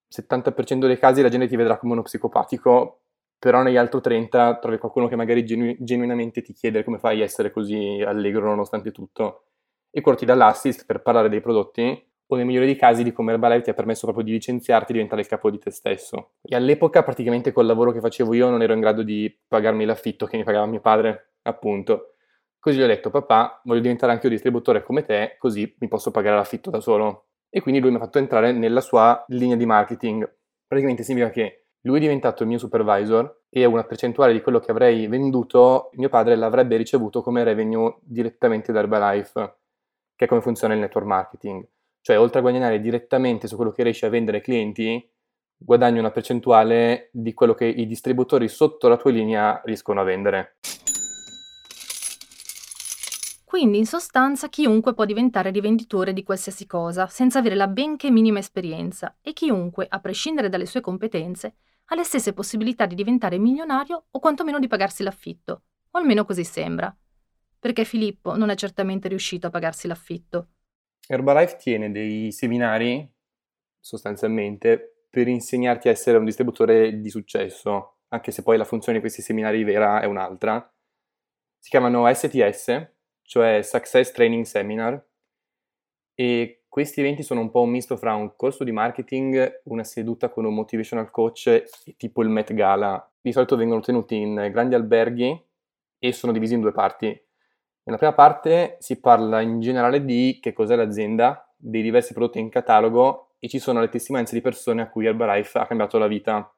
70% 0.08 0.86
dei 0.86 0.98
casi 0.98 1.22
la 1.22 1.28
gente 1.28 1.48
ti 1.48 1.56
vedrà 1.56 1.76
come 1.76 1.92
uno 1.92 2.02
psicopatico, 2.02 3.00
però 3.40 3.62
negli 3.62 3.78
altri 3.78 4.02
30 4.02 4.58
trovi 4.58 4.76
qualcuno 4.76 5.08
che 5.08 5.16
magari 5.16 5.44
genu- 5.46 5.78
genuinamente 5.80 6.42
ti 6.42 6.52
chiede 6.52 6.84
come 6.84 6.98
fai 6.98 7.22
a 7.22 7.24
essere 7.24 7.50
così 7.50 8.02
allegro 8.06 8.44
nonostante 8.46 8.92
tutto. 8.92 9.46
E 9.90 10.02
quello 10.02 10.18
ti 10.18 10.26
dà 10.26 10.34
l'assist 10.34 10.84
per 10.84 11.00
parlare 11.00 11.30
dei 11.30 11.40
prodotti 11.40 12.06
o 12.26 12.36
nel 12.36 12.44
migliore 12.44 12.66
dei 12.66 12.76
casi 12.76 13.02
di 13.02 13.12
come 13.12 13.32
Herbalife 13.32 13.62
ti 13.62 13.70
ha 13.70 13.74
permesso 13.74 14.02
proprio 14.04 14.24
di 14.24 14.32
licenziarti 14.32 14.90
e 14.90 14.92
diventare 14.92 15.22
il 15.22 15.26
capo 15.26 15.50
di 15.50 15.58
te 15.58 15.70
stesso. 15.70 16.32
E 16.42 16.54
all'epoca 16.54 17.02
praticamente 17.02 17.50
col 17.50 17.64
lavoro 17.66 17.92
che 17.92 18.00
facevo 18.00 18.34
io 18.34 18.50
non 18.50 18.62
ero 18.62 18.74
in 18.74 18.80
grado 18.80 19.02
di 19.02 19.34
pagarmi 19.48 19.86
l'affitto 19.86 20.26
che 20.26 20.36
mi 20.36 20.44
pagava 20.44 20.66
mio 20.66 20.80
padre 20.80 21.32
appunto. 21.42 22.14
Così 22.60 22.76
gli 22.76 22.82
ho 22.82 22.86
detto, 22.86 23.08
papà, 23.08 23.62
voglio 23.64 23.80
diventare 23.80 24.12
anche 24.12 24.26
io 24.26 24.32
distributore 24.32 24.82
come 24.82 25.02
te, 25.02 25.36
così 25.38 25.74
mi 25.78 25.88
posso 25.88 26.10
pagare 26.10 26.36
l'affitto 26.36 26.68
da 26.68 26.80
solo. 26.80 27.28
E 27.48 27.62
quindi 27.62 27.80
lui 27.80 27.90
mi 27.90 27.96
ha 27.96 28.00
fatto 28.00 28.18
entrare 28.18 28.52
nella 28.52 28.82
sua 28.82 29.24
linea 29.28 29.56
di 29.56 29.64
marketing. 29.64 30.30
Praticamente 30.66 31.02
significa 31.02 31.30
che 31.30 31.59
lui 31.82 31.96
è 31.96 32.00
diventato 32.00 32.42
il 32.42 32.48
mio 32.48 32.58
supervisor 32.58 33.44
e 33.48 33.64
una 33.64 33.84
percentuale 33.84 34.32
di 34.32 34.42
quello 34.42 34.58
che 34.58 34.70
avrei 34.70 35.06
venduto, 35.06 35.90
mio 35.94 36.08
padre 36.08 36.36
l'avrebbe 36.36 36.76
ricevuto 36.76 37.22
come 37.22 37.42
revenue 37.42 37.96
direttamente 38.02 38.70
da 38.70 38.80
Herbalife, 38.80 39.56
che 40.14 40.26
è 40.26 40.28
come 40.28 40.42
funziona 40.42 40.74
il 40.74 40.80
network 40.80 41.06
marketing. 41.06 41.66
Cioè, 42.02 42.18
oltre 42.18 42.38
a 42.38 42.42
guadagnare 42.42 42.80
direttamente 42.80 43.46
su 43.46 43.56
quello 43.56 43.72
che 43.72 43.82
riesci 43.82 44.04
a 44.04 44.10
vendere 44.10 44.38
ai 44.38 44.42
clienti, 44.42 45.10
guadagni 45.56 45.98
una 45.98 46.10
percentuale 46.10 47.08
di 47.12 47.32
quello 47.34 47.54
che 47.54 47.66
i 47.66 47.86
distributori 47.86 48.48
sotto 48.48 48.88
la 48.88 48.96
tua 48.96 49.10
linea 49.10 49.60
riescono 49.64 50.00
a 50.00 50.04
vendere. 50.04 50.56
Quindi, 53.44 53.78
in 53.78 53.86
sostanza, 53.86 54.48
chiunque 54.48 54.94
può 54.94 55.04
diventare 55.04 55.50
rivenditore 55.50 56.12
di 56.12 56.22
qualsiasi 56.22 56.66
cosa, 56.66 57.08
senza 57.08 57.40
avere 57.40 57.56
la 57.56 57.66
benché 57.66 58.10
minima 58.10 58.38
esperienza, 58.38 59.16
e 59.20 59.32
chiunque, 59.32 59.86
a 59.88 59.98
prescindere 59.98 60.48
dalle 60.48 60.66
sue 60.66 60.80
competenze, 60.80 61.56
ha 61.92 61.96
le 61.96 62.04
stesse 62.04 62.32
possibilità 62.32 62.86
di 62.86 62.94
diventare 62.94 63.38
milionario 63.38 64.06
o 64.10 64.18
quantomeno 64.20 64.60
di 64.60 64.68
pagarsi 64.68 65.02
l'affitto, 65.02 65.62
o 65.90 65.98
almeno 65.98 66.24
così 66.24 66.44
sembra. 66.44 66.96
Perché 67.58 67.84
Filippo 67.84 68.36
non 68.36 68.48
è 68.48 68.54
certamente 68.54 69.08
riuscito 69.08 69.48
a 69.48 69.50
pagarsi 69.50 69.88
l'affitto. 69.88 70.48
Herbalife 71.08 71.56
tiene 71.56 71.90
dei 71.90 72.30
seminari, 72.30 73.12
sostanzialmente, 73.80 75.06
per 75.10 75.26
insegnarti 75.26 75.88
a 75.88 75.90
essere 75.90 76.16
un 76.16 76.24
distributore 76.24 77.00
di 77.00 77.10
successo, 77.10 78.02
anche 78.08 78.30
se 78.30 78.44
poi 78.44 78.56
la 78.56 78.64
funzione 78.64 78.98
di 78.98 79.00
questi 79.02 79.20
seminari 79.20 79.64
vera 79.64 80.00
è 80.00 80.04
un'altra. 80.04 80.72
Si 81.58 81.68
chiamano 81.70 82.12
STS, 82.12 82.88
cioè 83.22 83.62
Success 83.62 84.12
Training 84.12 84.44
Seminar, 84.44 85.04
e 86.14 86.59
questi 86.70 87.00
eventi 87.00 87.24
sono 87.24 87.40
un 87.40 87.50
po' 87.50 87.62
un 87.62 87.70
misto 87.70 87.96
fra 87.96 88.14
un 88.14 88.36
corso 88.36 88.62
di 88.62 88.70
marketing, 88.70 89.62
una 89.64 89.82
seduta 89.82 90.28
con 90.28 90.44
un 90.44 90.54
motivational 90.54 91.10
coach 91.10 91.48
e 91.48 91.96
tipo 91.96 92.22
il 92.22 92.28
Met 92.28 92.54
Gala. 92.54 93.10
Di 93.20 93.32
solito 93.32 93.56
vengono 93.56 93.80
tenuti 93.80 94.14
in 94.14 94.48
grandi 94.52 94.76
alberghi 94.76 95.46
e 95.98 96.12
sono 96.12 96.32
divisi 96.32 96.54
in 96.54 96.60
due 96.60 96.70
parti. 96.70 97.08
Nella 97.82 97.98
prima 97.98 98.14
parte 98.14 98.76
si 98.78 99.00
parla 99.00 99.40
in 99.40 99.58
generale 99.58 100.04
di 100.04 100.38
che 100.40 100.52
cos'è 100.52 100.76
l'azienda, 100.76 101.52
dei 101.56 101.82
diversi 101.82 102.12
prodotti 102.12 102.38
in 102.38 102.48
catalogo 102.48 103.32
e 103.40 103.48
ci 103.48 103.58
sono 103.58 103.80
le 103.80 103.88
testimonianze 103.88 104.36
di 104.36 104.40
persone 104.40 104.80
a 104.80 104.88
cui 104.88 105.06
Herbalife 105.06 105.58
ha 105.58 105.66
cambiato 105.66 105.98
la 105.98 106.06
vita, 106.06 106.54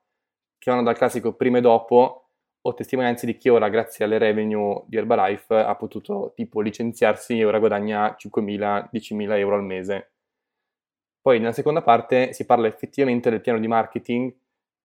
che 0.59 0.71
vanno 0.71 0.83
dal 0.83 0.95
classico 0.95 1.33
prima 1.33 1.57
e 1.57 1.63
dopo 1.63 2.22
ho 2.65 2.75
testimonianze 2.75 3.27
di 3.27 3.37
chi 3.37 3.49
ora, 3.49 3.69
grazie 3.69 4.05
alle 4.05 4.19
revenue 4.19 4.85
di 4.87 4.97
Herbalife, 4.97 5.55
ha 5.55 5.75
potuto 5.75 6.33
tipo 6.35 6.61
licenziarsi 6.61 7.39
e 7.39 7.45
ora 7.45 7.59
guadagna 7.59 8.17
5.000-10.000 8.19 9.39
euro 9.39 9.57
al 9.57 9.65
mese. 9.65 10.13
Poi 11.21 11.39
nella 11.39 11.53
seconda 11.53 11.83
parte 11.83 12.33
si 12.33 12.47
parla 12.47 12.67
effettivamente 12.67 13.31
del 13.31 13.41
piano 13.41 13.59
di 13.59 13.69
marketing, 13.69 14.35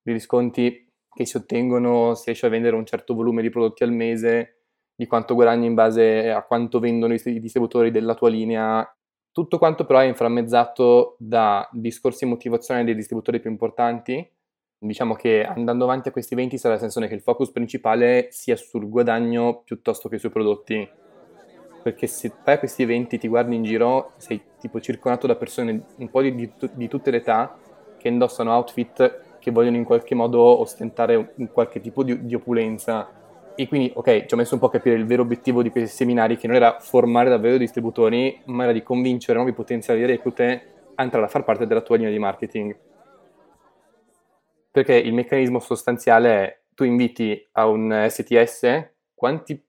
dei 0.02 0.14
risconti 0.14 0.92
che 1.12 1.26
si 1.26 1.38
ottengono, 1.38 2.14
si 2.14 2.26
riesce 2.26 2.46
a 2.46 2.50
vendere 2.50 2.76
un 2.76 2.86
certo 2.86 3.16
volume 3.16 3.42
di 3.42 3.50
prodotti 3.50 3.84
al 3.84 3.92
mese, 3.92 4.62
di 4.96 5.08
quanto 5.08 5.36
guadagni 5.36 5.68
in 5.68 5.74
base 5.74 6.32
a 6.32 6.44
quanto 6.44 6.80
vendono 6.80 7.14
i 7.14 7.40
distributori 7.40 7.92
della 7.92 8.16
tua 8.16 8.30
linea. 8.30 8.88
Tutto 9.32 9.60
quanto 9.60 9.86
però 9.86 10.00
è 10.00 10.06
inframmezzato 10.06 11.16
da 11.20 11.68
discorsi 11.72 12.26
motivazionali 12.26 12.86
dei 12.86 12.96
distributori 12.96 13.40
più 13.40 13.52
importanti, 13.52 14.28
Diciamo 14.80 15.16
che 15.16 15.44
andando 15.44 15.86
avanti 15.86 16.10
a 16.10 16.12
questi 16.12 16.36
eventi 16.36 16.60
sarà 16.60 16.76
la 16.76 16.80
sensazione 16.80 17.08
che 17.08 17.16
il 17.16 17.24
focus 17.24 17.50
principale 17.50 18.28
sia 18.30 18.56
sul 18.56 18.88
guadagno 18.88 19.64
piuttosto 19.64 20.08
che 20.08 20.20
sui 20.20 20.30
prodotti. 20.30 20.88
Perché 21.82 22.06
se 22.06 22.32
fai 22.44 22.56
a 22.56 22.60
questi 22.60 22.84
eventi, 22.84 23.18
ti 23.18 23.28
guardi 23.28 23.56
in 23.56 23.64
giro, 23.64 24.12
sei 24.18 24.40
tipo 24.60 24.80
circondato 24.80 25.26
da 25.26 25.36
persone 25.36 25.84
un 25.96 26.10
po' 26.12 26.22
di, 26.22 26.36
di, 26.36 26.52
di 26.74 26.88
tutte 26.88 27.10
le 27.10 27.18
età 27.18 27.58
che 27.98 28.08
indossano 28.08 28.54
outfit 28.54 29.40
che 29.40 29.50
vogliono 29.50 29.78
in 29.78 29.84
qualche 29.84 30.14
modo 30.14 30.42
ostentare 30.42 31.34
un 31.36 31.52
qualche 31.52 31.80
tipo 31.80 32.04
di, 32.04 32.28
di 32.28 32.36
opulenza. 32.36 33.10
E 33.56 33.68
quindi, 33.68 33.92
ok, 33.96 34.26
ci 34.26 34.34
ho 34.36 34.38
messo 34.38 34.54
un 34.54 34.60
po' 34.60 34.68
a 34.68 34.72
capire 34.72 34.96
il 34.96 35.08
vero 35.08 35.24
obiettivo 35.24 35.64
di 35.64 35.72
questi 35.72 35.96
seminari, 35.96 36.38
che 36.38 36.46
non 36.46 36.56
era 36.56 36.78
formare 36.80 37.30
davvero 37.30 37.58
distributori, 37.58 38.42
ma 38.46 38.64
era 38.64 38.74
di 38.74 38.84
convincere 38.84 39.38
nuovi 39.38 39.54
potenziali 39.54 40.06
reclute 40.06 40.92
a 40.94 41.02
entrare 41.02 41.26
a 41.26 41.30
far 41.30 41.44
parte 41.44 41.66
della 41.66 41.82
tua 41.82 41.96
linea 41.96 42.12
di 42.12 42.20
marketing 42.20 42.78
perché 44.78 44.96
il 44.96 45.14
meccanismo 45.14 45.58
sostanziale 45.58 46.30
è 46.30 46.62
tu 46.76 46.84
inviti 46.84 47.48
a 47.54 47.66
un 47.66 48.06
STS 48.08 48.92
quanti 49.16 49.60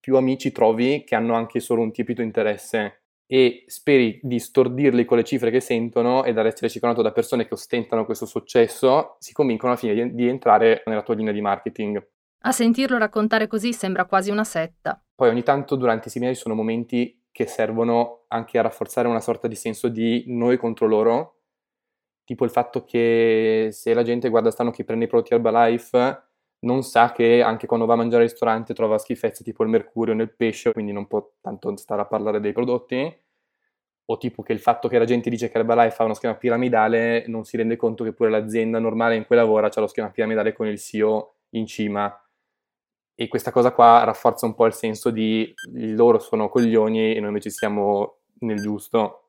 più 0.00 0.16
amici 0.16 0.52
trovi 0.52 1.04
che 1.04 1.14
hanno 1.14 1.34
anche 1.34 1.60
solo 1.60 1.82
un 1.82 1.92
tiepito 1.92 2.22
interesse 2.22 3.02
e 3.26 3.64
speri 3.66 4.18
di 4.22 4.38
stordirli 4.38 5.04
con 5.04 5.18
le 5.18 5.24
cifre 5.24 5.50
che 5.50 5.60
sentono 5.60 6.24
e 6.24 6.32
dall'essere 6.32 6.70
circondato 6.70 7.02
da 7.02 7.12
persone 7.12 7.46
che 7.46 7.52
ostentano 7.52 8.06
questo 8.06 8.24
successo, 8.24 9.16
si 9.18 9.34
convincono 9.34 9.72
alla 9.72 9.80
fine 9.80 9.92
di, 9.92 10.14
di 10.14 10.28
entrare 10.28 10.82
nella 10.86 11.02
tua 11.02 11.14
linea 11.14 11.32
di 11.34 11.42
marketing. 11.42 12.02
A 12.44 12.52
sentirlo 12.52 12.96
raccontare 12.96 13.46
così 13.46 13.74
sembra 13.74 14.06
quasi 14.06 14.30
una 14.30 14.44
setta. 14.44 14.98
Poi 15.14 15.28
ogni 15.28 15.42
tanto 15.42 15.76
durante 15.76 16.08
i 16.08 16.10
seminari 16.10 16.38
sono 16.38 16.54
momenti 16.54 17.22
che 17.30 17.46
servono 17.46 18.24
anche 18.28 18.58
a 18.58 18.62
rafforzare 18.62 19.08
una 19.08 19.20
sorta 19.20 19.46
di 19.46 19.56
senso 19.56 19.88
di 19.88 20.24
noi 20.28 20.56
contro 20.56 20.86
loro 20.86 21.33
tipo 22.24 22.44
il 22.44 22.50
fatto 22.50 22.84
che 22.84 23.68
se 23.70 23.94
la 23.94 24.02
gente 24.02 24.28
guarda 24.28 24.50
strano 24.50 24.70
chi 24.70 24.84
prende 24.84 25.04
i 25.04 25.08
prodotti 25.08 25.34
Herbalife 25.34 26.22
non 26.60 26.82
sa 26.82 27.12
che 27.12 27.42
anche 27.42 27.66
quando 27.66 27.86
va 27.86 27.92
a 27.94 27.96
mangiare 27.96 28.22
al 28.22 28.28
ristorante 28.28 28.74
trova 28.74 28.98
schifezze 28.98 29.44
tipo 29.44 29.62
il 29.62 29.68
mercurio 29.68 30.14
nel 30.14 30.34
pesce, 30.34 30.72
quindi 30.72 30.92
non 30.92 31.06
può 31.06 31.32
tanto 31.40 31.76
stare 31.76 32.00
a 32.00 32.06
parlare 32.06 32.40
dei 32.40 32.52
prodotti, 32.52 33.22
o 34.06 34.16
tipo 34.18 34.42
che 34.42 34.52
il 34.52 34.60
fatto 34.60 34.88
che 34.88 34.98
la 34.98 35.04
gente 35.04 35.30
dice 35.30 35.48
che 35.48 35.58
Herbalife 35.58 36.02
ha 36.02 36.04
uno 36.04 36.14
schema 36.14 36.36
piramidale 36.36 37.24
non 37.26 37.44
si 37.44 37.56
rende 37.56 37.76
conto 37.76 38.04
che 38.04 38.12
pure 38.12 38.30
l'azienda 38.30 38.78
normale 38.78 39.16
in 39.16 39.24
cui 39.24 39.36
lavora 39.36 39.70
ha 39.72 39.80
lo 39.80 39.86
schema 39.86 40.10
piramidale 40.10 40.52
con 40.52 40.66
il 40.66 40.78
CEO 40.78 41.36
in 41.50 41.66
cima. 41.66 42.18
E 43.14 43.28
questa 43.28 43.50
cosa 43.50 43.72
qua 43.72 44.02
rafforza 44.04 44.44
un 44.44 44.54
po' 44.54 44.66
il 44.66 44.72
senso 44.72 45.10
di 45.10 45.54
loro 45.72 46.18
sono 46.18 46.48
coglioni 46.48 47.14
e 47.14 47.18
noi 47.20 47.28
invece 47.28 47.50
siamo 47.50 48.18
nel 48.40 48.60
giusto. 48.60 49.23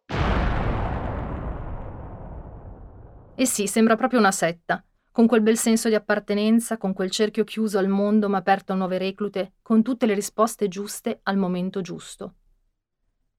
E 3.38 3.46
sì, 3.46 3.68
sembra 3.68 3.98
proprio 3.98 4.20
una 4.20 4.32
setta, 4.32 4.82
con 5.12 5.28
quel 5.28 5.42
bel 5.42 5.58
senso 5.58 5.90
di 5.90 5.96
appartenenza, 5.96 6.78
con 6.78 6.94
quel 6.94 7.12
cerchio 7.12 7.44
chiuso 7.44 7.78
al 7.78 7.90
mondo 7.90 8.30
ma 8.30 8.38
aperto 8.38 8.72
a 8.72 8.78
nuove 8.78 8.98
reclute, 8.98 9.56
con 9.62 9.84
tutte 9.84 10.06
le 10.06 10.14
risposte 10.14 10.70
giuste 10.70 11.20
al 11.24 11.36
momento 11.36 11.82
giusto. 11.82 12.36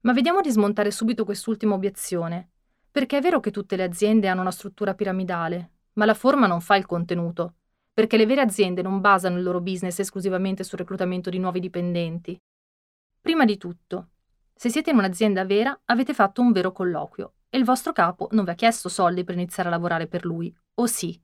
Ma 0.01 0.13
vediamo 0.13 0.41
di 0.41 0.51
smontare 0.51 0.91
subito 0.91 1.25
quest'ultima 1.25 1.73
obiezione, 1.73 2.51
perché 2.91 3.17
è 3.17 3.21
vero 3.21 3.39
che 3.39 3.49
tutte 3.49 3.75
le 3.75 3.83
aziende 3.83 4.27
hanno 4.27 4.41
una 4.41 4.51
struttura 4.51 4.93
piramidale, 4.93 5.71
ma 5.93 6.05
la 6.05 6.13
forma 6.13 6.45
non 6.45 6.61
fa 6.61 6.75
il 6.75 6.85
contenuto, 6.85 7.55
perché 7.91 8.17
le 8.17 8.27
vere 8.27 8.41
aziende 8.41 8.83
non 8.83 9.01
basano 9.01 9.37
il 9.37 9.43
loro 9.43 9.61
business 9.61 9.97
esclusivamente 9.97 10.63
sul 10.63 10.77
reclutamento 10.77 11.31
di 11.31 11.39
nuovi 11.39 11.59
dipendenti. 11.59 12.39
Prima 13.19 13.45
di 13.45 13.57
tutto, 13.57 14.09
se 14.53 14.69
siete 14.69 14.91
in 14.91 14.97
un'azienda 14.97 15.43
vera, 15.43 15.79
avete 15.85 16.13
fatto 16.13 16.41
un 16.41 16.51
vero 16.51 16.71
colloquio 16.71 17.31
e 17.49 17.57
il 17.57 17.63
vostro 17.63 17.93
capo 17.93 18.27
non 18.31 18.45
vi 18.45 18.51
ha 18.51 18.55
chiesto 18.55 18.89
soldi 18.89 19.23
per 19.23 19.35
iniziare 19.35 19.69
a 19.69 19.71
lavorare 19.71 20.07
per 20.07 20.25
lui, 20.25 20.55
o 20.75 20.85
sì? 20.85 21.19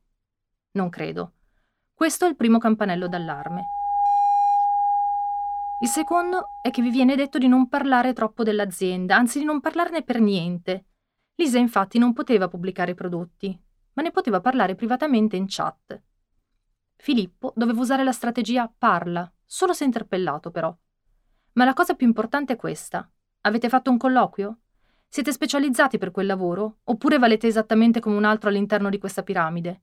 Non 0.71 0.89
credo. 0.89 1.33
Questo 1.93 2.25
è 2.25 2.29
il 2.29 2.35
primo 2.35 2.57
campanello 2.57 3.07
d'allarme. 3.07 3.65
Il 5.81 5.89
secondo 5.89 6.47
è 6.61 6.71
che 6.71 6.81
vi 6.81 6.89
viene 6.89 7.15
detto 7.15 7.37
di 7.37 7.47
non 7.47 7.67
parlare 7.67 8.13
troppo 8.13 8.43
dell'azienda, 8.43 9.17
anzi 9.17 9.39
di 9.39 9.45
non 9.45 9.59
parlarne 9.59 10.01
per 10.01 10.21
niente. 10.21 10.85
Lisa 11.35 11.57
infatti 11.57 11.99
non 11.99 12.13
poteva 12.13 12.47
pubblicare 12.47 12.91
i 12.91 12.95
prodotti, 12.95 13.59
ma 13.93 14.01
ne 14.01 14.11
poteva 14.11 14.39
parlare 14.39 14.75
privatamente 14.75 15.35
in 15.35 15.45
chat. 15.47 16.01
Filippo 16.95 17.51
doveva 17.55 17.81
usare 17.81 18.03
la 18.03 18.13
strategia 18.13 18.71
parla, 18.75 19.29
solo 19.45 19.73
se 19.73 19.83
interpellato 19.83 20.51
però. 20.51 20.73
Ma 21.53 21.65
la 21.65 21.73
cosa 21.73 21.95
più 21.95 22.07
importante 22.07 22.53
è 22.53 22.55
questa. 22.55 23.09
Avete 23.41 23.67
fatto 23.67 23.91
un 23.91 23.97
colloquio? 23.97 24.59
Siete 25.13 25.31
specializzati 25.31 25.99
per 25.99 26.09
quel 26.09 26.25
lavoro? 26.25 26.77
Oppure 26.85 27.19
valete 27.19 27.45
esattamente 27.45 27.99
come 27.99 28.15
un 28.15 28.23
altro 28.23 28.49
all'interno 28.49 28.89
di 28.89 28.97
questa 28.97 29.21
piramide? 29.21 29.81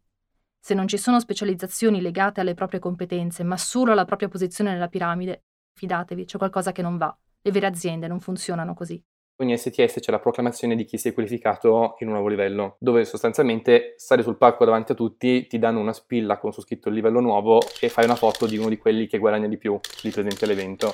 Se 0.58 0.74
non 0.74 0.88
ci 0.88 0.98
sono 0.98 1.20
specializzazioni 1.20 2.00
legate 2.00 2.40
alle 2.40 2.54
proprie 2.54 2.80
competenze, 2.80 3.44
ma 3.44 3.56
solo 3.56 3.92
alla 3.92 4.04
propria 4.04 4.26
posizione 4.26 4.72
nella 4.72 4.88
piramide, 4.88 5.44
fidatevi, 5.74 6.24
c'è 6.24 6.36
qualcosa 6.36 6.72
che 6.72 6.82
non 6.82 6.96
va. 6.96 7.16
Le 7.42 7.50
vere 7.52 7.66
aziende 7.66 8.08
non 8.08 8.18
funzionano 8.18 8.74
così. 8.74 9.00
Ogni 9.36 9.56
STS 9.56 10.00
c'è 10.00 10.10
la 10.10 10.18
proclamazione 10.18 10.74
di 10.74 10.84
chi 10.84 10.98
si 10.98 11.10
è 11.10 11.14
qualificato 11.14 11.94
in 12.00 12.08
un 12.08 12.14
nuovo 12.14 12.26
livello, 12.26 12.74
dove 12.80 13.04
sostanzialmente 13.04 13.94
sali 13.98 14.24
sul 14.24 14.36
palco 14.36 14.64
davanti 14.64 14.90
a 14.90 14.96
tutti, 14.96 15.46
ti 15.46 15.60
danno 15.60 15.78
una 15.78 15.92
spilla 15.92 16.38
con 16.38 16.52
su 16.52 16.60
scritto 16.60 16.88
il 16.88 16.96
livello 16.96 17.20
nuovo 17.20 17.60
e 17.78 17.88
fai 17.88 18.04
una 18.04 18.16
foto 18.16 18.46
di 18.46 18.58
uno 18.58 18.68
di 18.68 18.78
quelli 18.78 19.06
che 19.06 19.18
guadagna 19.18 19.46
di 19.46 19.58
più 19.58 19.78
lì 20.02 20.10
presenti 20.10 20.42
all'evento 20.42 20.92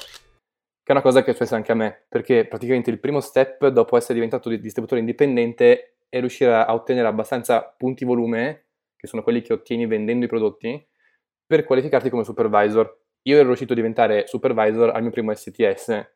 che 0.86 0.92
è 0.92 0.94
una 0.94 1.02
cosa 1.02 1.24
che 1.24 1.32
è 1.32 1.34
successa 1.34 1.56
anche 1.56 1.72
a 1.72 1.74
me, 1.74 2.04
perché 2.08 2.46
praticamente 2.46 2.90
il 2.90 3.00
primo 3.00 3.18
step 3.18 3.66
dopo 3.66 3.96
essere 3.96 4.14
diventato 4.14 4.48
distributore 4.50 5.00
indipendente 5.00 5.96
è 6.08 6.20
riuscire 6.20 6.54
a 6.54 6.72
ottenere 6.72 7.08
abbastanza 7.08 7.74
punti 7.76 8.04
volume, 8.04 8.66
che 8.94 9.08
sono 9.08 9.24
quelli 9.24 9.42
che 9.42 9.52
ottieni 9.52 9.88
vendendo 9.88 10.26
i 10.26 10.28
prodotti, 10.28 10.80
per 11.44 11.64
qualificarti 11.64 12.08
come 12.08 12.22
supervisor. 12.22 13.00
Io 13.22 13.36
ero 13.36 13.46
riuscito 13.46 13.72
a 13.72 13.74
diventare 13.74 14.28
supervisor 14.28 14.90
al 14.90 15.02
mio 15.02 15.10
primo 15.10 15.34
STS. 15.34 16.08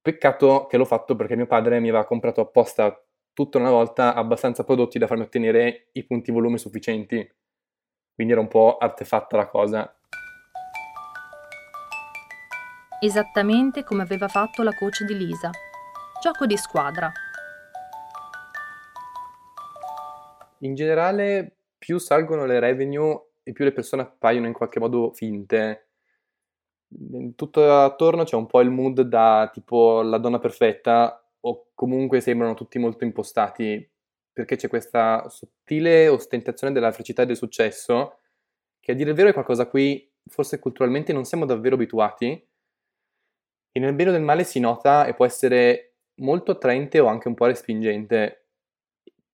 Peccato 0.00 0.66
che 0.66 0.76
l'ho 0.76 0.84
fatto 0.84 1.16
perché 1.16 1.34
mio 1.34 1.48
padre 1.48 1.80
mi 1.80 1.88
aveva 1.88 2.04
comprato 2.04 2.40
apposta 2.40 2.96
tutta 3.32 3.58
una 3.58 3.70
volta 3.70 4.14
abbastanza 4.14 4.62
prodotti 4.62 4.96
da 4.96 5.08
farmi 5.08 5.24
ottenere 5.24 5.88
i 5.90 6.04
punti 6.04 6.30
volume 6.30 6.58
sufficienti. 6.58 7.28
Quindi 8.14 8.32
era 8.32 8.40
un 8.40 8.46
po' 8.46 8.76
artefatta 8.76 9.36
la 9.36 9.48
cosa. 9.48 9.92
Esattamente 13.04 13.84
come 13.84 14.02
aveva 14.02 14.28
fatto 14.28 14.62
la 14.62 14.74
coach 14.74 15.04
di 15.04 15.16
Lisa. 15.16 15.50
Gioco 16.22 16.46
di 16.46 16.56
squadra. 16.56 17.12
In 20.60 20.74
generale, 20.74 21.56
più 21.76 21.98
salgono 21.98 22.46
le 22.46 22.58
revenue 22.60 23.32
e 23.42 23.52
più 23.52 23.64
le 23.64 23.72
persone 23.72 24.02
appaiono 24.02 24.46
in 24.46 24.54
qualche 24.54 24.80
modo 24.80 25.12
finte. 25.12 25.88
Tutto 27.34 27.78
attorno 27.82 28.24
c'è 28.24 28.36
un 28.36 28.46
po' 28.46 28.60
il 28.62 28.70
mood 28.70 29.02
da 29.02 29.50
tipo 29.52 30.00
la 30.00 30.16
donna 30.16 30.38
perfetta 30.38 31.22
o 31.40 31.66
comunque 31.74 32.20
sembrano 32.20 32.54
tutti 32.54 32.78
molto 32.78 33.04
impostati 33.04 33.86
perché 34.32 34.56
c'è 34.56 34.68
questa 34.68 35.28
sottile 35.28 36.08
ostentazione 36.08 36.72
della 36.72 36.92
felicità 36.92 37.22
e 37.22 37.26
del 37.26 37.36
successo 37.36 38.20
che 38.80 38.92
a 38.92 38.94
dire 38.94 39.10
il 39.10 39.16
vero 39.16 39.28
è 39.28 39.32
qualcosa 39.32 39.62
a 39.62 39.66
cui 39.66 40.10
forse 40.26 40.58
culturalmente 40.58 41.12
non 41.12 41.24
siamo 41.24 41.44
davvero 41.44 41.74
abituati 41.74 42.48
e 43.76 43.80
nel 43.80 43.92
bene 43.92 44.10
o 44.10 44.12
nel 44.12 44.22
male 44.22 44.44
si 44.44 44.60
nota 44.60 45.04
e 45.04 45.14
può 45.14 45.24
essere 45.24 45.94
molto 46.18 46.52
attraente 46.52 47.00
o 47.00 47.06
anche 47.06 47.26
un 47.26 47.34
po' 47.34 47.46
respingente, 47.46 48.46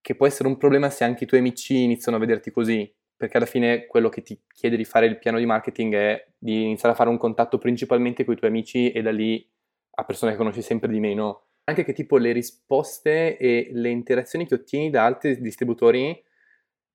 che 0.01 0.14
può 0.14 0.26
essere 0.26 0.49
un 0.49 0.57
problema 0.57 0.88
se 0.88 1.05
anche 1.05 1.24
i 1.24 1.26
tuoi 1.26 1.41
amici 1.41 1.82
iniziano 1.82 2.16
a 2.16 2.20
vederti 2.20 2.51
così, 2.51 2.91
perché 3.14 3.36
alla 3.36 3.45
fine 3.45 3.84
quello 3.84 4.09
che 4.09 4.22
ti 4.22 4.41
chiede 4.51 4.78
di 4.78 4.86
fare 4.86 5.05
il 5.05 5.18
piano 5.18 5.36
di 5.36 5.45
marketing 5.45 5.95
è 5.95 6.26
di 6.38 6.62
iniziare 6.62 6.95
a 6.95 6.97
fare 6.97 7.11
un 7.11 7.18
contatto 7.18 7.59
principalmente 7.59 8.24
con 8.24 8.32
i 8.32 8.38
tuoi 8.38 8.49
amici 8.49 8.91
e 8.93 9.03
da 9.03 9.12
lì 9.12 9.47
a 9.91 10.05
persone 10.05 10.32
che 10.32 10.38
conosci 10.38 10.62
sempre 10.62 10.88
di 10.88 11.01
meno. 11.01 11.49
Anche 11.64 11.84
che 11.84 11.93
tipo 11.93 12.16
le 12.16 12.32
risposte 12.32 13.36
e 13.36 13.68
le 13.74 13.91
interazioni 13.91 14.47
che 14.47 14.55
ottieni 14.55 14.88
da 14.88 15.05
altri 15.05 15.38
distributori 15.38 16.18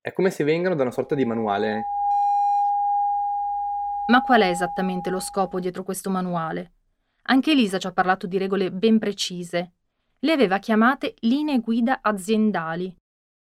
è 0.02 0.12
come 0.14 0.32
se 0.32 0.43
vengano 0.43 0.74
da 0.74 0.82
una 0.82 0.91
sorta 0.91 1.14
di 1.14 1.26
manuale. 1.26 1.84
Ma 4.08 4.24
qual 4.24 4.41
è 4.41 4.48
esattamente 4.48 5.12
lo 5.12 5.20
scopo 5.20 5.60
dietro 5.60 5.84
questo 5.84 6.10
manuale? 6.10 6.74
Anche 7.28 7.51
Elisa 7.51 7.80
ci 7.80 7.88
ha 7.88 7.91
parlato 7.91 8.28
di 8.28 8.38
regole 8.38 8.71
ben 8.71 8.99
precise. 8.99 9.71
Le 10.19 10.32
aveva 10.32 10.59
chiamate 10.59 11.15
linee 11.21 11.59
guida 11.59 11.99
aziendali. 12.01 12.95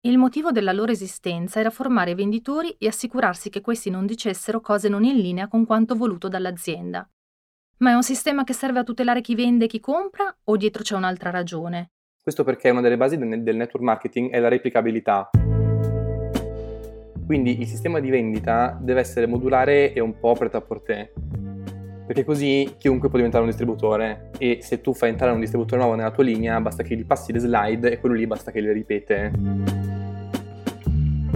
Il 0.02 0.20
motivo 0.20 0.52
della 0.52 0.74
loro 0.74 0.92
esistenza 0.92 1.60
era 1.60 1.72
formare 1.72 2.12
i 2.12 2.16
venditori 2.16 2.76
e 2.78 2.86
assicurarsi 2.86 3.50
che 3.50 3.62
questi 3.62 3.90
non 3.90 4.06
dicessero 4.06 4.62
cose 4.62 4.90
non 4.90 5.04
in 5.04 5.16
linea 5.16 5.48
con 5.48 5.66
quanto 5.66 5.96
voluto 5.96 6.28
dall'azienda. 6.28 7.08
Ma 7.78 7.92
è 7.92 7.94
un 7.96 8.04
sistema 8.04 8.44
che 8.44 8.54
serve 8.54 8.80
a 8.80 8.84
tutelare 8.84 9.22
chi 9.22 9.34
vende 9.34 9.66
e 9.66 9.68
chi 9.68 9.80
compra 9.80 10.36
o 10.44 10.56
dietro 10.56 10.84
c'è 10.84 10.96
un'altra 10.96 11.32
ragione? 11.32 11.94
Questo 12.22 12.44
perché 12.44 12.70
una 12.70 12.82
delle 12.82 12.98
basi 12.98 13.18
del, 13.18 13.56
network 13.56 13.84
marketing 13.84 14.30
è 14.30 14.40
la 14.40 14.50
replicabilità. 14.50 15.32
Quindi 17.26 17.60
il 17.60 17.68
sistema 17.68 18.00
di 18.00 18.12
vendita 18.12 18.78
deve 18.80 19.00
essere 19.00 19.26
modulare 19.26 19.94
e 19.94 20.00
un 20.00 20.20
po' 20.20 20.34
prêt 20.34 20.54
à 20.54 20.62
porter 20.62 21.12
perché 22.06 22.26
così 22.26 22.76
chiunque 22.78 23.08
può 23.08 23.18
diventare 23.18 23.44
un 23.44 23.50
distributore 23.50 24.30
e 24.38 24.60
se 24.62 24.82
tu 24.82 24.94
fai 24.94 25.10
entrare 25.10 25.32
un 25.32 25.40
distributore 25.40 25.80
nuovo 25.82 25.96
nella 25.96 26.12
tua 26.12 26.24
linea 26.24 26.60
basta 26.60 26.84
che 26.84 26.96
gli 26.96 27.06
passi 27.06 27.32
le 27.32 27.40
slide 27.40 27.92
e 27.92 28.00
quello 28.00 28.16
lì 28.16 28.28
basta 28.28 28.52
che 28.52 28.60
le 28.60 28.74
ripete. 28.74 29.32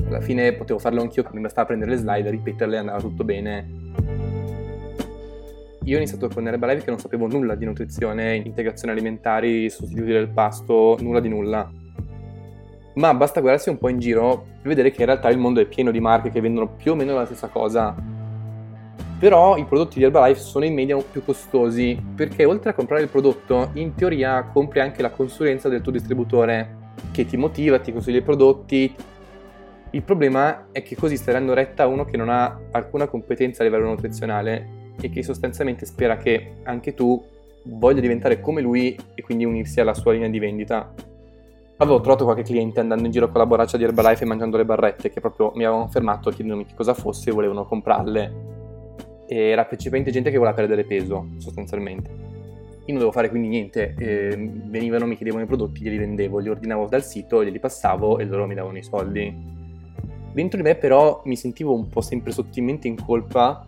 Alla 0.08 0.22
fine 0.22 0.54
potevo 0.54 0.80
farlo 0.80 1.02
anch'io, 1.02 1.26
mi 1.32 1.42
bastava 1.42 1.68
prendere 1.68 1.92
le 1.92 1.98
slide, 1.98 2.30
ripeterle 2.30 2.76
e 2.76 2.80
andava 2.80 3.00
tutto 3.00 3.24
bene. 3.24 3.86
Io 5.84 5.96
ho 5.96 5.98
iniziato 5.98 6.28
con 6.28 6.46
Herbalife 6.46 6.84
che 6.84 6.90
non 6.90 7.00
sapevo 7.00 7.28
nulla 7.28 7.56
di 7.56 7.64
nutrizione, 7.64 8.36
integrazione 8.36 8.92
alimentari, 8.92 9.70
sostituti 9.70 10.12
del 10.12 10.30
pasto, 10.30 10.98
nulla 11.00 11.22
di 11.22 11.30
nulla. 11.30 11.70
Ma 12.96 13.14
basta 13.14 13.40
guardarsi 13.40 13.70
un 13.70 13.78
po' 13.78 13.88
in 13.88 14.00
giro 14.00 14.46
per 14.62 14.68
vedere 14.68 14.92
che 14.92 15.02
in 15.02 15.08
realtà 15.08 15.30
il 15.30 15.38
mondo 15.38 15.62
è 15.62 15.66
pieno 15.66 15.92
di 15.92 16.00
marche 16.02 16.30
che 16.30 16.42
vendono 16.42 16.68
più 16.68 16.92
o 16.92 16.96
meno 16.96 17.14
la 17.14 17.26
stessa 17.26 17.48
cosa 17.48 18.17
però 19.20 19.58
i 19.58 19.66
prodotti 19.66 19.98
di 19.98 20.04
Herbalife 20.06 20.40
sono 20.40 20.66
in 20.66 20.74
media 20.74 20.96
più 20.98 21.24
costosi 21.24 22.00
perché 22.16 22.46
oltre 22.46 22.70
a 22.70 22.74
comprare 22.74 23.02
il 23.02 23.10
prodotto, 23.10 23.72
in 23.74 23.96
teoria 23.96 24.44
compri 24.54 24.80
anche 24.80 25.02
la 25.02 25.10
consulenza 25.10 25.70
del 25.70 25.82
tuo 25.82 25.92
distributore 25.92 26.86
che 27.12 27.26
ti 27.26 27.36
motiva, 27.36 27.80
ti 27.80 27.92
consiglia 27.92 28.20
i 28.20 28.24
prodotti. 28.24 28.94
Il 29.92 30.04
problema 30.04 30.68
è 30.72 30.84
che 30.84 30.96
così 30.96 31.18
stai 31.18 31.34
dando 31.34 31.54
retta 31.54 31.84
a 31.84 31.88
uno 31.88 32.06
che 32.06 32.18
non 32.18 32.30
ha 32.30 32.60
alcuna 32.72 33.08
competenza 33.08 33.64
a 33.64 33.66
livello 33.66 33.88
nutrizionale 33.88 34.76
e 35.02 35.10
che 35.10 35.24
sostanzialmente 35.24 35.86
spera 35.86 36.18
che 36.18 36.58
anche 36.64 36.94
tu 36.94 37.24
voglia 37.64 38.02
diventare 38.02 38.40
come 38.40 38.62
lui 38.62 38.98
e 39.16 39.22
quindi 39.24 39.46
unirsi 39.46 39.80
alla 39.80 39.96
sua 39.96 40.12
linea 40.12 40.30
di 40.30 40.40
vendita. 40.40 40.94
Avevo 41.78 42.02
trovato 42.02 42.24
qualche 42.24 42.44
cliente 42.44 42.80
andando 42.80 43.06
in 43.06 43.12
giro 43.12 43.30
con 43.30 43.40
la 43.40 43.46
borraccia 43.48 43.78
di 43.78 43.84
Herbalife 43.84 44.24
e 44.24 44.28
mangiando 44.28 44.58
le 44.58 44.66
barrette 44.66 45.10
che 45.10 45.20
proprio 45.20 45.52
mi 45.56 45.64
avevano 45.64 45.88
fermato 45.88 46.30
chiedendomi 46.30 46.66
che 46.66 46.76
cosa 46.76 46.94
fosse 46.94 47.30
e 47.30 47.34
volevano 47.34 47.66
comprarle 47.66 48.58
era 49.28 49.66
principalmente 49.66 50.12
gente 50.12 50.32
che 50.32 50.38
voleva 50.38 50.56
perdere 50.56 50.84
peso, 50.84 51.28
sostanzialmente. 51.38 52.10
Io 52.10 52.94
non 52.94 52.96
dovevo 52.96 53.12
fare 53.12 53.30
quindi 53.30 53.50
niente, 53.50 53.94
eh, 53.98 54.36
venivano, 54.38 55.06
mi 55.06 55.16
chiedevano 55.18 55.44
i 55.44 55.48
prodotti, 55.48 55.82
glieli 55.82 55.98
vendevo, 55.98 56.40
li 56.40 56.50
ordinavo 56.50 56.88
dal 56.88 57.04
sito, 57.04 57.44
glieli 57.44 57.60
passavo 57.60 58.18
e 58.18 58.26
loro 58.26 58.48
mi 58.48 58.56
davano 58.56 58.78
i 58.78 58.84
soldi. 58.84 59.56
Dentro 60.32 60.58
di 60.58 60.64
me 60.64 60.76
però 60.76 61.22
mi 61.26 61.36
sentivo 61.36 61.74
un 61.74 61.90
po' 61.90 62.02
sempre 62.02 62.32
sottilmente 62.32 62.88
in 62.88 62.96
colpa 63.04 63.66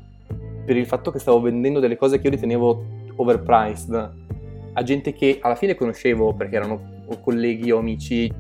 per 0.66 0.78
il 0.78 0.86
fatto 0.86 1.12
che 1.12 1.20
stavo 1.20 1.42
vendendo 1.42 1.80
delle 1.80 1.98
cose 1.98 2.20
che 2.20 2.28
io 2.28 2.34
ritenevo 2.34 2.86
overpriced 3.16 4.28
a 4.74 4.84
gente 4.84 5.14
che 5.14 5.40
alla 5.42 5.56
fine 5.56 5.76
conoscevo 5.76 6.34
perché 6.34 6.56
erano 6.56 6.98
colleghi 7.22 7.72
o 7.72 7.80
amici 7.80 8.32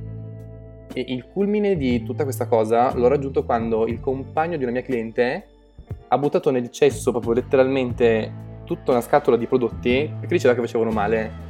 e 0.93 1.05
il 1.07 1.25
culmine 1.25 1.75
di 1.75 2.03
tutta 2.03 2.23
questa 2.23 2.47
cosa 2.47 2.95
l'ho 2.95 3.07
raggiunto 3.07 3.43
quando 3.43 3.85
il 3.87 3.99
compagno 3.99 4.57
di 4.57 4.63
una 4.63 4.71
mia 4.71 4.81
cliente 4.81 5.47
ha 6.11 6.17
buttato 6.17 6.49
nel 6.49 6.69
cesso 6.71 7.11
proprio 7.11 7.33
letteralmente 7.33 8.47
tutta 8.65 8.91
una 8.91 9.01
scatola 9.01 9.37
di 9.37 9.47
prodotti 9.47 10.11
perché 10.19 10.35
diceva 10.35 10.53
che 10.53 10.61
facevano 10.61 10.91
male. 10.91 11.47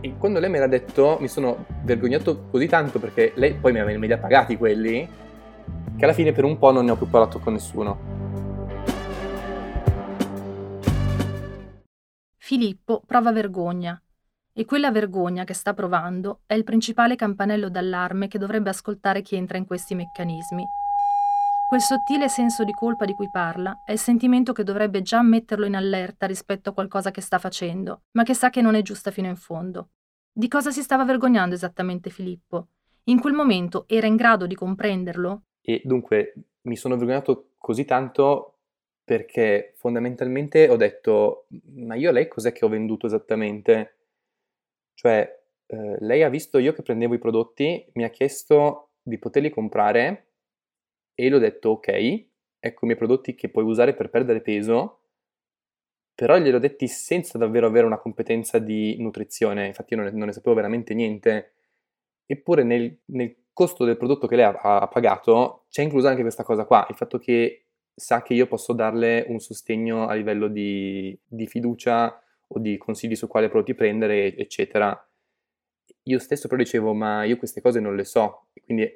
E 0.00 0.16
quando 0.16 0.38
lei 0.38 0.50
me 0.50 0.58
l'ha 0.58 0.68
detto 0.68 1.18
mi 1.20 1.28
sono 1.28 1.66
vergognato 1.82 2.46
così 2.50 2.66
tanto 2.66 2.98
perché 2.98 3.32
lei 3.34 3.54
poi 3.54 3.72
me 3.72 3.96
li 3.96 4.12
ha 4.12 4.18
pagati 4.18 4.56
quelli 4.56 5.08
che 5.96 6.04
alla 6.04 6.12
fine 6.12 6.32
per 6.32 6.44
un 6.44 6.58
po' 6.58 6.70
non 6.70 6.84
ne 6.84 6.92
ho 6.92 6.96
più 6.96 7.08
parlato 7.08 7.38
con 7.40 7.52
nessuno. 7.54 8.14
Filippo 12.36 13.02
prova 13.04 13.32
vergogna 13.32 14.00
e 14.52 14.64
quella 14.64 14.92
vergogna 14.92 15.42
che 15.42 15.52
sta 15.52 15.74
provando 15.74 16.42
è 16.46 16.54
il 16.54 16.62
principale 16.62 17.16
campanello 17.16 17.68
d'allarme 17.68 18.28
che 18.28 18.38
dovrebbe 18.38 18.70
ascoltare 18.70 19.22
chi 19.22 19.34
entra 19.34 19.58
in 19.58 19.66
questi 19.66 19.96
meccanismi 19.96 20.66
Quel 21.66 21.80
sottile 21.80 22.28
senso 22.28 22.62
di 22.62 22.70
colpa 22.70 23.04
di 23.04 23.14
cui 23.14 23.28
parla 23.28 23.82
è 23.84 23.90
il 23.90 23.98
sentimento 23.98 24.52
che 24.52 24.62
dovrebbe 24.62 25.02
già 25.02 25.20
metterlo 25.20 25.66
in 25.66 25.74
allerta 25.74 26.24
rispetto 26.24 26.70
a 26.70 26.72
qualcosa 26.72 27.10
che 27.10 27.20
sta 27.20 27.40
facendo, 27.40 28.02
ma 28.12 28.22
che 28.22 28.34
sa 28.34 28.50
che 28.50 28.60
non 28.60 28.76
è 28.76 28.82
giusta 28.82 29.10
fino 29.10 29.26
in 29.26 29.34
fondo. 29.34 29.88
Di 30.32 30.46
cosa 30.46 30.70
si 30.70 30.80
stava 30.80 31.04
vergognando 31.04 31.56
esattamente 31.56 32.08
Filippo? 32.08 32.68
In 33.06 33.20
quel 33.20 33.34
momento 33.34 33.84
era 33.88 34.06
in 34.06 34.14
grado 34.14 34.46
di 34.46 34.54
comprenderlo? 34.54 35.42
E 35.60 35.82
dunque 35.84 36.34
mi 36.62 36.76
sono 36.76 36.96
vergognato 36.96 37.54
così 37.58 37.84
tanto 37.84 38.58
perché 39.02 39.72
fondamentalmente 39.76 40.68
ho 40.68 40.76
detto, 40.76 41.48
ma 41.74 41.96
io 41.96 42.10
a 42.10 42.12
lei 42.12 42.28
cos'è 42.28 42.52
che 42.52 42.64
ho 42.64 42.68
venduto 42.68 43.06
esattamente? 43.06 43.96
Cioè, 44.94 45.42
eh, 45.66 45.96
lei 45.98 46.22
ha 46.22 46.28
visto 46.28 46.58
io 46.58 46.72
che 46.72 46.82
prendevo 46.82 47.14
i 47.14 47.18
prodotti, 47.18 47.84
mi 47.94 48.04
ha 48.04 48.08
chiesto 48.08 48.90
di 49.02 49.18
poterli 49.18 49.50
comprare 49.50 50.25
e 51.16 51.28
le 51.28 51.34
ho 51.34 51.38
detto 51.40 51.70
ok, 51.70 51.88
ecco 52.60 52.84
i 52.84 52.86
miei 52.86 52.96
prodotti 52.96 53.34
che 53.34 53.48
puoi 53.48 53.64
usare 53.64 53.94
per 53.94 54.10
perdere 54.10 54.40
peso, 54.40 55.00
però 56.14 56.38
gliel'ho 56.38 56.58
detti 56.58 56.86
senza 56.86 57.38
davvero 57.38 57.66
avere 57.66 57.86
una 57.86 57.98
competenza 57.98 58.58
di 58.58 58.96
nutrizione, 58.98 59.66
infatti 59.66 59.94
io 59.94 60.00
non 60.00 60.10
ne, 60.10 60.16
non 60.16 60.26
ne 60.26 60.32
sapevo 60.32 60.54
veramente 60.54 60.94
niente, 60.94 61.54
eppure 62.26 62.62
nel, 62.62 63.00
nel, 63.06 63.34
costo 63.56 63.86
del 63.86 63.96
prodotto 63.96 64.26
che 64.26 64.36
lei 64.36 64.44
ha, 64.44 64.80
ha 64.80 64.86
pagato 64.86 65.64
c'è 65.70 65.80
inclusa 65.80 66.10
anche 66.10 66.20
questa 66.20 66.44
cosa 66.44 66.66
qua, 66.66 66.86
il 66.90 66.94
fatto 66.94 67.16
che 67.18 67.68
sa 67.94 68.20
che 68.20 68.34
io 68.34 68.46
posso 68.46 68.74
darle 68.74 69.24
un 69.28 69.38
sostegno 69.40 70.06
a 70.06 70.12
livello 70.12 70.48
di, 70.48 71.18
di 71.26 71.46
fiducia 71.46 72.22
o 72.48 72.58
di 72.58 72.76
consigli 72.76 73.16
su 73.16 73.26
quale 73.26 73.48
prodotti 73.48 73.74
prendere, 73.74 74.36
eccetera. 74.36 75.08
Io 76.02 76.18
stesso 76.18 76.48
però 76.48 76.62
dicevo, 76.62 76.92
ma 76.92 77.24
io 77.24 77.38
queste 77.38 77.62
cose 77.62 77.80
non 77.80 77.96
le 77.96 78.04
so, 78.04 78.48
quindi 78.62 78.86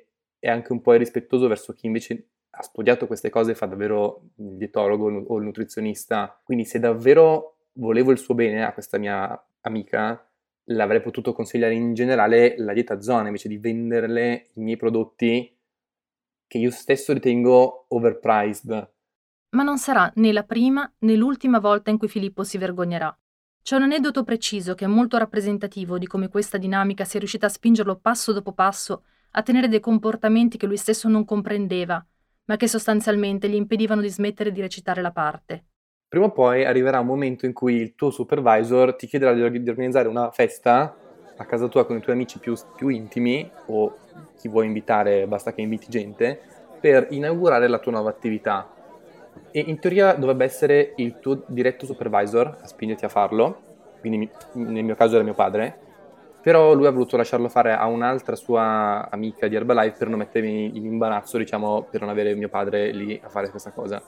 è 0.41 0.49
anche 0.49 0.73
un 0.73 0.81
po' 0.81 0.95
irrispettoso 0.95 1.47
verso 1.47 1.75
chi 1.75 1.87
invece 1.87 2.27
ha 2.51 2.63
studiato 2.63 3.07
queste 3.07 3.31
cose 3.31 3.53
e 3.53 3.55
fa 3.55 3.67
davvero 3.67 4.31
il 4.37 4.57
dietologo 4.57 5.25
o 5.29 5.39
il 5.39 5.45
nutrizionista. 5.45 6.41
Quindi 6.43 6.65
se 6.65 6.81
davvero 6.81 7.59
volevo 7.75 8.11
il 8.11 8.19
suo 8.19 8.35
bene 8.35 8.65
a 8.65 8.73
questa 8.73 8.99
mia 8.99 9.41
amica, 9.61 10.27
l'avrei 10.65 11.01
potuto 11.01 11.33
consigliare 11.33 11.75
in 11.75 11.95
generale 11.95 12.55
la 12.59 12.73
dieta 12.73 13.01
zona 13.01 13.27
invece 13.27 13.49
di 13.49 13.59
venderle 13.59 14.49
i 14.55 14.63
miei 14.63 14.77
prodotti 14.77 15.57
che 16.47 16.59
io 16.59 16.71
stesso 16.71 17.13
ritengo 17.13 17.85
overpriced. 17.89 18.91
Ma 19.51 19.63
non 19.63 19.79
sarà 19.79 20.11
né 20.17 20.33
la 20.33 20.45
prima 20.45 20.91
né 20.99 21.15
l'ultima 21.15 21.61
volta 21.61 21.91
in 21.91 21.99
cui 21.99 22.09
Filippo 22.09 22.43
si 22.43 22.59
vergognerà. 22.59 23.17
C'è 23.63 23.77
un 23.77 23.83
aneddoto 23.83 24.25
preciso 24.25 24.75
che 24.75 24.87
è 24.87 24.89
molto 24.89 25.19
rappresentativo 25.19 25.99
di 25.99 26.07
come 26.07 26.29
questa 26.29 26.57
dinamica 26.57 27.05
sia 27.05 27.19
riuscita 27.19 27.47
a 27.47 27.51
spingerlo 27.51 27.97
passo 27.97 28.33
dopo 28.33 28.53
passo 28.53 29.05
a 29.33 29.43
tenere 29.43 29.69
dei 29.69 29.81
comportamenti 29.81 30.57
che 30.57 30.67
lui 30.67 30.77
stesso 30.77 31.09
non 31.09 31.25
comprendeva, 31.25 32.05
ma 32.47 32.57
che 32.57 32.67
sostanzialmente 32.67 33.49
gli 33.49 33.55
impedivano 33.55 34.01
di 34.01 34.09
smettere 34.09 34.53
di 34.53 34.61
recitare 34.61 35.01
la 35.01 35.13
parte. 35.13 35.65
Prima 36.09 36.27
o 36.27 36.33
poi 36.33 36.65
arriverà 36.65 36.99
un 36.99 37.07
momento 37.07 37.47
in 37.47 37.53
cui 37.53 37.75
il 37.77 37.95
tuo 37.95 38.11
supervisor 38.11 38.97
ti 38.97 39.07
chiederà 39.07 39.33
di, 39.33 39.69
organizzare 39.69 40.09
una 40.09 40.31
festa 40.33 40.97
a 41.37 41.45
casa 41.45 41.69
tua 41.69 41.87
con 41.87 41.97
i 41.97 42.01
tuoi 42.01 42.17
amici 42.17 42.41
più, 42.41 42.55
più 42.75 42.89
intimi 42.89 43.49
o 43.67 43.97
chi 44.37 44.49
vuoi 44.49 44.67
invitare, 44.67 45.29
basta 45.29 45.53
che 45.53 45.61
inviti 45.61 45.87
gente, 45.89 46.41
per 46.81 47.07
inaugurare 47.11 47.69
la 47.69 47.79
tua 47.79 47.93
nuova 47.93 48.11
attività. 48.11 48.69
E 49.53 49.61
in 49.61 49.79
teoria 49.79 50.15
dovrebbe 50.15 50.45
essere 50.45 50.95
il 50.97 51.21
tuo 51.21 51.45
diretto 51.47 51.87
supervisor 51.87 52.59
a 52.61 52.67
spingerti 52.67 53.05
a 53.05 53.09
farlo, 53.09 53.61
quindi 54.01 54.29
nel 54.55 54.83
mio 54.83 54.97
caso 54.97 55.15
era 55.15 55.23
mio 55.23 55.35
padre, 55.35 55.79
però 56.43 56.73
lui 56.73 56.87
ha 56.87 56.91
voluto 56.91 57.17
lasciarlo 57.17 57.49
fare 57.49 57.73
a 57.73 57.87
un'altra 57.87 58.37
sua 58.37 59.09
amica 59.11 59.47
di 59.47 59.57
Herbalife 59.57 59.99
per 59.99 60.09
non 60.09 60.19
mettermi 60.19 60.77
in 60.77 60.85
imbarazzo, 60.85 61.39
diciamo, 61.39 61.87
per 61.91 62.01
non 62.01 62.09
avere 62.09 62.35
mio 62.35 62.49
padre 62.49 62.93
lì 62.93 63.21
a 63.23 63.29
fare 63.29 63.51
questa 63.51 63.73
cosa. 63.73 64.03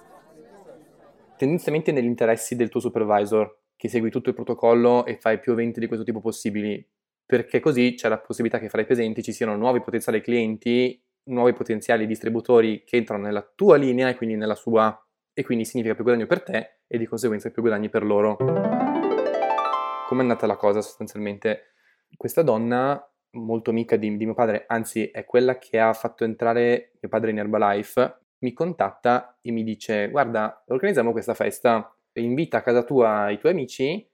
Tendenzialmente 1.37 1.93
negli 1.93 2.07
interessi 2.07 2.57
del 2.57 2.69
tuo 2.69 2.81
supervisor, 2.81 3.59
che 3.77 3.89
segui 3.89 4.11
tutto 4.11 4.29
il 4.29 4.35
protocollo 4.35 5.05
e 5.05 5.17
fai 5.17 5.41
più 5.41 5.53
eventi 5.53 5.81
di 5.81 5.87
questo 5.87 6.05
tipo 6.05 6.21
possibili, 6.21 6.87
perché 7.27 7.61
così 7.61 7.95
c'è 7.95 8.09
la 8.09 8.19
possibilità 8.19 8.59
che 8.59 8.69
fra 8.69 8.81
i 8.81 8.87
presenti 8.87 9.23
ci 9.23 9.33
siano 9.33 9.57
nuovi 9.57 9.81
potenziali 9.81 10.21
clienti, 10.21 11.03
nuovi 11.25 11.53
potenziali 11.53 12.07
distributori 12.07 12.85
che 12.85 12.97
entrano 12.97 13.25
nella 13.25 13.43
tua 13.43 13.77
linea 13.77 14.09
e 14.09 14.17
quindi 14.17 14.37
nella 14.37 14.55
sua, 14.55 14.97
e 15.35 15.43
quindi 15.43 15.65
significa 15.65 15.95
più 15.95 16.05
guadagno 16.05 16.27
per 16.27 16.43
te 16.43 16.81
e 16.87 16.99
di 16.99 17.07
conseguenza 17.07 17.51
più 17.51 17.63
guadagni 17.63 17.89
per 17.89 18.05
loro. 18.05 18.37
Com'è 20.07 20.21
andata 20.21 20.47
la 20.47 20.57
cosa 20.57 20.81
sostanzialmente? 20.81 21.72
Questa 22.17 22.43
donna, 22.43 23.05
molto 23.33 23.71
amica 23.71 23.97
di, 23.97 24.17
di, 24.17 24.25
mio 24.25 24.35
padre, 24.35 24.65
anzi 24.67 25.07
è 25.07 25.25
quella 25.25 25.59
che 25.59 25.79
ha 25.79 25.93
fatto 25.93 26.25
entrare 26.25 26.93
mio 27.01 27.11
padre 27.11 27.31
in 27.31 27.39
Herbalife, 27.39 28.21
mi 28.39 28.53
contatta 28.53 29.39
e 29.41 29.51
mi 29.53 29.63
dice 29.63 30.09
guarda, 30.11 30.65
organizziamo 30.67 31.13
questa 31.13 31.35
festa, 31.35 31.95
invita 32.15 32.59
a 32.59 32.63
casa 32.63 32.83
tua 32.83 33.31
i 33.31 33.39
tuoi 33.39 33.53
amici, 33.53 34.09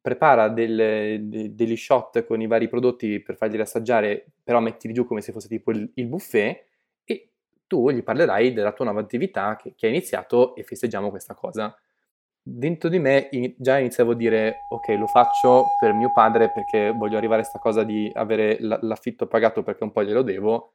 prepara 0.00 0.48
del, 0.48 1.26
de, 1.28 1.54
degli 1.54 1.76
shot 1.76 2.24
con 2.24 2.40
i 2.40 2.46
vari 2.46 2.68
prodotti 2.68 3.20
per 3.20 3.36
farli 3.36 3.60
assaggiare, 3.60 4.26
però 4.42 4.60
mettili 4.60 4.92
giù 4.92 5.04
come 5.04 5.20
se 5.20 5.32
fosse 5.32 5.48
tipo 5.48 5.70
il, 5.70 5.90
il 5.94 6.06
buffet 6.06 6.70
tu 7.72 7.90
gli 7.90 8.02
parlerai 8.02 8.52
della 8.52 8.72
tua 8.72 8.84
nuova 8.84 9.00
attività 9.00 9.56
che, 9.56 9.72
che 9.74 9.86
hai 9.86 9.92
iniziato 9.92 10.54
e 10.54 10.62
festeggiamo 10.62 11.08
questa 11.08 11.32
cosa. 11.32 11.74
Dentro 12.44 12.88
di 12.88 12.98
me 12.98 13.28
in, 13.32 13.54
già 13.56 13.78
iniziavo 13.78 14.10
a 14.10 14.14
dire 14.16 14.64
ok 14.68 14.88
lo 14.98 15.06
faccio 15.06 15.76
per 15.78 15.92
mio 15.92 16.10
padre 16.12 16.50
perché 16.50 16.90
voglio 16.90 17.16
arrivare 17.16 17.42
a 17.42 17.44
questa 17.44 17.60
cosa 17.60 17.84
di 17.84 18.10
avere 18.12 18.56
l- 18.60 18.80
l'affitto 18.82 19.28
pagato 19.28 19.62
perché 19.62 19.84
un 19.84 19.92
po' 19.92 20.02
glielo 20.02 20.22
devo, 20.22 20.74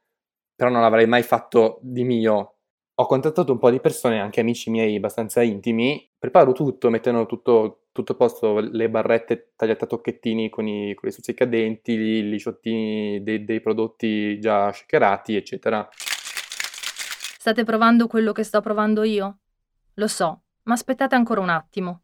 però 0.54 0.70
non 0.70 0.80
l'avrei 0.80 1.06
mai 1.06 1.22
fatto 1.22 1.78
di 1.82 2.04
mio. 2.04 2.54
Ho 2.94 3.06
contattato 3.06 3.52
un 3.52 3.58
po' 3.58 3.70
di 3.70 3.80
persone, 3.80 4.18
anche 4.18 4.40
amici 4.40 4.70
miei 4.70 4.96
abbastanza 4.96 5.42
intimi, 5.42 6.10
preparo 6.18 6.52
tutto 6.52 6.88
mettendo 6.88 7.26
tutto, 7.26 7.88
tutto 7.92 8.12
a 8.12 8.16
posto, 8.16 8.60
le 8.60 8.88
barrette 8.88 9.52
tagliate 9.54 9.84
a 9.84 9.86
tocchettini 9.88 10.48
con 10.48 10.66
i, 10.66 10.94
con 10.94 11.08
i 11.08 11.12
stuzzicadenti, 11.12 11.92
i 11.92 12.28
lisciottini 12.28 13.22
dei, 13.22 13.44
dei 13.44 13.60
prodotti 13.60 14.40
già 14.40 14.72
shakerati, 14.72 15.36
eccetera. 15.36 15.86
State 17.38 17.62
provando 17.62 18.06
quello 18.06 18.32
che 18.32 18.42
sto 18.42 18.60
provando 18.60 19.04
io? 19.04 19.38
Lo 19.94 20.08
so, 20.08 20.42
ma 20.68 20.74
aspettate 20.74 21.14
ancora 21.14 21.40
un 21.40 21.48
attimo. 21.48 22.02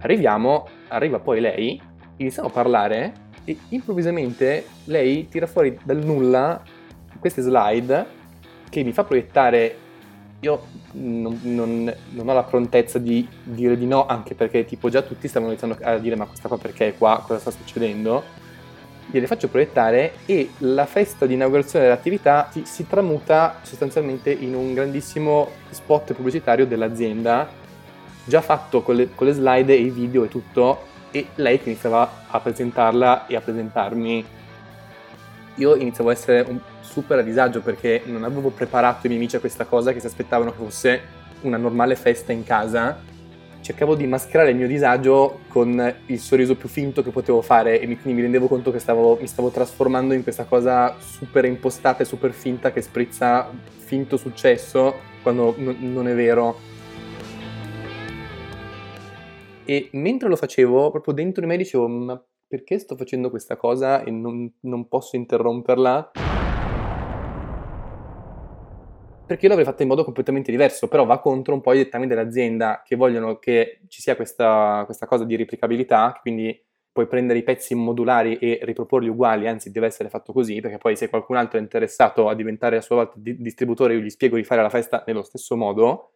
Arriviamo, 0.00 0.68
arriva 0.88 1.18
poi 1.18 1.40
lei, 1.40 1.80
iniziamo 2.18 2.48
a 2.48 2.52
parlare 2.52 3.12
e 3.44 3.56
improvvisamente 3.70 4.66
lei 4.84 5.28
tira 5.28 5.46
fuori 5.46 5.78
dal 5.82 6.04
nulla 6.04 6.62
queste 7.18 7.40
slide 7.40 8.06
che 8.68 8.82
mi 8.84 8.92
fa 8.92 9.04
proiettare 9.04 9.78
io 10.40 10.62
non, 10.92 11.38
non, 11.42 11.94
non, 12.10 12.28
ho 12.28 12.32
la 12.34 12.42
prontezza 12.42 12.98
di 12.98 13.26
dire 13.42 13.78
di 13.78 13.86
no, 13.86 14.04
anche 14.06 14.34
perché 14.34 14.66
tipo 14.66 14.90
già 14.90 15.00
tutti 15.00 15.26
stavano 15.26 15.52
iniziando 15.52 15.78
a 15.82 15.96
dire 15.96 16.14
ma 16.14 16.26
questa 16.26 16.48
qua 16.48 16.58
perché 16.58 16.88
è 16.88 16.96
qua, 16.98 17.24
cosa 17.26 17.40
sta 17.40 17.50
succedendo? 17.50 18.22
Gliele 19.06 19.26
faccio 19.26 19.48
proiettare 19.48 20.14
e 20.26 20.50
la 20.58 20.86
festa 20.86 21.26
di 21.26 21.34
inaugurazione 21.34 21.84
dell'attività 21.84 22.48
si, 22.50 22.64
si 22.64 22.86
tramuta 22.86 23.60
sostanzialmente 23.62 24.30
in 24.30 24.54
un 24.54 24.74
grandissimo 24.74 25.50
spot 25.70 26.12
pubblicitario 26.12 26.66
dell'azienda, 26.66 27.48
già 28.24 28.40
fatto 28.40 28.82
con 28.82 28.96
le, 28.96 29.10
con 29.14 29.26
le 29.26 29.32
slide 29.32 29.72
e 29.72 29.80
i 29.80 29.90
video 29.90 30.24
e 30.24 30.28
tutto, 30.28 30.94
e 31.10 31.28
lei 31.36 31.60
che 31.60 31.70
iniziava 31.70 32.24
a 32.26 32.40
presentarla 32.40 33.26
e 33.26 33.36
a 33.36 33.40
presentarmi. 33.40 34.24
Io 35.56 35.74
iniziavo 35.74 36.10
a 36.10 36.12
essere 36.12 36.44
un 36.46 36.60
super 36.80 37.18
a 37.18 37.22
disagio 37.22 37.60
perché 37.60 38.02
non 38.06 38.24
avevo 38.24 38.50
preparato 38.50 39.06
i 39.06 39.08
miei 39.08 39.20
amici 39.20 39.36
a 39.36 39.40
questa 39.40 39.64
cosa 39.64 39.92
che 39.92 40.00
si 40.00 40.06
aspettavano 40.06 40.50
che 40.50 40.58
fosse 40.58 41.00
una 41.42 41.56
normale 41.56 41.94
festa 41.94 42.32
in 42.32 42.44
casa 42.44 43.14
cercavo 43.66 43.96
di 43.96 44.06
mascherare 44.06 44.50
il 44.50 44.56
mio 44.56 44.68
disagio 44.68 45.40
con 45.48 45.94
il 46.06 46.20
sorriso 46.20 46.54
più 46.54 46.68
finto 46.68 47.02
che 47.02 47.10
potevo 47.10 47.42
fare 47.42 47.80
e 47.80 47.86
mi, 47.88 47.98
quindi 47.98 48.14
mi 48.14 48.22
rendevo 48.22 48.46
conto 48.46 48.70
che 48.70 48.78
stavo, 48.78 49.18
mi 49.20 49.26
stavo 49.26 49.50
trasformando 49.50 50.14
in 50.14 50.22
questa 50.22 50.44
cosa 50.44 50.94
super 51.00 51.44
impostata 51.46 52.04
e 52.04 52.06
super 52.06 52.32
finta 52.32 52.70
che 52.70 52.80
sprizza 52.80 53.50
finto 53.78 54.16
successo 54.18 54.94
quando 55.20 55.52
n- 55.58 55.78
non 55.80 56.06
è 56.06 56.14
vero. 56.14 56.56
E 59.64 59.88
mentre 59.94 60.28
lo 60.28 60.36
facevo, 60.36 60.92
proprio 60.92 61.12
dentro 61.12 61.40
di 61.40 61.48
me 61.48 61.56
dicevo, 61.56 61.88
ma 61.88 62.24
perché 62.46 62.78
sto 62.78 62.94
facendo 62.94 63.30
questa 63.30 63.56
cosa 63.56 64.04
e 64.04 64.12
non, 64.12 64.48
non 64.60 64.86
posso 64.86 65.16
interromperla? 65.16 66.35
Perché 69.26 69.42
io 69.42 69.48
l'avrei 69.48 69.66
fatta 69.66 69.82
in 69.82 69.88
modo 69.88 70.04
completamente 70.04 70.52
diverso, 70.52 70.86
però 70.86 71.04
va 71.04 71.18
contro 71.18 71.52
un 71.52 71.60
po' 71.60 71.72
i 71.72 71.78
dettami 71.78 72.06
dell'azienda 72.06 72.82
che 72.84 72.94
vogliono 72.94 73.38
che 73.38 73.80
ci 73.88 74.00
sia 74.00 74.14
questa, 74.14 74.82
questa 74.84 75.06
cosa 75.06 75.24
di 75.24 75.34
replicabilità, 75.34 76.16
quindi 76.20 76.58
puoi 76.92 77.08
prendere 77.08 77.40
i 77.40 77.42
pezzi 77.42 77.74
modulari 77.74 78.38
e 78.38 78.60
riproporli 78.62 79.08
uguali, 79.08 79.48
anzi 79.48 79.70
deve 79.70 79.86
essere 79.86 80.08
fatto 80.08 80.32
così, 80.32 80.60
perché 80.60 80.78
poi 80.78 80.96
se 80.96 81.10
qualcun 81.10 81.36
altro 81.36 81.58
è 81.58 81.60
interessato 81.60 82.28
a 82.28 82.34
diventare 82.34 82.76
a 82.76 82.80
sua 82.80 82.96
volta 82.96 83.14
di- 83.16 83.36
distributore, 83.36 83.94
io 83.94 84.00
gli 84.00 84.10
spiego 84.10 84.36
di 84.36 84.44
fare 84.44 84.62
la 84.62 84.70
festa 84.70 85.02
nello 85.06 85.22
stesso 85.22 85.56
modo, 85.56 86.12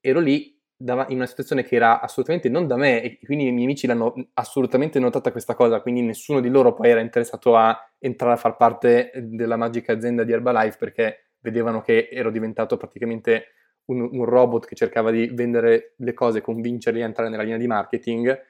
ero 0.00 0.18
lì 0.20 0.58
in 0.78 1.06
una 1.08 1.26
situazione 1.26 1.62
che 1.62 1.76
era 1.76 2.00
assolutamente 2.00 2.48
non 2.48 2.66
da 2.66 2.76
me 2.76 3.00
e 3.00 3.18
quindi 3.22 3.46
i 3.46 3.52
miei 3.52 3.64
amici 3.64 3.86
l'hanno 3.86 4.12
assolutamente 4.34 4.98
notata 4.98 5.30
questa 5.30 5.54
cosa, 5.54 5.80
quindi 5.80 6.00
nessuno 6.02 6.40
di 6.40 6.48
loro 6.48 6.74
poi 6.74 6.88
era 6.88 7.00
interessato 7.00 7.56
a 7.56 7.78
entrare 7.98 8.34
a 8.34 8.36
far 8.36 8.56
parte 8.56 9.12
della 9.14 9.56
magica 9.56 9.92
azienda 9.92 10.24
di 10.24 10.32
Herbalife 10.32 10.76
perché 10.78 11.33
vedevano 11.44 11.82
che 11.82 12.08
ero 12.10 12.30
diventato 12.30 12.78
praticamente 12.78 13.48
un, 13.86 14.08
un, 14.10 14.24
robot 14.24 14.64
che 14.64 14.74
cercava 14.74 15.10
di 15.10 15.26
vendere 15.26 15.92
le 15.98 16.14
cose, 16.14 16.40
convincerli 16.40 17.02
a 17.02 17.04
entrare 17.04 17.28
nella 17.28 17.42
linea 17.42 17.58
di 17.58 17.66
marketing 17.66 18.42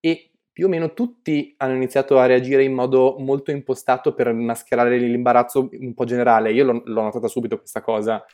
e 0.00 0.30
più 0.50 0.66
o 0.66 0.68
meno 0.68 0.94
tutti 0.94 1.54
hanno 1.58 1.74
iniziato 1.74 2.18
a 2.18 2.24
reagire 2.24 2.64
in 2.64 2.72
modo 2.72 3.16
molto 3.18 3.50
impostato 3.50 4.14
per 4.14 4.32
mascherare 4.32 4.96
l'imbarazzo 4.96 5.68
un 5.70 5.92
po' 5.92 6.04
generale. 6.04 6.52
Io 6.52 6.64
l'ho, 6.64 6.82
l'ho 6.84 7.02
notata 7.02 7.28
subito 7.28 7.58
questa 7.58 7.82
cosa. 7.82 8.24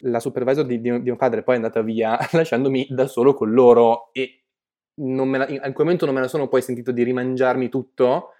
La 0.00 0.20
supervisor 0.20 0.66
di, 0.66 0.80
di, 0.80 0.90
mio 0.90 1.16
padre 1.16 1.42
poi 1.42 1.54
è 1.54 1.58
andata 1.58 1.80
via 1.80 2.18
lasciandomi 2.32 2.88
da 2.90 3.06
solo 3.06 3.34
con 3.34 3.52
loro 3.52 4.10
e 4.12 4.42
la, 4.94 5.46
in, 5.48 5.60
quel 5.60 5.74
momento 5.76 6.06
non 6.06 6.14
me 6.14 6.20
la 6.20 6.28
sono 6.28 6.48
poi 6.48 6.60
sentito 6.62 6.90
di 6.90 7.04
rimangiarmi 7.04 7.68
tutto 7.68 8.32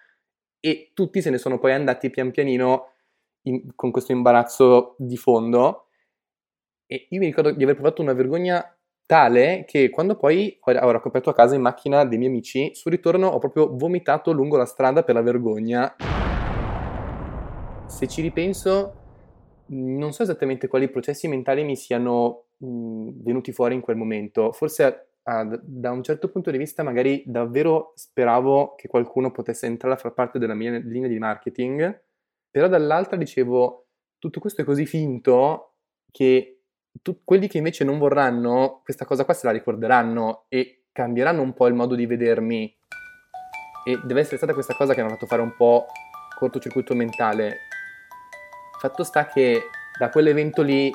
e 0.59 0.91
tutti 0.93 1.23
se 1.23 1.31
ne 1.31 1.39
sono 1.39 1.59
poi 1.59 1.73
andati 1.73 2.11
pian 2.11 2.33
pianino 2.33 2.95
in, 3.43 3.75
con 3.75 3.91
questo 3.91 4.13
imbarazzo 4.13 4.95
di 4.99 5.17
fondo 5.17 5.89
e 6.91 7.07
io 7.11 7.21
mi 7.21 7.27
ricordo 7.27 7.51
di 7.51 7.63
aver 7.63 7.75
provato 7.75 8.01
una 8.01 8.15
vergogna 8.15 8.65
tale 9.05 9.65
che 9.67 9.91
quando 9.91 10.17
poi 10.17 10.59
ho 10.63 10.91
raccompato 10.91 11.29
a 11.29 11.35
casa 11.35 11.55
in 11.55 11.61
macchina 11.61 12.07
dei 12.07 12.17
miei 12.17 12.31
amici, 12.31 12.71
sul 12.75 12.93
ritorno 12.93 13.29
ho 13.29 13.39
proprio 13.39 13.77
vomitato 13.77 14.33
lungo 14.33 14.57
la 14.57 14.65
strada 14.65 15.03
per 15.03 15.15
la 15.15 15.21
vergogna. 15.21 15.97
Se 17.87 18.09
ci 18.09 18.23
ripenso, 18.23 18.95
non 19.67 20.13
so 20.13 20.23
esattamente 20.23 20.67
quali 20.67 20.89
processi 20.89 21.29
mentali 21.29 21.63
mi 21.63 21.77
siano 21.77 22.45
mh, 22.57 23.23
venuti 23.23 23.53
fuori 23.53 23.75
in 23.75 23.83
quel 23.83 23.97
momento. 23.97 24.53
Forse 24.53 25.09
a, 25.23 25.59
da 25.63 25.91
un 25.91 26.03
certo 26.03 26.31
punto 26.31 26.51
di 26.51 26.57
vista 26.57 26.83
magari 26.83 27.23
davvero 27.27 27.93
speravo 27.97 28.77
che 28.77 28.89
qualcuno 28.89 29.31
potesse 29.31 29.67
entrare 29.67 29.95
a 29.95 29.99
far 29.99 30.15
parte 30.15 30.39
della 30.39 30.55
mia 30.55 30.79
linea 30.79 31.09
di 31.09 31.19
marketing 31.19 32.07
però 32.59 32.67
dall'altra 32.67 33.17
dicevo, 33.17 33.87
tutto 34.19 34.41
questo 34.41 34.63
è 34.63 34.65
così 34.65 34.85
finto 34.85 35.77
che 36.11 36.63
tu, 37.01 37.21
quelli 37.23 37.47
che 37.47 37.59
invece 37.59 37.85
non 37.85 37.99
vorranno 37.99 38.81
questa 38.83 39.05
cosa 39.05 39.25
qua 39.25 39.33
se 39.33 39.47
la 39.47 39.53
ricorderanno 39.53 40.47
e 40.49 40.87
cambieranno 40.91 41.41
un 41.41 41.53
po' 41.53 41.69
il 41.69 41.75
modo 41.75 41.95
di 41.95 42.05
vedermi. 42.05 42.77
E 43.87 44.01
deve 44.03 44.23
essere 44.23 44.39
stata 44.39 44.55
questa 44.55 44.75
cosa 44.75 44.93
che 44.93 45.01
mi 45.03 45.07
ha 45.07 45.11
fatto 45.11 45.27
fare 45.27 45.41
un 45.41 45.55
po' 45.57 45.87
cortocircuito 46.37 46.97
mentale. 46.97 47.59
Fatto 48.81 49.05
sta 49.05 49.27
che 49.27 49.61
da 49.97 50.11
quell'evento 50.11 50.63
lì 50.63 50.93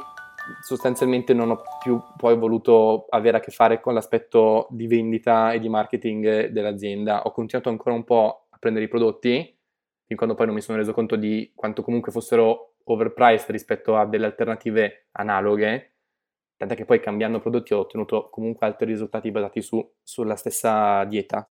sostanzialmente 0.61 1.34
non 1.34 1.49
ho 1.49 1.61
più 1.82 1.97
poi 2.18 2.36
voluto 2.36 3.05
avere 3.07 3.38
a 3.38 3.39
che 3.39 3.51
fare 3.51 3.80
con 3.80 3.93
l'aspetto 3.93 4.68
di 4.70 4.86
vendita 4.88 5.53
e 5.53 5.59
di 5.59 5.70
marketing 5.70 6.47
dell'azienda. 6.47 7.22
Ho 7.22 7.32
continuato 7.32 7.70
ancora 7.70 7.95
un 7.95 8.03
po' 8.03 8.47
a 8.49 8.57
prendere 8.59 8.84
i 8.84 8.89
prodotti, 8.89 9.57
fin 10.06 10.18
quando 10.18 10.36
poi 10.36 10.45
non 10.45 10.56
mi 10.56 10.62
sono 10.62 10.78
reso 10.78 10.93
conto 10.93 11.16
di 11.16 11.51
quanto 11.56 11.82
comunque 11.82 12.12
fossero 12.12 12.76
overpriced 12.84 13.49
rispetto 13.49 13.95
a 13.95 14.06
delle 14.06 14.26
alternative 14.26 15.08
analoghe, 15.12 15.93
tant'è 16.58 16.76
che 16.76 16.86
poi 16.86 16.99
cambiando 16.99 17.39
prodotti 17.39 17.74
ho 17.74 17.80
ottenuto 17.80 18.30
comunque 18.30 18.66
altri 18.68 18.88
risultati 18.88 19.32
basati 19.32 19.62
su, 19.62 19.93
sulla 20.01 20.36
stessa 20.36 21.04
dieta. 21.06 21.47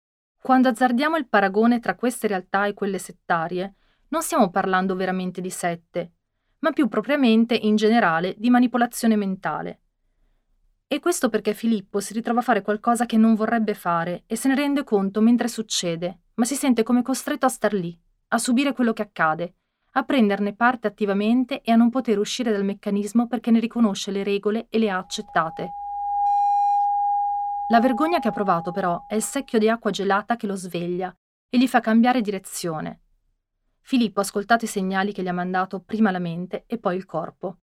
Quando 0.40 0.68
azzardiamo 0.68 1.16
il 1.16 1.28
paragone 1.28 1.80
tra 1.80 1.96
queste 1.96 2.28
realtà 2.28 2.66
e 2.66 2.74
quelle 2.74 2.98
settarie, 2.98 3.74
non 4.08 4.22
stiamo 4.22 4.50
parlando 4.50 4.94
veramente 4.94 5.40
di 5.40 5.50
sette, 5.50 6.12
ma 6.60 6.70
più 6.70 6.86
propriamente 6.88 7.54
in 7.54 7.74
generale 7.76 8.34
di 8.38 8.50
manipolazione 8.50 9.16
mentale. 9.16 9.80
E 10.86 11.00
questo 11.00 11.28
perché 11.28 11.52
Filippo 11.52 11.98
si 11.98 12.12
ritrova 12.12 12.38
a 12.38 12.44
fare 12.44 12.62
qualcosa 12.62 13.06
che 13.06 13.16
non 13.16 13.34
vorrebbe 13.34 13.74
fare 13.74 14.22
e 14.26 14.36
se 14.36 14.46
ne 14.46 14.54
rende 14.54 14.84
conto 14.84 15.20
mentre 15.20 15.48
succede, 15.48 16.20
ma 16.34 16.44
si 16.44 16.54
sente 16.54 16.84
come 16.84 17.02
costretto 17.02 17.44
a 17.44 17.48
star 17.48 17.72
lì, 17.72 17.98
a 18.28 18.38
subire 18.38 18.72
quello 18.72 18.92
che 18.92 19.02
accade, 19.02 19.54
a 19.92 20.02
prenderne 20.02 20.54
parte 20.54 20.86
attivamente 20.86 21.62
e 21.62 21.72
a 21.72 21.76
non 21.76 21.90
poter 21.90 22.18
uscire 22.18 22.52
dal 22.52 22.64
meccanismo 22.64 23.26
perché 23.26 23.50
ne 23.50 23.60
riconosce 23.60 24.10
le 24.10 24.24
regole 24.24 24.66
e 24.68 24.78
le 24.78 24.90
ha 24.90 24.98
accettate. 24.98 25.72
La 27.68 27.80
vergogna 27.80 28.18
che 28.18 28.28
ha 28.28 28.32
provato 28.32 28.72
però 28.72 29.06
è 29.08 29.14
il 29.14 29.22
secchio 29.22 29.58
di 29.58 29.68
acqua 29.68 29.90
gelata 29.90 30.36
che 30.36 30.46
lo 30.46 30.54
sveglia 30.54 31.14
e 31.48 31.58
gli 31.58 31.66
fa 31.66 31.80
cambiare 31.80 32.20
direzione. 32.20 33.00
Filippo 33.80 34.20
ha 34.20 34.22
ascoltato 34.22 34.64
i 34.64 34.68
segnali 34.68 35.12
che 35.12 35.22
gli 35.22 35.28
ha 35.28 35.32
mandato 35.32 35.80
prima 35.80 36.10
la 36.10 36.18
mente 36.18 36.64
e 36.66 36.78
poi 36.78 36.96
il 36.96 37.06
corpo. 37.06 37.58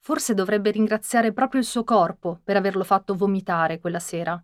Forse 0.00 0.34
dovrebbe 0.34 0.70
ringraziare 0.70 1.32
proprio 1.32 1.60
il 1.60 1.66
suo 1.66 1.84
corpo 1.84 2.40
per 2.42 2.56
averlo 2.56 2.84
fatto 2.84 3.14
vomitare 3.14 3.78
quella 3.78 4.00
sera. 4.00 4.42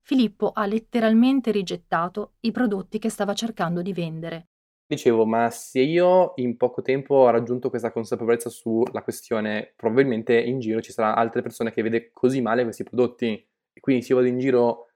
Filippo 0.00 0.50
ha 0.52 0.66
letteralmente 0.66 1.50
rigettato 1.50 2.34
i 2.40 2.52
prodotti 2.52 2.98
che 2.98 3.08
stava 3.08 3.34
cercando 3.34 3.82
di 3.82 3.92
vendere. 3.92 4.48
Dicevo, 4.86 5.24
ma 5.24 5.48
se 5.50 5.80
io 5.80 6.32
in 6.36 6.58
poco 6.58 6.82
tempo 6.82 7.14
ho 7.14 7.30
raggiunto 7.30 7.70
questa 7.70 7.90
consapevolezza 7.90 8.50
sulla 8.50 9.02
questione, 9.02 9.72
probabilmente 9.74 10.38
in 10.38 10.60
giro 10.60 10.82
ci 10.82 10.92
saranno 10.92 11.16
altre 11.16 11.40
persone 11.40 11.72
che 11.72 11.82
vede 11.82 12.10
così 12.12 12.42
male 12.42 12.64
questi 12.64 12.84
prodotti. 12.84 13.32
E 13.72 13.80
quindi 13.80 14.02
se 14.02 14.12
io 14.12 14.18
vado 14.18 14.28
in 14.28 14.38
giro 14.38 14.88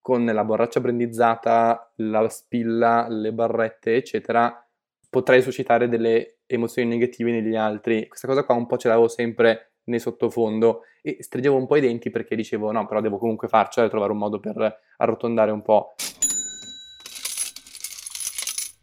con 0.00 0.24
la 0.24 0.44
borraccia 0.44 0.80
brandizzata, 0.80 1.92
la 1.96 2.28
spilla, 2.28 3.06
le 3.08 3.32
barrette, 3.32 3.94
eccetera, 3.94 4.66
potrei 5.08 5.42
suscitare 5.42 5.88
delle 5.88 6.40
emozioni 6.46 6.88
negative 6.88 7.30
negli 7.30 7.54
altri. 7.54 8.08
Questa 8.08 8.26
cosa 8.26 8.44
qua 8.44 8.56
un 8.56 8.66
po' 8.66 8.76
ce 8.76 8.88
l'avevo 8.88 9.08
sempre 9.08 9.74
nel 9.84 10.00
sottofondo 10.00 10.82
e 11.02 11.18
stringevo 11.20 11.56
un 11.56 11.66
po' 11.66 11.76
i 11.76 11.80
denti 11.80 12.10
perché 12.10 12.34
dicevo 12.34 12.72
no, 12.72 12.84
però 12.86 13.00
devo 13.00 13.18
comunque 13.18 13.46
farcela 13.46 13.86
e 13.86 13.90
trovare 13.90 14.12
un 14.12 14.18
modo 14.18 14.40
per 14.40 14.80
arrotondare 14.96 15.52
un 15.52 15.62
po'. 15.62 15.94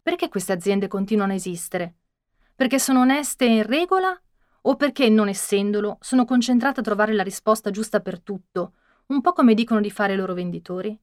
Perché 0.02 0.28
queste 0.28 0.52
aziende 0.52 0.88
continuano 0.88 1.32
a 1.32 1.36
esistere? 1.36 1.94
Perché 2.54 2.78
sono 2.78 3.00
oneste 3.00 3.44
e 3.44 3.54
in 3.56 3.62
regola? 3.62 4.20
O 4.62 4.76
perché, 4.76 5.08
non 5.08 5.28
essendolo, 5.28 5.98
sono 6.00 6.24
concentrate 6.24 6.80
a 6.80 6.82
trovare 6.82 7.12
la 7.12 7.22
risposta 7.22 7.70
giusta 7.70 8.00
per 8.00 8.20
tutto, 8.20 8.74
un 9.06 9.20
po' 9.20 9.32
come 9.32 9.54
dicono 9.54 9.80
di 9.80 9.90
fare 9.90 10.14
i 10.14 10.16
loro 10.16 10.34
venditori? 10.34 10.98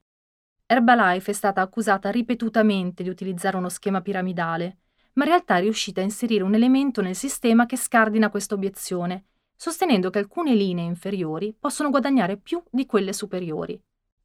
Herbalife 0.66 1.32
è 1.32 1.34
stata 1.34 1.62
accusata 1.62 2.12
ripetutamente 2.12 3.04
di 3.04 3.10
utilizzare 3.10 3.58
uno 3.58 3.70
schema 3.70 4.02
piramidale, 4.02 4.78
ma 5.14 5.24
in 5.24 5.30
realtà 5.30 5.58
è 5.58 5.62
riuscita 5.62 6.02
a 6.02 6.04
inserire 6.04 6.44
un 6.44 6.54
elemento 6.54 7.02
nel 7.02 7.16
sistema 7.16 7.66
che 7.66 7.78
scardina 7.78 8.30
questa 8.30 8.54
obiezione 8.54 9.26
sostenendo 9.62 10.10
che 10.10 10.20
alcune 10.20 10.56
linee 10.56 10.86
inferiori 10.86 11.54
possono 11.54 11.90
guadagnare 11.90 12.38
più 12.38 12.64
di 12.72 12.86
quelle 12.86 13.12
superiori. 13.12 13.78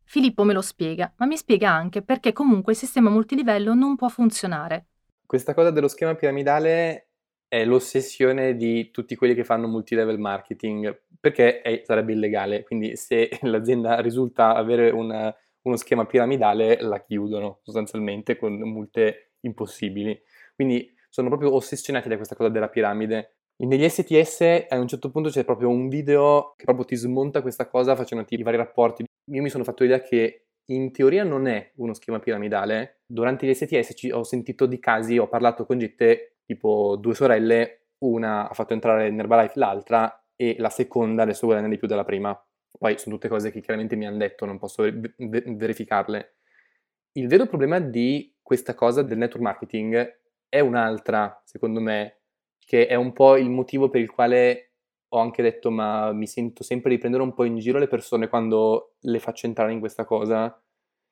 Filippo 0.05 0.45
me 0.45 0.53
lo 0.53 0.61
spiega, 0.61 1.13
ma 1.17 1.27
mi 1.27 1.37
spiega 1.37 1.71
anche 1.71 2.03
perché 2.03 2.33
comunque 2.33 2.73
il 2.73 2.79
sistema 2.79 3.11
multilivello 3.11 3.75
non 3.75 3.97
può 3.97 4.09
funzionare. 4.09 4.87
Questa 5.27 5.55
cosa 5.55 5.71
dello 5.71 5.89
schema 5.89 6.15
piramidale 6.15 7.09
è 7.49 7.65
l'ossessione 7.65 8.57
di 8.57 8.91
tutti 8.91 9.17
quelli 9.17 9.35
che 9.35 9.45
fanno 9.45 9.69
multilevel 9.69 10.19
marketing, 10.19 11.03
perché 11.19 11.61
è, 11.63 11.83
sarebbe 11.85 12.13
illegale, 12.13 12.65
quindi 12.65 12.97
se 12.97 13.29
l'azienda 13.43 14.01
risulta 14.01 14.55
avere 14.55 14.91
una, 14.91 15.35
uno 15.63 15.77
schema 15.77 16.05
piramidale 16.05 16.81
la 16.81 17.01
chiudono 17.01 17.61
sostanzialmente 17.63 18.37
con 18.37 18.55
multe 18.55 19.35
impossibili. 19.41 20.21
Quindi 20.55 20.93
sono 21.09 21.29
proprio 21.29 21.55
ossessionati 21.55 22.09
da 22.09 22.17
questa 22.17 22.35
cosa 22.35 22.49
della 22.49 22.69
piramide 22.69 23.37
negli 23.57 23.89
STS 23.89 24.67
a 24.69 24.79
un 24.79 24.89
certo 24.89 25.11
punto 25.11 25.29
c'è 25.29 25.45
proprio 25.45 25.69
un 25.69 25.89
video 25.89 26.55
che 26.57 26.65
proprio 26.65 26.85
ti 26.85 26.97
smonta 26.97 27.41
questa 27.41 27.69
cosa 27.69 27.95
facendoti 27.95 28.35
i 28.35 28.43
vari 28.43 28.57
rapporti. 28.57 29.05
Io 29.31 29.43
mi 29.43 29.49
sono 29.49 29.65
fatto 29.65 29.83
l'idea 29.83 30.01
che 30.01 30.47
in 30.67 30.93
teoria 30.93 31.25
non 31.25 31.47
è 31.47 31.73
uno 31.77 31.95
schema 31.95 32.19
piramidale. 32.19 33.03
Durante 33.07 33.47
gli 33.47 33.55
STS 33.55 34.11
ho 34.13 34.23
sentito 34.23 34.67
di 34.67 34.79
casi, 34.79 35.19
ho 35.19 35.29
parlato 35.29 35.67
con 35.67 35.79
gente 35.79 36.39
tipo 36.45 36.97
due 36.97 37.15
sorelle, 37.15 37.89
una 37.99 38.49
ha 38.49 38.55
fatto 38.55 38.73
entrare 38.73 39.09
in 39.09 39.19
Herbalife 39.19 39.59
l'altra 39.59 40.25
e 40.37 40.57
la 40.59 40.71
seconda 40.71 41.23
adesso 41.23 41.47
guadagna 41.47 41.69
di 41.69 41.79
più 41.79 41.87
della 41.87 42.05
prima. 42.05 42.39
Poi 42.77 42.99
sono 42.99 43.15
tutte 43.15 43.29
cose 43.29 43.51
che 43.51 43.61
chiaramente 43.61 43.95
mi 43.95 44.07
hanno 44.07 44.19
detto, 44.19 44.45
non 44.47 44.59
posso 44.59 44.83
ver- 44.83 45.15
verificarle. 45.55 46.37
Il 47.13 47.29
vero 47.29 47.47
problema 47.47 47.79
di 47.79 48.35
questa 48.43 48.75
cosa 48.75 49.03
del 49.03 49.19
network 49.19 49.43
marketing 49.43 50.21
è 50.49 50.61
un'altra, 50.61 51.41
secondo 51.45 51.81
me, 51.81 52.24
che 52.65 52.87
è 52.87 52.95
un 52.95 53.13
po' 53.13 53.37
il 53.37 53.51
motivo 53.51 53.89
per 53.89 54.01
il 54.01 54.11
quale 54.11 54.73
ho 55.09 55.19
anche 55.19 55.43
detto 55.43 55.71
ma 55.71 56.13
mi 56.13 56.27
sento 56.27 56.65
sempre 56.65 56.91
di 56.91 56.99
prendere 56.99 57.23
un 57.23 57.35
po' 57.35 57.45
in 57.45 57.57
giro 57.59 57.79
le 57.79 57.87
persone 57.87 58.29
quando 58.29 58.97
le 59.01 59.19
faccio 59.21 59.47
entrare 59.47 59.73
in 59.73 59.81
questa 59.81 60.05
cosa. 60.05 60.61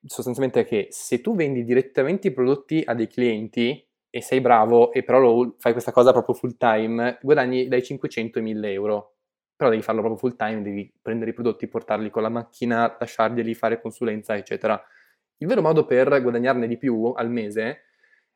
Sostanzialmente 0.05 0.61
è 0.61 0.65
che 0.65 0.89
se 0.91 1.21
tu 1.21 1.35
vendi 1.37 1.65
direttamente 1.65 2.29
i 2.29 2.33
prodotti 2.33 2.83
a 2.85 2.95
dei 2.95 3.07
clienti 3.07 3.87
e 4.11 4.21
sei 4.21 4.41
bravo 4.41 4.93
e 4.93 5.05
però 5.05 5.21
lo, 5.21 5.55
fai 5.59 5.73
questa 5.73 5.93
cosa 5.93 6.13
proprio 6.13 6.35
full 6.35 6.57
time, 6.57 7.19
guadagni 7.23 7.69
dai 7.69 7.83
500 7.83 8.39
ai 8.39 8.45
1000 8.45 8.73
euro. 8.73 9.15
Però 9.57 9.71
devi 9.71 9.83
farlo 9.83 10.01
proprio 10.01 10.19
full 10.19 10.37
time, 10.37 10.63
devi 10.63 10.93
prendere 11.01 11.31
i 11.31 11.35
prodotti, 11.35 11.69
portarli 11.69 12.11
con 12.11 12.23
la 12.23 12.29
macchina, 12.29 12.97
lasciarglieli, 12.99 13.55
fare 13.55 13.81
consulenza, 13.81 14.37
eccetera. 14.37 14.83
Il 15.39 15.47
vero 15.47 15.63
modo 15.63 15.85
per 15.85 16.21
guadagnarne 16.21 16.67
di 16.67 16.77
più 16.77 17.13
al 17.15 17.31
mese 17.31 17.83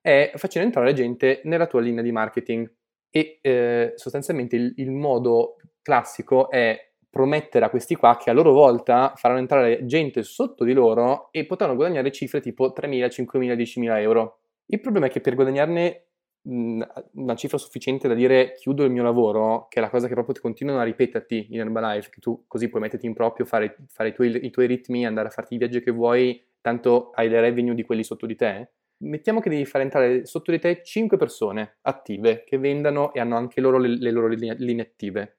è 0.01 0.33
facendo 0.37 0.69
entrare 0.69 0.93
gente 0.93 1.41
nella 1.45 1.67
tua 1.67 1.81
linea 1.81 2.03
di 2.03 2.13
marketing 2.13 2.73
e 3.17 3.39
eh, 3.41 3.93
sostanzialmente 3.97 4.57
il, 4.57 4.75
il 4.77 4.91
modo 4.91 5.57
classico 5.81 6.51
è 6.51 6.93
promettere 7.09 7.65
a 7.65 7.71
questi 7.71 7.95
qua 7.95 8.19
che 8.19 8.29
a 8.29 8.35
loro 8.35 8.53
volta 8.53 9.15
faranno 9.17 9.41
entrare 9.41 9.87
gente 9.87 10.23
sotto 10.23 10.65
di 10.65 10.75
loro 10.75 11.29
e 11.31 11.47
potranno 11.47 11.77
guadagnare 11.77 12.13
cifre 12.13 12.41
tipo 12.41 12.75
3.000, 12.77 13.09
5.000, 13.09 13.57
10.000 13.57 14.01
euro. 14.01 14.41
Il 14.67 14.81
problema 14.81 15.07
è 15.07 15.09
che 15.09 15.23
per 15.23 15.35
guadagnarne 15.35 16.09
mh, 16.43 16.83
una 17.15 17.35
cifra 17.37 17.57
sufficiente 17.57 18.07
da 18.07 18.13
dire 18.13 18.53
chiudo 18.53 18.85
il 18.85 18.91
mio 18.91 19.03
lavoro, 19.03 19.67
che 19.71 19.79
è 19.79 19.83
la 19.83 19.89
cosa 19.89 20.09
che 20.09 20.13
proprio 20.13 20.35
ti 20.35 20.43
continuano 20.43 20.81
a 20.81 20.85
ripeterti 20.85 21.47
in 21.53 21.61
Herbalife, 21.61 22.11
che 22.11 22.21
tu 22.21 22.45
così 22.47 22.69
puoi 22.69 22.83
metterti 22.83 23.07
in 23.07 23.15
proprio, 23.15 23.47
fare, 23.47 23.79
fare 23.89 24.11
i, 24.11 24.13
tuoi, 24.13 24.45
i 24.45 24.51
tuoi 24.51 24.67
ritmi, 24.67 25.07
andare 25.07 25.29
a 25.29 25.31
farti 25.31 25.55
i 25.55 25.59
viaggi 25.59 25.81
che 25.81 25.91
vuoi, 25.91 26.45
tanto 26.61 27.13
hai 27.15 27.31
le 27.31 27.41
revenue 27.41 27.75
di 27.75 27.83
quelli 27.83 28.05
sotto 28.05 28.27
di 28.27 28.37
te, 28.37 28.73
mettiamo 28.99 29.41
che 29.41 29.51
devi 29.51 29.65
fare 29.65 29.85
entrare 29.85 30.27
sotto 30.27 30.51
di 30.51 30.59
te 30.59 30.83
5 30.83 31.17
persone 31.17 31.79
attive 31.83 32.45
che 32.45 32.59
vendano 32.59 33.13
e 33.13 33.21
hanno 33.21 33.37
anche 33.37 33.61
loro 33.61 33.79
le, 33.79 33.89
le 33.89 34.11
loro 34.11 34.29
linee, 34.29 34.55
linee 34.59 34.85
attive. 34.85 35.39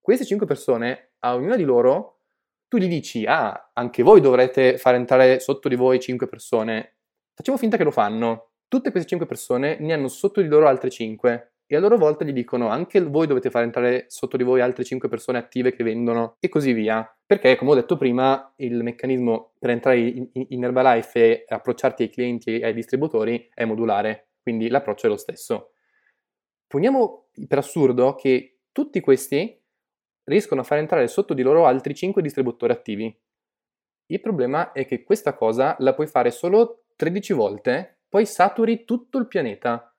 Queste 0.00 0.24
5 0.24 0.46
persone, 0.46 1.12
a 1.20 1.34
ognuna 1.34 1.56
di 1.56 1.64
loro, 1.64 2.20
tu 2.68 2.78
gli 2.78 2.88
dici, 2.88 3.24
ah, 3.26 3.70
anche 3.74 4.02
voi 4.02 4.20
dovrete 4.20 4.78
fare 4.78 4.96
entrare 4.96 5.40
sotto 5.40 5.68
di 5.68 5.76
voi 5.76 6.00
5 6.00 6.26
persone. 6.26 6.96
Facciamo 7.34 7.58
finta 7.58 7.76
che 7.76 7.84
lo 7.84 7.90
fanno. 7.90 8.52
Tutte 8.66 8.90
queste 8.90 9.08
5 9.08 9.26
persone 9.26 9.76
ne 9.78 9.92
hanno 9.92 10.08
sotto 10.08 10.40
di 10.40 10.48
loro 10.48 10.66
altre 10.66 10.88
5 10.88 11.51
e 11.72 11.76
a 11.76 11.80
loro 11.80 11.96
volta 11.96 12.22
gli 12.22 12.34
dicono 12.34 12.68
anche 12.68 13.00
voi 13.00 13.26
dovete 13.26 13.48
fare 13.48 13.64
entrare 13.64 14.04
sotto 14.08 14.36
di 14.36 14.42
voi 14.42 14.60
altre 14.60 14.84
5 14.84 15.08
persone 15.08 15.38
attive 15.38 15.72
che 15.72 15.82
vendono 15.82 16.36
e 16.38 16.50
così 16.50 16.74
via. 16.74 17.10
Perché, 17.24 17.56
come 17.56 17.70
ho 17.70 17.74
detto 17.74 17.96
prima, 17.96 18.52
il 18.56 18.82
meccanismo 18.82 19.54
per 19.58 19.70
entrare 19.70 19.98
in, 20.00 20.28
in 20.32 20.64
Herbalife 20.64 21.46
e 21.46 21.54
approcciarti 21.54 22.02
ai 22.02 22.10
clienti 22.10 22.58
e 22.58 22.66
ai 22.66 22.74
distributori 22.74 23.48
è 23.54 23.64
modulare, 23.64 24.32
quindi 24.42 24.68
l'approccio 24.68 25.06
è 25.06 25.08
lo 25.08 25.16
stesso. 25.16 25.72
Poniamo 26.66 27.28
per 27.48 27.56
assurdo 27.56 28.16
che 28.16 28.58
tutti 28.70 29.00
questi 29.00 29.58
riescono 30.24 30.60
a 30.60 30.64
far 30.64 30.76
entrare 30.76 31.08
sotto 31.08 31.32
di 31.32 31.40
loro 31.40 31.64
altri 31.64 31.94
5 31.94 32.20
distributori 32.20 32.70
attivi. 32.70 33.18
Il 34.08 34.20
problema 34.20 34.72
è 34.72 34.84
che 34.84 35.04
questa 35.04 35.32
cosa 35.32 35.74
la 35.78 35.94
puoi 35.94 36.06
fare 36.06 36.30
solo 36.32 36.84
13 36.96 37.32
volte, 37.32 38.00
poi 38.10 38.26
saturi 38.26 38.84
tutto 38.84 39.16
il 39.16 39.26
pianeta 39.26 39.91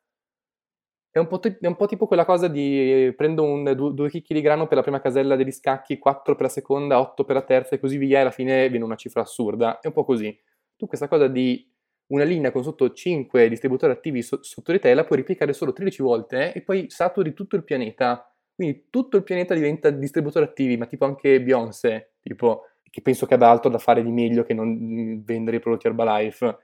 è 1.13 1.19
un, 1.19 1.27
t- 1.39 1.59
è 1.59 1.67
un, 1.67 1.75
po 1.75 1.85
tipo 1.85 2.07
quella 2.07 2.25
cosa 2.25 2.47
di 2.47 3.13
prendo 3.15 3.43
un, 3.43 3.71
due, 3.75 3.93
due, 3.93 4.09
chicchi 4.09 4.33
di 4.33 4.41
grano 4.41 4.65
per 4.65 4.77
la 4.77 4.81
prima 4.81 4.99
casella 4.99 5.35
degli 5.35 5.51
scacchi, 5.51 5.99
quattro 5.99 6.33
per 6.33 6.45
la 6.45 6.51
seconda, 6.51 6.99
otto 6.99 7.23
per 7.23 7.35
la 7.35 7.43
terza 7.43 7.75
e 7.75 7.79
così 7.79 7.97
via, 7.97 8.17
e 8.17 8.21
alla 8.21 8.31
fine 8.31 8.67
viene 8.67 8.83
una 8.83 8.95
cifra 8.95 9.21
assurda. 9.21 9.79
È 9.79 9.85
un 9.85 9.93
po' 9.93 10.05
così. 10.05 10.35
Tu 10.75 10.87
questa 10.87 11.07
cosa 11.07 11.27
di 11.27 11.71
una 12.07 12.23
linea 12.23 12.51
con 12.51 12.63
sotto 12.63 12.91
5 12.91 13.47
distributori 13.47 13.91
attivi 13.91 14.23
so- 14.23 14.41
sotto 14.41 14.71
di 14.71 14.79
te 14.79 14.91
la 14.95 15.03
puoi 15.03 15.19
replicare 15.19 15.53
solo 15.53 15.71
13 15.71 16.01
volte 16.01 16.51
eh, 16.51 16.57
e 16.57 16.61
poi 16.63 16.89
saturi 16.89 17.33
tutto 17.33 17.57
il 17.57 17.63
pianeta. 17.63 18.27
Quindi 18.55 18.87
tutto 18.89 19.17
il 19.17 19.23
pianeta 19.23 19.53
diventa 19.53 19.91
distributori 19.91 20.45
attivi, 20.45 20.77
ma 20.77 20.87
tipo 20.87 21.05
anche 21.05 21.39
Beyoncé, 21.43 22.13
tipo, 22.21 22.63
che 22.89 23.01
penso 23.03 23.27
che 23.27 23.35
abbia 23.35 23.49
altro 23.49 23.69
da 23.69 23.77
fare 23.77 24.01
di 24.01 24.11
meglio 24.11 24.41
che 24.41 24.55
non 24.55 24.67
mm, 24.67 25.19
vendere 25.23 25.57
i 25.57 25.59
prodotti 25.59 25.85
Herbalife. 25.85 26.57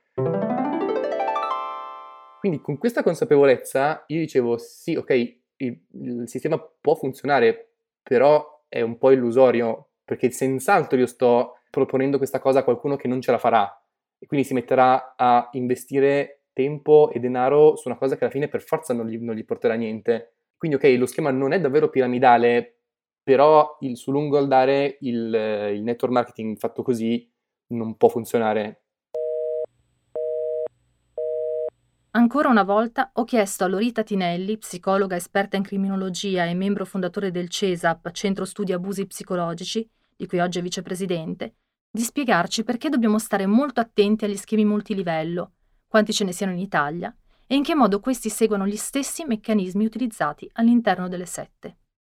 Quindi 2.40 2.62
con 2.62 2.78
questa 2.78 3.04
consapevolezza 3.04 4.06
io 4.08 4.20
dicevo 4.20 4.58
sì, 4.58 4.96
ok, 4.96 5.10
il, 5.58 5.82
il 5.92 6.24
sistema 6.28 6.58
può 6.58 6.96
funzionare, 6.96 7.74
però 8.02 8.64
è 8.70 8.82
un 8.82 8.98
po' 8.98 9.12
illusorio, 9.12 9.90
perché 10.06 10.32
senz'altro 10.32 10.98
io 10.98 11.06
sto 11.06 11.60
proponendo 11.70 12.18
questa 12.18 12.40
cosa 12.40 12.60
a 12.60 12.64
qualcuno 12.64 12.96
che 12.96 13.08
non 13.08 13.22
ce 13.22 13.32
la 13.32 13.38
farà 13.38 13.72
e 14.18 14.26
quindi 14.26 14.46
si 14.46 14.54
metterà 14.54 15.16
a 15.16 15.50
investire 15.54 16.44
tempo 16.54 17.10
e 17.12 17.20
denaro 17.20 17.76
su 17.76 17.88
una 17.88 17.98
cosa 17.98 18.16
che 18.16 18.24
alla 18.24 18.34
fine 18.34 18.48
per 18.48 18.62
forza 18.62 18.94
non 18.94 19.08
gli, 19.08 19.18
non 19.18 19.36
gli 19.36 19.46
porterà 19.46 19.76
niente. 19.76 20.36
Quindi 20.58 20.78
ok, 20.78 20.98
lo 20.98 21.06
schema 21.06 21.32
non 21.32 21.54
è 21.54 21.60
davvero 21.60 21.90
piramidale, 21.90 22.80
però 23.24 23.78
il, 23.82 23.96
su 23.96 24.12
lungo 24.12 24.38
andare 24.38 24.98
il, 25.02 25.72
il 25.74 25.84
network 25.84 26.14
marketing 26.14 26.58
fatto 26.58 26.84
così 26.84 27.32
non 27.68 27.96
può 27.96 28.10
funzionare 28.10 28.84
Ancora 32.32 32.50
una 32.50 32.62
volta 32.62 33.10
ho 33.14 33.24
chiesto 33.24 33.64
a 33.64 33.68
Lorita 33.68 34.04
Tinelli, 34.04 34.60
psicologa 34.60 35.16
esperta 35.16 35.58
in 35.58 35.64
criminologia 35.64 36.46
e 36.46 36.54
membro 36.54 36.86
fondatore 36.86 37.32
del 37.32 37.50
CESAP, 37.50 38.12
Centro 38.12 38.46
Studi 38.46 38.72
Abusi 38.72 39.08
Psicologici, 39.08 39.90
di 40.16 40.28
cui 40.28 40.38
oggi 40.38 40.60
è 40.60 40.62
vicepresidente, 40.62 41.56
di 41.90 42.04
spiegarci 42.04 42.64
perché 42.64 42.90
dobbiamo 42.90 43.18
stare 43.18 43.48
molto 43.48 43.80
attenti 43.80 44.26
agli 44.26 44.38
schemi 44.38 44.64
multilivello, 44.64 45.54
quanti 45.88 46.14
ce 46.14 46.24
ne 46.24 46.32
siano 46.32 46.52
in 46.52 46.60
Italia 46.60 47.12
e 47.48 47.56
in 47.56 47.64
che 47.64 47.74
modo 47.74 48.00
questi 48.00 48.30
seguono 48.30 48.68
gli 48.68 48.78
stessi 48.78 49.26
meccanismi 49.26 49.84
utilizzati 49.84 50.48
all'interno 50.54 51.08
delle 51.08 51.26
sette. 51.26 51.78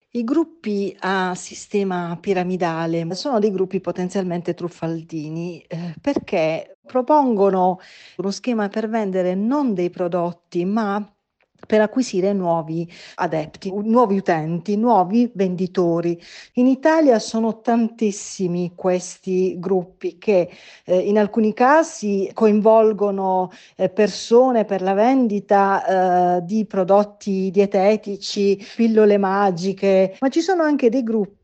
I 0.10 0.26
gruppi 0.26 0.94
a 1.00 1.34
sistema 1.36 2.18
piramidale 2.20 3.16
sono 3.16 3.40
dei 3.40 3.50
gruppi 3.50 3.80
potenzialmente 3.80 4.54
truffaldini 4.54 5.62
eh, 5.62 5.96
perché 6.02 6.71
propongono 6.86 7.80
uno 8.18 8.32
schema 8.32 8.68
per 8.70 8.90
vendere 8.90 9.36
non 9.36 9.74
dei 9.74 9.90
prodotti, 9.90 10.66
ma 10.66 11.06
per 11.66 11.82
acquisire 11.82 12.34
nuovi 12.34 12.90
adepti, 13.16 13.72
nuovi 13.72 14.18
utenti, 14.18 14.76
nuovi 14.78 15.32
venditori. 15.34 16.20
In 16.54 16.68
Italia 16.68 17.20
sono 17.20 17.62
tantissimi 17.62 18.74
questi 18.76 19.60
gruppi 19.60 20.18
che 20.18 20.50
eh, 20.86 20.98
in 20.98 21.18
alcuni 21.18 21.54
casi 21.54 22.30
coinvolgono 22.34 23.52
eh, 23.76 23.90
persone 23.90 24.66
per 24.66 24.82
la 24.82 24.94
vendita 24.94 26.38
eh, 26.38 26.46
di 26.46 26.66
prodotti 26.66 27.52
dietetici, 27.52 28.60
pillole 28.76 29.18
magiche, 29.18 30.18
ma 30.20 30.30
ci 30.30 30.42
sono 30.42 30.64
anche 30.64 30.90
dei 30.90 31.04
gruppi 31.04 31.41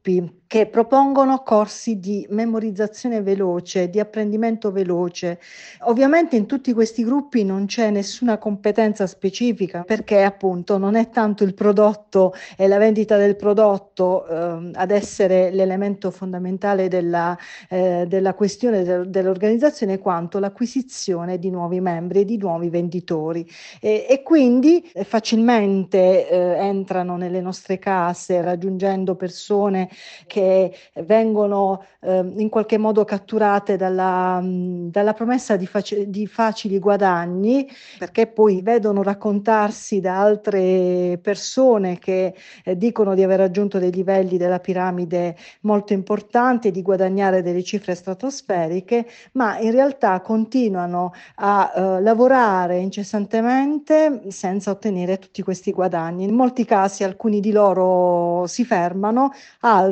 che 0.48 0.68
propongono 0.68 1.44
corsi 1.44 2.00
di 2.00 2.26
memorizzazione 2.30 3.22
veloce, 3.22 3.90
di 3.90 4.00
apprendimento 4.00 4.72
veloce. 4.72 5.40
Ovviamente 5.82 6.38
in 6.38 6.46
tutti 6.46 6.72
questi 6.72 7.04
gruppi 7.04 7.44
non 7.44 7.66
c'è 7.66 7.90
nessuna 7.90 8.38
competenza 8.38 9.06
specifica 9.08 9.84
perché 9.84 10.24
appunto 10.24 10.78
non 10.78 10.96
è 10.96 11.10
tanto 11.10 11.44
il 11.44 11.54
prodotto 11.54 12.34
e 12.56 12.68
la 12.70 12.78
vendita 12.78 13.18
del 13.18 13.36
prodotto 13.36 14.26
eh, 14.26 14.72
ad 14.74 14.92
essere 14.92 15.52
l'elemento 15.52 16.12
fondamentale 16.12 16.88
della, 16.88 17.38
eh, 17.68 18.06
della 18.08 18.34
questione 18.34 18.84
de- 18.84 19.10
dell'organizzazione 19.10 20.00
quanto 20.00 20.40
l'acquisizione 20.40 21.40
di 21.40 21.50
nuovi 21.50 21.82
membri 21.82 22.22
e 22.22 22.26
di 22.26 22.38
nuovi 22.38 22.70
venditori 22.70 23.46
e, 23.82 24.06
e 24.10 24.24
quindi 24.24 24.90
eh, 24.94 25.04
facilmente 25.04 26.30
eh, 26.30 26.38
entrano 26.38 27.18
nelle 27.18 27.42
nostre 27.42 27.80
case 27.80 28.42
raggiungendo 28.42 29.16
persone 29.16 29.90
che 30.26 30.74
vengono 31.06 31.84
eh, 32.02 32.20
in 32.36 32.50
qualche 32.50 32.78
modo 32.78 33.04
catturate 33.06 33.76
dalla, 33.76 34.42
dalla 34.44 35.14
promessa 35.14 35.56
di, 35.56 35.66
faci- 35.66 36.10
di, 36.10 36.28
facili 36.28 36.80
guadagni, 36.80 37.68
perché 37.98 38.28
poi 38.28 38.62
vedono 38.62 39.04
raccontarsi 39.04 40.00
da 40.00 40.20
altre 40.20 41.20
persone 41.22 42.00
che 42.00 42.34
eh, 42.64 42.78
dicono 42.78 43.16
di 43.16 43.24
aver 43.24 43.40
raggiunto 43.40 43.80
dei 43.80 43.92
livelli 43.92 44.38
della 44.38 44.60
piramide 44.60 45.36
molto 45.62 45.94
importanti 45.94 46.70
e 46.70 46.72
di 46.72 46.82
guadagnare 46.82 47.42
delle 47.42 47.64
cifre 47.64 47.96
stratosferiche, 47.96 49.06
ma 49.34 49.60
in 49.60 49.72
realtà 49.72 50.20
continuano 50.22 51.14
a 51.36 51.72
eh, 51.76 52.02
lavorare 52.02 52.78
incessantemente 52.78 54.24
senza 54.30 54.72
ottenere 54.72 55.20
tutti 55.20 55.42
questi 55.42 55.72
guadagni. 55.72 56.26
In 56.26 56.36
molti 56.36 56.66
casi 56.66 57.04
alcuni 57.04 57.40
di 57.40 57.52
loro 57.52 58.46
si 58.48 58.66
fermano, 58.66 59.32
altri 59.62 59.87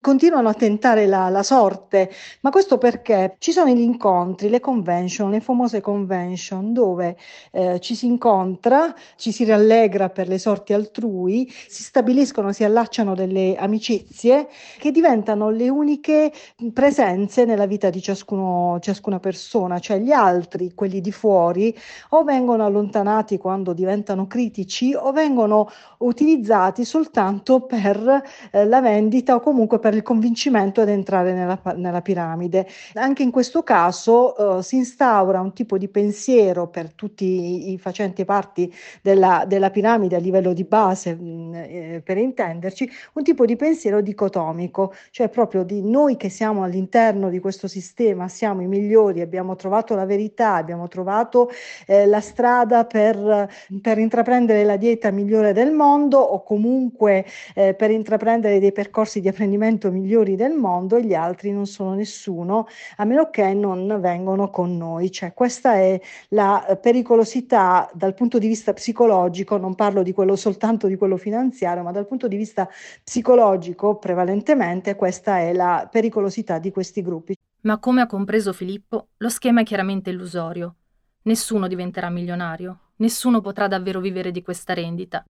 continuano 0.00 0.48
a 0.48 0.54
tentare 0.54 1.06
la, 1.06 1.28
la, 1.28 1.42
sorte, 1.42 2.10
ma 2.40 2.50
questo 2.50 2.78
perché? 2.78 3.36
Ci 3.38 3.52
sono 3.52 3.70
gli 3.72 3.80
incontri, 3.80 4.48
le 4.48 4.60
convention, 4.60 5.30
le 5.30 5.40
famose 5.40 5.80
convention 5.80 6.72
dove 6.72 7.16
eh, 7.52 7.80
ci 7.80 7.94
si 7.94 8.06
incontra, 8.06 8.94
ci 9.16 9.32
si 9.32 9.44
rallegra 9.44 10.08
per 10.08 10.28
le 10.28 10.38
sorti 10.38 10.72
altrui, 10.72 11.50
si 11.68 11.82
stabiliscono, 11.82 12.52
si 12.52 12.64
allacciano 12.64 13.14
delle 13.14 13.56
amicizie 13.56 14.48
che 14.78 14.90
diventano 14.90 15.50
le 15.50 15.68
uniche 15.68 16.32
presenze 16.72 17.44
nella 17.44 17.66
vita 17.66 17.90
di 17.90 18.00
ciascuno, 18.00 18.78
ciascuna 18.80 19.18
persona, 19.20 19.78
cioè 19.78 19.98
gli 19.98 20.12
altri, 20.12 20.72
quelli 20.74 21.00
di 21.00 21.12
fuori, 21.12 21.76
o 22.10 22.22
vengono 22.24 22.64
allontanati 22.64 23.38
quando 23.38 23.72
diventano 23.72 24.26
critici 24.26 24.94
o 24.94 25.12
vengono 25.12 25.68
utilizzati 25.98 26.84
soltanto 26.84 27.60
per 27.60 28.22
eh, 28.50 28.64
la 28.66 28.80
vendita 28.80 29.33
o 29.34 29.40
comunque 29.40 29.78
per 29.78 29.94
il 29.94 30.02
convincimento 30.02 30.80
ad 30.80 30.88
entrare 30.88 31.32
nella, 31.32 31.60
nella 31.76 32.02
piramide. 32.02 32.66
Anche 32.94 33.22
in 33.22 33.30
questo 33.30 33.62
caso 33.62 34.58
eh, 34.58 34.62
si 34.62 34.76
instaura 34.76 35.40
un 35.40 35.52
tipo 35.52 35.78
di 35.78 35.88
pensiero 35.88 36.68
per 36.68 36.92
tutti 36.92 37.24
i, 37.24 37.72
i 37.72 37.78
facenti 37.78 38.24
parti 38.24 38.72
della, 39.02 39.44
della, 39.46 39.70
piramide 39.70 40.16
a 40.16 40.18
livello 40.18 40.52
di 40.52 40.64
base, 40.64 41.14
mh, 41.14 41.24
mm, 41.24 41.54
eh, 41.54 42.02
per 42.04 42.18
intenderci, 42.18 42.90
un 43.14 43.22
tipo 43.22 43.44
di 43.44 43.56
pensiero 43.56 44.00
dicotomico, 44.00 44.94
cioè 45.10 45.28
proprio 45.28 45.62
di 45.64 45.82
noi 45.82 46.16
che 46.16 46.28
siamo 46.28 46.62
all'interno 46.62 47.28
di 47.28 47.38
questo 47.40 47.68
sistema, 47.68 48.28
siamo 48.28 48.62
i 48.62 48.66
migliori, 48.66 49.20
abbiamo 49.20 49.56
trovato 49.56 49.94
la 49.94 50.04
verità, 50.04 50.54
abbiamo 50.54 50.88
trovato 50.88 51.50
eh, 51.86 52.06
la 52.06 52.20
strada 52.20 52.84
per, 52.84 53.48
per, 53.80 53.98
intraprendere 53.98 54.64
la 54.64 54.76
dieta 54.76 55.10
migliore 55.10 55.52
del 55.52 55.72
mondo 55.72 56.18
o 56.18 56.42
comunque 56.42 57.24
eh, 57.54 57.74
per 57.74 57.90
intraprendere 57.90 58.58
dei 58.58 58.72
percorsi 58.72 59.13
di 59.20 59.28
apprendimento 59.28 59.90
migliori 59.90 60.36
del 60.36 60.52
mondo 60.52 60.96
e 60.96 61.04
gli 61.04 61.14
altri 61.14 61.52
non 61.52 61.66
sono 61.66 61.94
nessuno, 61.94 62.66
a 62.96 63.04
meno 63.04 63.30
che 63.30 63.52
non 63.54 63.98
vengono 64.00 64.50
con 64.50 64.76
noi. 64.76 65.10
Cioè, 65.10 65.34
questa 65.34 65.74
è 65.74 66.00
la 66.28 66.66
eh, 66.66 66.76
pericolosità 66.76 67.90
dal 67.92 68.14
punto 68.14 68.38
di 68.38 68.46
vista 68.46 68.72
psicologico, 68.72 69.56
non 69.56 69.74
parlo 69.74 70.02
di 70.02 70.12
quello 70.12 70.36
soltanto 70.36 70.86
di 70.86 70.96
quello 70.96 71.16
finanziario, 71.16 71.82
ma 71.82 71.92
dal 71.92 72.06
punto 72.06 72.28
di 72.28 72.36
vista 72.36 72.68
psicologico 73.02 73.96
prevalentemente 73.96 74.94
questa 74.94 75.38
è 75.38 75.52
la 75.52 75.88
pericolosità 75.90 76.58
di 76.58 76.70
questi 76.70 77.02
gruppi. 77.02 77.36
Ma 77.62 77.78
come 77.78 78.02
ha 78.02 78.06
compreso 78.06 78.52
Filippo, 78.52 79.08
lo 79.16 79.28
schema 79.28 79.62
è 79.62 79.64
chiaramente 79.64 80.10
illusorio. 80.10 80.74
Nessuno 81.22 81.66
diventerà 81.66 82.10
milionario, 82.10 82.90
nessuno 82.96 83.40
potrà 83.40 83.66
davvero 83.66 84.00
vivere 84.00 84.30
di 84.30 84.42
questa 84.42 84.74
rendita 84.74 85.24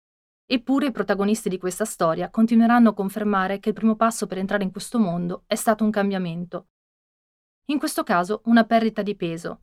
Eppure 0.47 0.87
i 0.87 0.93
protagonisti 0.93 1.49
di 1.49 1.57
questa 1.57 1.87
storia 1.87 2.29
continueranno 2.29 2.91
a 2.91 2.95
confermare 2.95 3.59
che 3.61 3.71
il 3.71 3.75
primo 3.75 3.97
passo 3.97 4.27
per 4.27 4.37
entrare 4.37 4.63
in 4.63 4.71
questo 4.71 4.99
mondo 4.99 5.45
è 5.47 5.55
stato 5.55 5.85
un 5.85 5.91
cambiamento. 5.91 6.67
In 7.67 7.79
questo 7.79 8.03
caso 8.03 8.43
una 8.45 8.65
perdita 8.65 9.01
di 9.01 9.17
peso. 9.17 9.61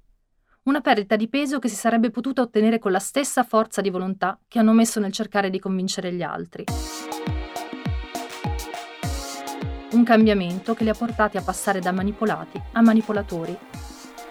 Una 0.63 0.81
perdita 0.81 1.15
di 1.15 1.27
peso 1.27 1.59
che 1.59 1.67
si 1.67 1.75
sarebbe 1.75 2.09
potuta 2.09 2.41
ottenere 2.41 2.79
con 2.79 2.91
la 2.91 2.99
stessa 2.99 3.43
forza 3.43 3.79
di 3.81 3.91
volontà 3.91 4.39
che 4.47 4.57
hanno 4.57 4.73
messo 4.73 4.99
nel 4.99 5.11
cercare 5.11 5.51
di 5.51 5.59
convincere 5.59 6.11
gli 6.13 6.23
altri. 6.23 6.63
Un 9.91 10.03
cambiamento 10.03 10.73
che 10.73 10.83
li 10.83 10.89
ha 10.89 10.95
portati 10.95 11.37
a 11.37 11.43
passare 11.43 11.79
da 11.79 11.91
manipolati 11.91 12.59
a 12.71 12.81
manipolatori. 12.81 13.55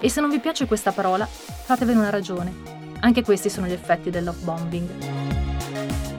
E 0.01 0.09
se 0.09 0.21
non 0.21 0.31
vi 0.31 0.41
piace 0.41 0.67
questa 0.67 0.91
parola, 0.91 1.27
fatevene 1.27 2.01
una 2.01 2.11
ragione. 2.11 2.53
Anche 3.01 3.23
questi 3.23 3.49
sono 3.49 3.69
gli 3.69 3.73
effetti 3.73 4.11
del 4.11 4.25
love 4.25 4.43
bombing 4.43 5.20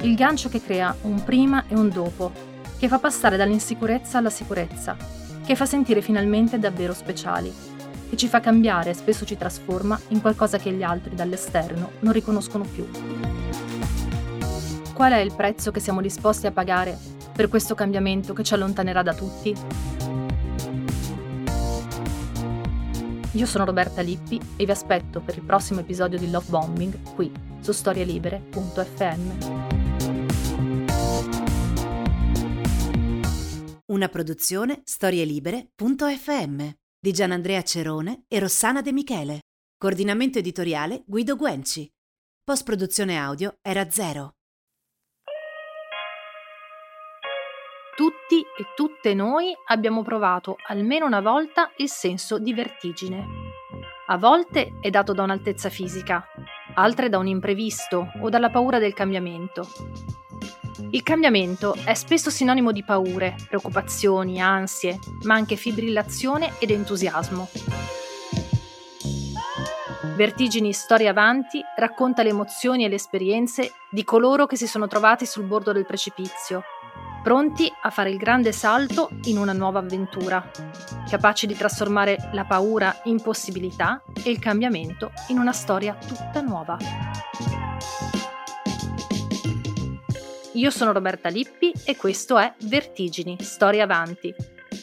il 0.01 0.15
gancio 0.15 0.49
che 0.49 0.61
crea 0.61 0.95
un 1.03 1.23
prima 1.23 1.65
e 1.67 1.75
un 1.75 1.89
dopo, 1.89 2.31
che 2.77 2.87
fa 2.87 2.97
passare 2.97 3.37
dall'insicurezza 3.37 4.17
alla 4.17 4.31
sicurezza, 4.31 4.97
che 5.45 5.55
fa 5.55 5.67
sentire 5.67 6.01
finalmente 6.01 6.57
davvero 6.57 6.93
speciali, 6.93 7.53
che 8.09 8.17
ci 8.17 8.27
fa 8.27 8.39
cambiare 8.39 8.89
e 8.89 8.95
spesso 8.95 9.25
ci 9.25 9.37
trasforma 9.37 9.99
in 10.09 10.21
qualcosa 10.21 10.57
che 10.57 10.71
gli 10.71 10.81
altri 10.81 11.13
dall'esterno 11.13 11.91
non 11.99 12.13
riconoscono 12.13 12.63
più. 12.63 12.89
Qual 14.93 15.11
è 15.11 15.19
il 15.19 15.35
prezzo 15.35 15.69
che 15.71 15.79
siamo 15.79 16.01
disposti 16.01 16.47
a 16.47 16.51
pagare 16.51 16.97
per 17.31 17.47
questo 17.47 17.75
cambiamento 17.75 18.33
che 18.33 18.43
ci 18.43 18.55
allontanerà 18.55 19.03
da 19.03 19.13
tutti? 19.13 19.55
Io 23.33 23.45
sono 23.45 23.65
Roberta 23.65 24.01
Lippi 24.01 24.41
e 24.57 24.65
vi 24.65 24.71
aspetto 24.71 25.21
per 25.21 25.37
il 25.37 25.43
prossimo 25.43 25.79
episodio 25.79 26.17
di 26.17 26.29
Love 26.29 26.47
Bombing 26.49 27.13
qui 27.13 27.31
su 27.61 27.71
storielibere.fm. 27.71 29.70
Una 33.91 34.07
produzione 34.07 34.83
storielibere.fm 34.85 36.69
di 36.97 37.11
Gianandrea 37.11 37.61
Cerone 37.61 38.23
e 38.29 38.39
Rossana 38.39 38.81
De 38.81 38.93
Michele. 38.93 39.41
Coordinamento 39.77 40.39
editoriale 40.39 41.03
Guido 41.05 41.35
Guenci. 41.35 41.91
Post 42.41 42.63
produzione 42.63 43.17
audio 43.17 43.57
era 43.61 43.89
zero. 43.89 44.35
Tutti 47.97 48.39
e 48.39 48.65
tutte 48.77 49.13
noi 49.13 49.53
abbiamo 49.67 50.03
provato 50.03 50.55
almeno 50.69 51.05
una 51.05 51.19
volta 51.19 51.69
il 51.75 51.89
senso 51.89 52.39
di 52.39 52.53
vertigine. 52.53 53.25
A 54.07 54.17
volte 54.17 54.79
è 54.79 54.89
dato 54.89 55.11
da 55.11 55.23
un'altezza 55.23 55.69
fisica, 55.69 56.25
altre 56.75 57.09
da 57.09 57.17
un 57.17 57.27
imprevisto 57.27 58.09
o 58.21 58.29
dalla 58.29 58.49
paura 58.49 58.79
del 58.79 58.93
cambiamento. 58.93 59.67
Il 60.89 61.03
cambiamento 61.03 61.75
è 61.85 61.93
spesso 61.93 62.29
sinonimo 62.29 62.71
di 62.71 62.83
paure, 62.83 63.35
preoccupazioni, 63.47 64.41
ansie, 64.41 64.99
ma 65.23 65.35
anche 65.35 65.55
fibrillazione 65.55 66.53
ed 66.59 66.71
entusiasmo. 66.71 67.47
Vertigini 70.15 70.73
Storia 70.73 71.11
Avanti 71.11 71.61
racconta 71.75 72.23
le 72.23 72.29
emozioni 72.29 72.83
e 72.83 72.89
le 72.89 72.95
esperienze 72.95 73.73
di 73.89 74.03
coloro 74.03 74.45
che 74.45 74.57
si 74.57 74.67
sono 74.67 74.87
trovati 74.87 75.25
sul 75.25 75.45
bordo 75.45 75.71
del 75.71 75.85
precipizio, 75.85 76.63
pronti 77.23 77.71
a 77.81 77.89
fare 77.89 78.09
il 78.09 78.17
grande 78.17 78.51
salto 78.51 79.09
in 79.23 79.37
una 79.37 79.53
nuova 79.53 79.79
avventura, 79.79 80.49
capaci 81.09 81.47
di 81.47 81.55
trasformare 81.55 82.29
la 82.33 82.45
paura 82.45 83.01
in 83.03 83.21
possibilità 83.21 84.03
e 84.23 84.29
il 84.29 84.39
cambiamento 84.39 85.11
in 85.27 85.39
una 85.39 85.53
storia 85.53 85.95
tutta 85.95 86.41
nuova. 86.41 86.77
Io 90.53 90.69
sono 90.69 90.91
Roberta 90.91 91.29
Lippi 91.29 91.71
e 91.85 91.95
questo 91.95 92.37
è 92.37 92.53
Vertigini, 92.63 93.37
Storia 93.39 93.83
Avanti, 93.83 94.35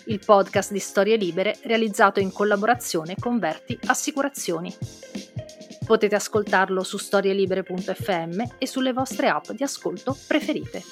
il 0.07 0.19
podcast 0.25 0.73
di 0.73 0.79
storie 0.79 1.17
libere 1.17 1.59
realizzato 1.65 2.21
in 2.21 2.33
collaborazione 2.33 3.17
con 3.21 3.39
Verti 3.39 3.79
Assicurazioni. 3.85 4.75
Potete 5.85 6.15
ascoltarlo 6.15 6.83
su 6.83 6.97
storielibere.fm 6.97 8.43
e 8.57 8.67
sulle 8.67 8.95
vostre 8.95 9.29
app 9.29 9.51
di 9.51 9.63
ascolto 9.63 10.17
preferite. 10.27 10.83